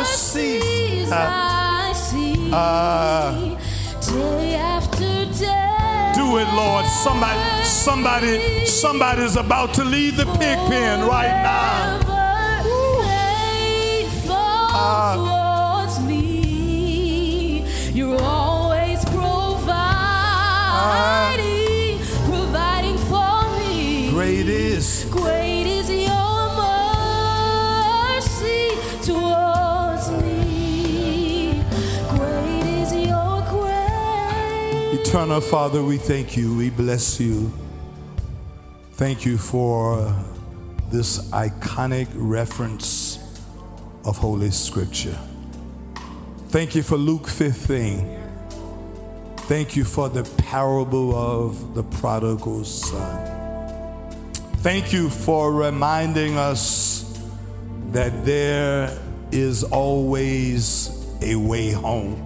Ah. 0.05 0.11
Mercies. 0.11 1.11
I 1.11 1.93
see. 1.93 2.49
Ah. 2.53 3.57
Day 4.01 4.55
after 4.55 5.25
day. 5.33 6.11
Do 6.15 6.37
it, 6.37 6.47
Lord. 6.53 6.85
Somebody, 6.85 7.39
somebody, 7.65 8.65
somebody's 8.65 9.35
about 9.35 9.73
to 9.75 9.83
leave 9.83 10.17
the 10.17 10.25
pig 10.25 10.57
pen 10.69 11.07
right 11.07 11.43
now. 11.43 11.99
Ah. 14.77 15.21
me. 16.07 17.63
You're 17.93 18.21
always 18.21 19.03
providing, 19.05 19.65
providing 22.29 22.97
for 23.09 23.49
me. 23.57 24.11
Great 24.11 24.47
is 24.47 25.05
Great 25.09 25.44
Eternal 35.15 35.39
Father, 35.39 35.81
we 35.81 35.97
thank 35.97 36.35
you. 36.35 36.53
We 36.57 36.69
bless 36.69 37.21
you. 37.21 37.49
Thank 38.95 39.25
you 39.25 39.37
for 39.37 40.13
this 40.91 41.29
iconic 41.29 42.09
reference 42.15 43.17
of 44.03 44.17
Holy 44.17 44.51
Scripture. 44.51 45.17
Thank 46.49 46.75
you 46.75 46.83
for 46.83 46.97
Luke 46.97 47.29
15. 47.29 48.19
Thank 49.47 49.77
you 49.77 49.85
for 49.85 50.09
the 50.09 50.25
parable 50.43 51.15
of 51.15 51.75
the 51.75 51.83
prodigal 51.83 52.65
son. 52.65 53.71
Thank 54.57 54.91
you 54.91 55.09
for 55.09 55.53
reminding 55.53 56.37
us 56.37 57.21
that 57.93 58.25
there 58.25 58.99
is 59.31 59.63
always 59.63 61.07
a 61.21 61.37
way 61.37 61.71
home. 61.71 62.21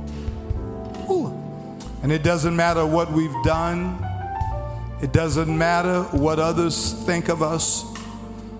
Ooh. 1.07 1.48
And 2.01 2.11
it 2.11 2.23
doesn't 2.23 2.55
matter 2.55 2.85
what 2.85 3.11
we've 3.11 3.35
done, 3.43 4.03
it 5.01 5.11
doesn't 5.11 5.55
matter 5.55 6.03
what 6.11 6.39
others 6.39 6.93
think 7.05 7.29
of 7.29 7.41
us. 7.41 7.85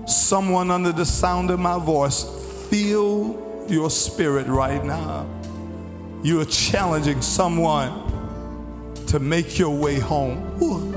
Someone 0.07 0.71
under 0.71 0.91
the 0.91 1.05
sound 1.05 1.51
of 1.51 1.59
my 1.59 1.77
voice, 1.77 2.23
feel 2.69 3.65
your 3.69 3.89
spirit 3.89 4.47
right 4.47 4.83
now. 4.83 5.27
You 6.23 6.41
are 6.41 6.45
challenging 6.45 7.21
someone 7.21 7.91
to 9.07 9.19
make 9.19 9.57
your 9.57 9.75
way 9.75 9.99
home. 9.99 10.57
Ooh. 10.61 10.91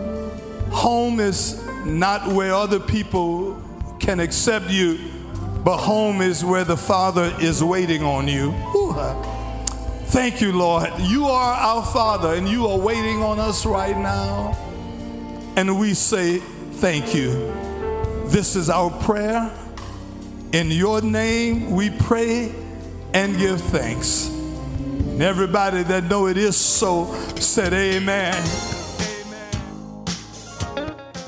Home 0.70 1.20
is 1.20 1.62
not 1.84 2.28
where 2.28 2.54
other 2.54 2.80
people 2.80 3.60
can 4.00 4.20
accept 4.20 4.68
you. 4.68 4.98
but 5.64 5.76
home 5.78 6.20
is 6.20 6.44
where 6.44 6.64
the 6.64 6.76
Father 6.76 7.32
is 7.40 7.62
waiting 7.62 8.02
on 8.02 8.26
you. 8.26 8.50
Whew. 8.50 8.92
Thank 10.12 10.42
you, 10.42 10.52
Lord. 10.52 10.90
You 10.98 11.24
are 11.24 11.54
our 11.54 11.82
Father, 11.82 12.34
and 12.34 12.46
you 12.46 12.66
are 12.66 12.78
waiting 12.78 13.22
on 13.22 13.40
us 13.40 13.64
right 13.64 13.96
now. 13.96 14.54
And 15.56 15.80
we 15.80 15.94
say, 15.94 16.36
Thank 16.38 17.14
you. 17.14 17.30
This 18.26 18.54
is 18.54 18.68
our 18.68 18.90
prayer. 18.90 19.50
In 20.52 20.70
your 20.70 21.00
name, 21.00 21.70
we 21.70 21.88
pray 21.88 22.54
and 23.14 23.38
give 23.38 23.62
thanks. 23.62 24.28
And 24.28 25.22
everybody 25.22 25.82
that 25.84 26.04
know 26.04 26.26
it 26.26 26.36
is 26.36 26.58
so 26.58 27.14
said, 27.36 27.72
Amen. 27.72 28.71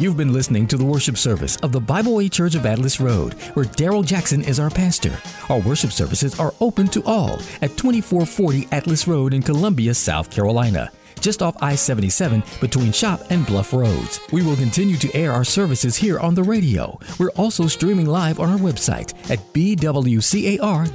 You've 0.00 0.16
been 0.16 0.32
listening 0.32 0.66
to 0.68 0.76
the 0.76 0.84
worship 0.84 1.16
service 1.16 1.56
of 1.58 1.70
the 1.70 1.78
Bible 1.80 2.16
Way 2.16 2.28
Church 2.28 2.56
of 2.56 2.66
Atlas 2.66 2.98
Road, 2.98 3.34
where 3.54 3.64
Darrell 3.64 4.02
Jackson 4.02 4.42
is 4.42 4.58
our 4.58 4.68
pastor. 4.68 5.16
Our 5.48 5.60
worship 5.60 5.92
services 5.92 6.40
are 6.40 6.52
open 6.60 6.88
to 6.88 7.04
all 7.04 7.34
at 7.62 7.76
2440 7.76 8.66
Atlas 8.72 9.06
Road 9.06 9.32
in 9.32 9.40
Columbia, 9.40 9.94
South 9.94 10.32
Carolina, 10.32 10.90
just 11.20 11.42
off 11.42 11.56
I 11.62 11.76
77 11.76 12.42
between 12.60 12.90
Shop 12.90 13.20
and 13.30 13.46
Bluff 13.46 13.72
Roads. 13.72 14.18
We 14.32 14.42
will 14.42 14.56
continue 14.56 14.96
to 14.96 15.14
air 15.14 15.30
our 15.30 15.44
services 15.44 15.94
here 15.94 16.18
on 16.18 16.34
the 16.34 16.42
radio. 16.42 16.98
We're 17.20 17.30
also 17.30 17.68
streaming 17.68 18.06
live 18.06 18.40
on 18.40 18.50
our 18.50 18.58
website 18.58 19.14
at 19.30 19.38
bwcar.org 19.52 20.90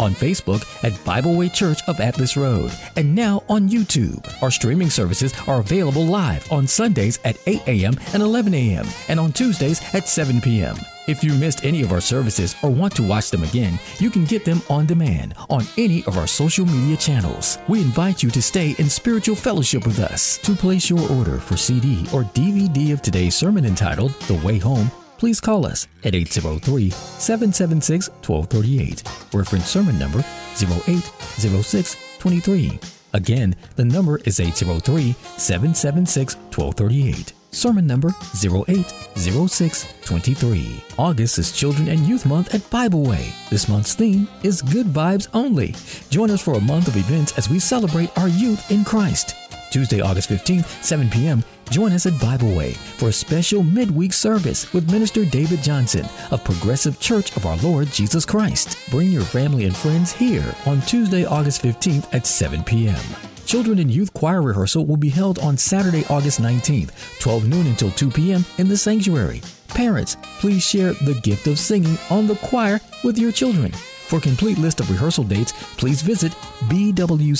on 0.00 0.12
Facebook 0.12 0.64
at 0.82 1.04
Bible 1.04 1.36
Way 1.36 1.48
Church 1.50 1.80
of 1.86 2.00
Atlas 2.00 2.36
Road, 2.36 2.72
and 2.96 3.14
now 3.14 3.44
on 3.48 3.68
YouTube. 3.68 4.26
Our 4.42 4.50
streaming 4.50 4.90
services 4.90 5.32
are 5.46 5.60
available 5.60 6.04
live 6.04 6.50
on 6.50 6.66
Sundays 6.66 7.20
at 7.24 7.36
8 7.46 7.62
a.m. 7.68 7.94
and 8.14 8.22
11 8.22 8.54
a.m., 8.54 8.86
and 9.08 9.20
on 9.20 9.32
Tuesdays 9.32 9.82
at 9.94 10.08
7 10.08 10.40
p.m. 10.40 10.76
If 11.06 11.24
you 11.24 11.34
missed 11.34 11.64
any 11.64 11.82
of 11.82 11.92
our 11.92 12.00
services 12.00 12.54
or 12.62 12.70
want 12.70 12.94
to 12.94 13.02
watch 13.02 13.30
them 13.30 13.42
again, 13.42 13.80
you 13.98 14.10
can 14.10 14.24
get 14.24 14.44
them 14.44 14.62
on 14.70 14.86
demand 14.86 15.34
on 15.48 15.64
any 15.76 16.04
of 16.04 16.16
our 16.16 16.26
social 16.26 16.64
media 16.64 16.96
channels. 16.96 17.58
We 17.68 17.80
invite 17.80 18.22
you 18.22 18.30
to 18.30 18.40
stay 18.40 18.76
in 18.78 18.88
spiritual 18.88 19.34
fellowship 19.34 19.86
with 19.86 19.98
us. 19.98 20.38
To 20.38 20.54
place 20.54 20.88
your 20.88 21.00
order 21.10 21.38
for 21.38 21.56
CD 21.56 22.02
or 22.12 22.22
DVD 22.22 22.92
of 22.92 23.02
today's 23.02 23.34
sermon 23.34 23.64
entitled 23.64 24.12
The 24.28 24.34
Way 24.46 24.58
Home, 24.58 24.90
please 25.20 25.38
call 25.38 25.64
us 25.66 25.86
at 26.02 26.14
803 26.14 26.88
776 26.90 28.08
1238. 28.26 29.02
Reference 29.34 29.68
sermon 29.68 29.98
number 29.98 30.24
080623. 30.56 32.80
Again, 33.12 33.54
the 33.76 33.84
number 33.84 34.16
is 34.24 34.40
803 34.40 35.12
776 35.36 36.36
1238. 36.36 37.34
Sermon 37.50 37.86
number 37.86 38.08
080623. 38.42 40.84
August 40.98 41.38
is 41.38 41.52
Children 41.52 41.88
and 41.88 42.00
Youth 42.06 42.24
Month 42.24 42.54
at 42.54 42.70
Bible 42.70 43.02
Way. 43.02 43.34
This 43.50 43.68
month's 43.68 43.92
theme 43.94 44.26
is 44.42 44.62
Good 44.62 44.86
Vibes 44.86 45.28
Only. 45.34 45.74
Join 46.08 46.30
us 46.30 46.40
for 46.40 46.54
a 46.54 46.60
month 46.60 46.88
of 46.88 46.96
events 46.96 47.36
as 47.36 47.50
we 47.50 47.58
celebrate 47.58 48.16
our 48.16 48.28
youth 48.28 48.70
in 48.70 48.84
Christ. 48.84 49.34
Tuesday, 49.70 50.00
August 50.00 50.30
15th, 50.30 50.64
7 50.82 51.10
p.m., 51.10 51.44
join 51.70 51.92
us 51.92 52.06
at 52.06 52.20
Bible 52.20 52.54
Way 52.54 52.72
for 52.72 53.08
a 53.08 53.12
special 53.12 53.62
midweek 53.62 54.12
service 54.12 54.72
with 54.72 54.90
Minister 54.90 55.24
David 55.24 55.62
Johnson 55.62 56.06
of 56.30 56.44
Progressive 56.44 57.00
Church 57.00 57.36
of 57.36 57.46
Our 57.46 57.56
Lord 57.58 57.88
Jesus 57.88 58.26
Christ. 58.26 58.78
Bring 58.90 59.08
your 59.08 59.22
family 59.22 59.64
and 59.64 59.76
friends 59.76 60.12
here 60.12 60.54
on 60.66 60.80
Tuesday, 60.82 61.24
August 61.24 61.62
15th 61.62 62.12
at 62.12 62.26
7 62.26 62.64
p.m. 62.64 63.00
Children 63.46 63.78
and 63.78 63.90
Youth 63.90 64.12
Choir 64.12 64.42
Rehearsal 64.42 64.86
will 64.86 64.96
be 64.96 65.08
held 65.08 65.38
on 65.40 65.56
Saturday, 65.56 66.04
August 66.08 66.40
19th, 66.40 66.90
12 67.20 67.48
noon 67.48 67.66
until 67.66 67.90
2 67.90 68.10
p.m. 68.10 68.44
in 68.58 68.68
the 68.68 68.76
sanctuary. 68.76 69.40
Parents, 69.68 70.16
please 70.38 70.62
share 70.62 70.92
the 70.92 71.18
gift 71.22 71.46
of 71.46 71.58
singing 71.58 71.96
on 72.10 72.26
the 72.26 72.36
choir 72.36 72.80
with 73.02 73.18
your 73.18 73.32
children. 73.32 73.72
For 74.10 74.16
a 74.16 74.20
complete 74.20 74.58
list 74.58 74.80
of 74.80 74.90
rehearsal 74.90 75.22
dates, 75.22 75.52
please 75.76 76.02
visit 76.02 76.32
bwcar.org. 76.66 77.38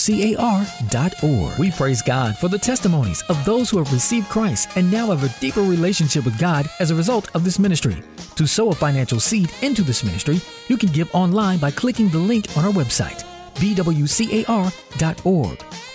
We 1.58 1.72
praise 1.72 2.00
God 2.00 2.38
for 2.38 2.46
the 2.46 2.60
testimonies 2.60 3.22
of 3.22 3.44
those 3.44 3.68
who 3.68 3.78
have 3.78 3.92
received 3.92 4.28
Christ 4.28 4.68
and 4.76 4.88
now 4.88 5.08
have 5.08 5.24
a 5.24 5.40
deeper 5.40 5.62
relationship 5.62 6.24
with 6.24 6.38
God 6.38 6.70
as 6.78 6.92
a 6.92 6.94
result 6.94 7.28
of 7.34 7.42
this 7.42 7.58
ministry. 7.58 8.00
To 8.36 8.46
sow 8.46 8.70
a 8.70 8.74
financial 8.74 9.18
seed 9.18 9.50
into 9.62 9.82
this 9.82 10.04
ministry, 10.04 10.40
you 10.68 10.76
can 10.76 10.90
give 10.90 11.12
online 11.12 11.58
by 11.58 11.72
clicking 11.72 12.08
the 12.08 12.18
link 12.18 12.46
on 12.56 12.64
our 12.64 12.70
website, 12.70 13.24
bwcar.org, 13.56 14.44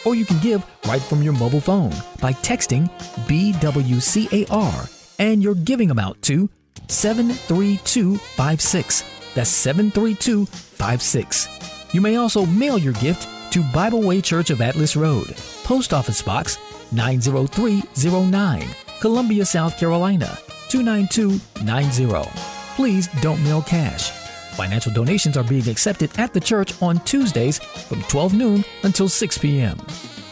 or 0.03 0.13
you 0.13 0.25
can 0.25 0.39
give 0.41 0.65
right 0.87 1.01
from 1.01 1.23
your 1.23 1.35
mobile 1.35 1.61
phone 1.61 1.93
by 2.19 2.33
texting 2.33 2.89
BWCAR 3.29 4.91
and 5.19 5.41
your 5.41 5.55
giving 5.55 5.89
amount 5.89 6.21
to 6.23 6.49
73256. 6.89 9.14
That's 9.35 9.49
73256. 9.49 11.93
You 11.93 12.01
may 12.01 12.15
also 12.15 12.45
mail 12.47 12.77
your 12.77 12.93
gift 12.93 13.27
to 13.53 13.63
Bible 13.71 14.01
Way 14.01 14.21
Church 14.21 14.49
of 14.49 14.61
Atlas 14.61 14.95
Road, 14.95 15.35
Post 15.63 15.93
Office 15.93 16.21
Box 16.21 16.57
90309, 16.91 18.67
Columbia, 18.99 19.45
South 19.45 19.77
Carolina 19.77 20.37
29290. 20.69 22.29
Please 22.75 23.07
don't 23.21 23.43
mail 23.43 23.61
cash. 23.61 24.11
Financial 24.55 24.93
donations 24.93 25.37
are 25.37 25.43
being 25.43 25.67
accepted 25.69 26.09
at 26.17 26.33
the 26.33 26.39
church 26.39 26.81
on 26.81 26.99
Tuesdays 27.01 27.59
from 27.59 28.01
12 28.03 28.33
noon 28.33 28.63
until 28.83 29.09
6 29.09 29.37
p.m. 29.37 29.77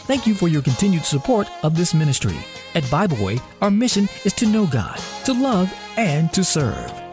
Thank 0.06 0.26
you 0.26 0.34
for 0.34 0.48
your 0.48 0.62
continued 0.62 1.04
support 1.04 1.48
of 1.62 1.76
this 1.76 1.94
ministry. 1.94 2.36
At 2.74 2.90
Bible 2.90 3.22
Way, 3.24 3.38
our 3.60 3.70
mission 3.70 4.08
is 4.24 4.32
to 4.34 4.46
know 4.46 4.66
God, 4.66 4.98
to 5.24 5.32
love, 5.32 5.72
and 5.96 6.32
to 6.32 6.42
serve. 6.42 7.03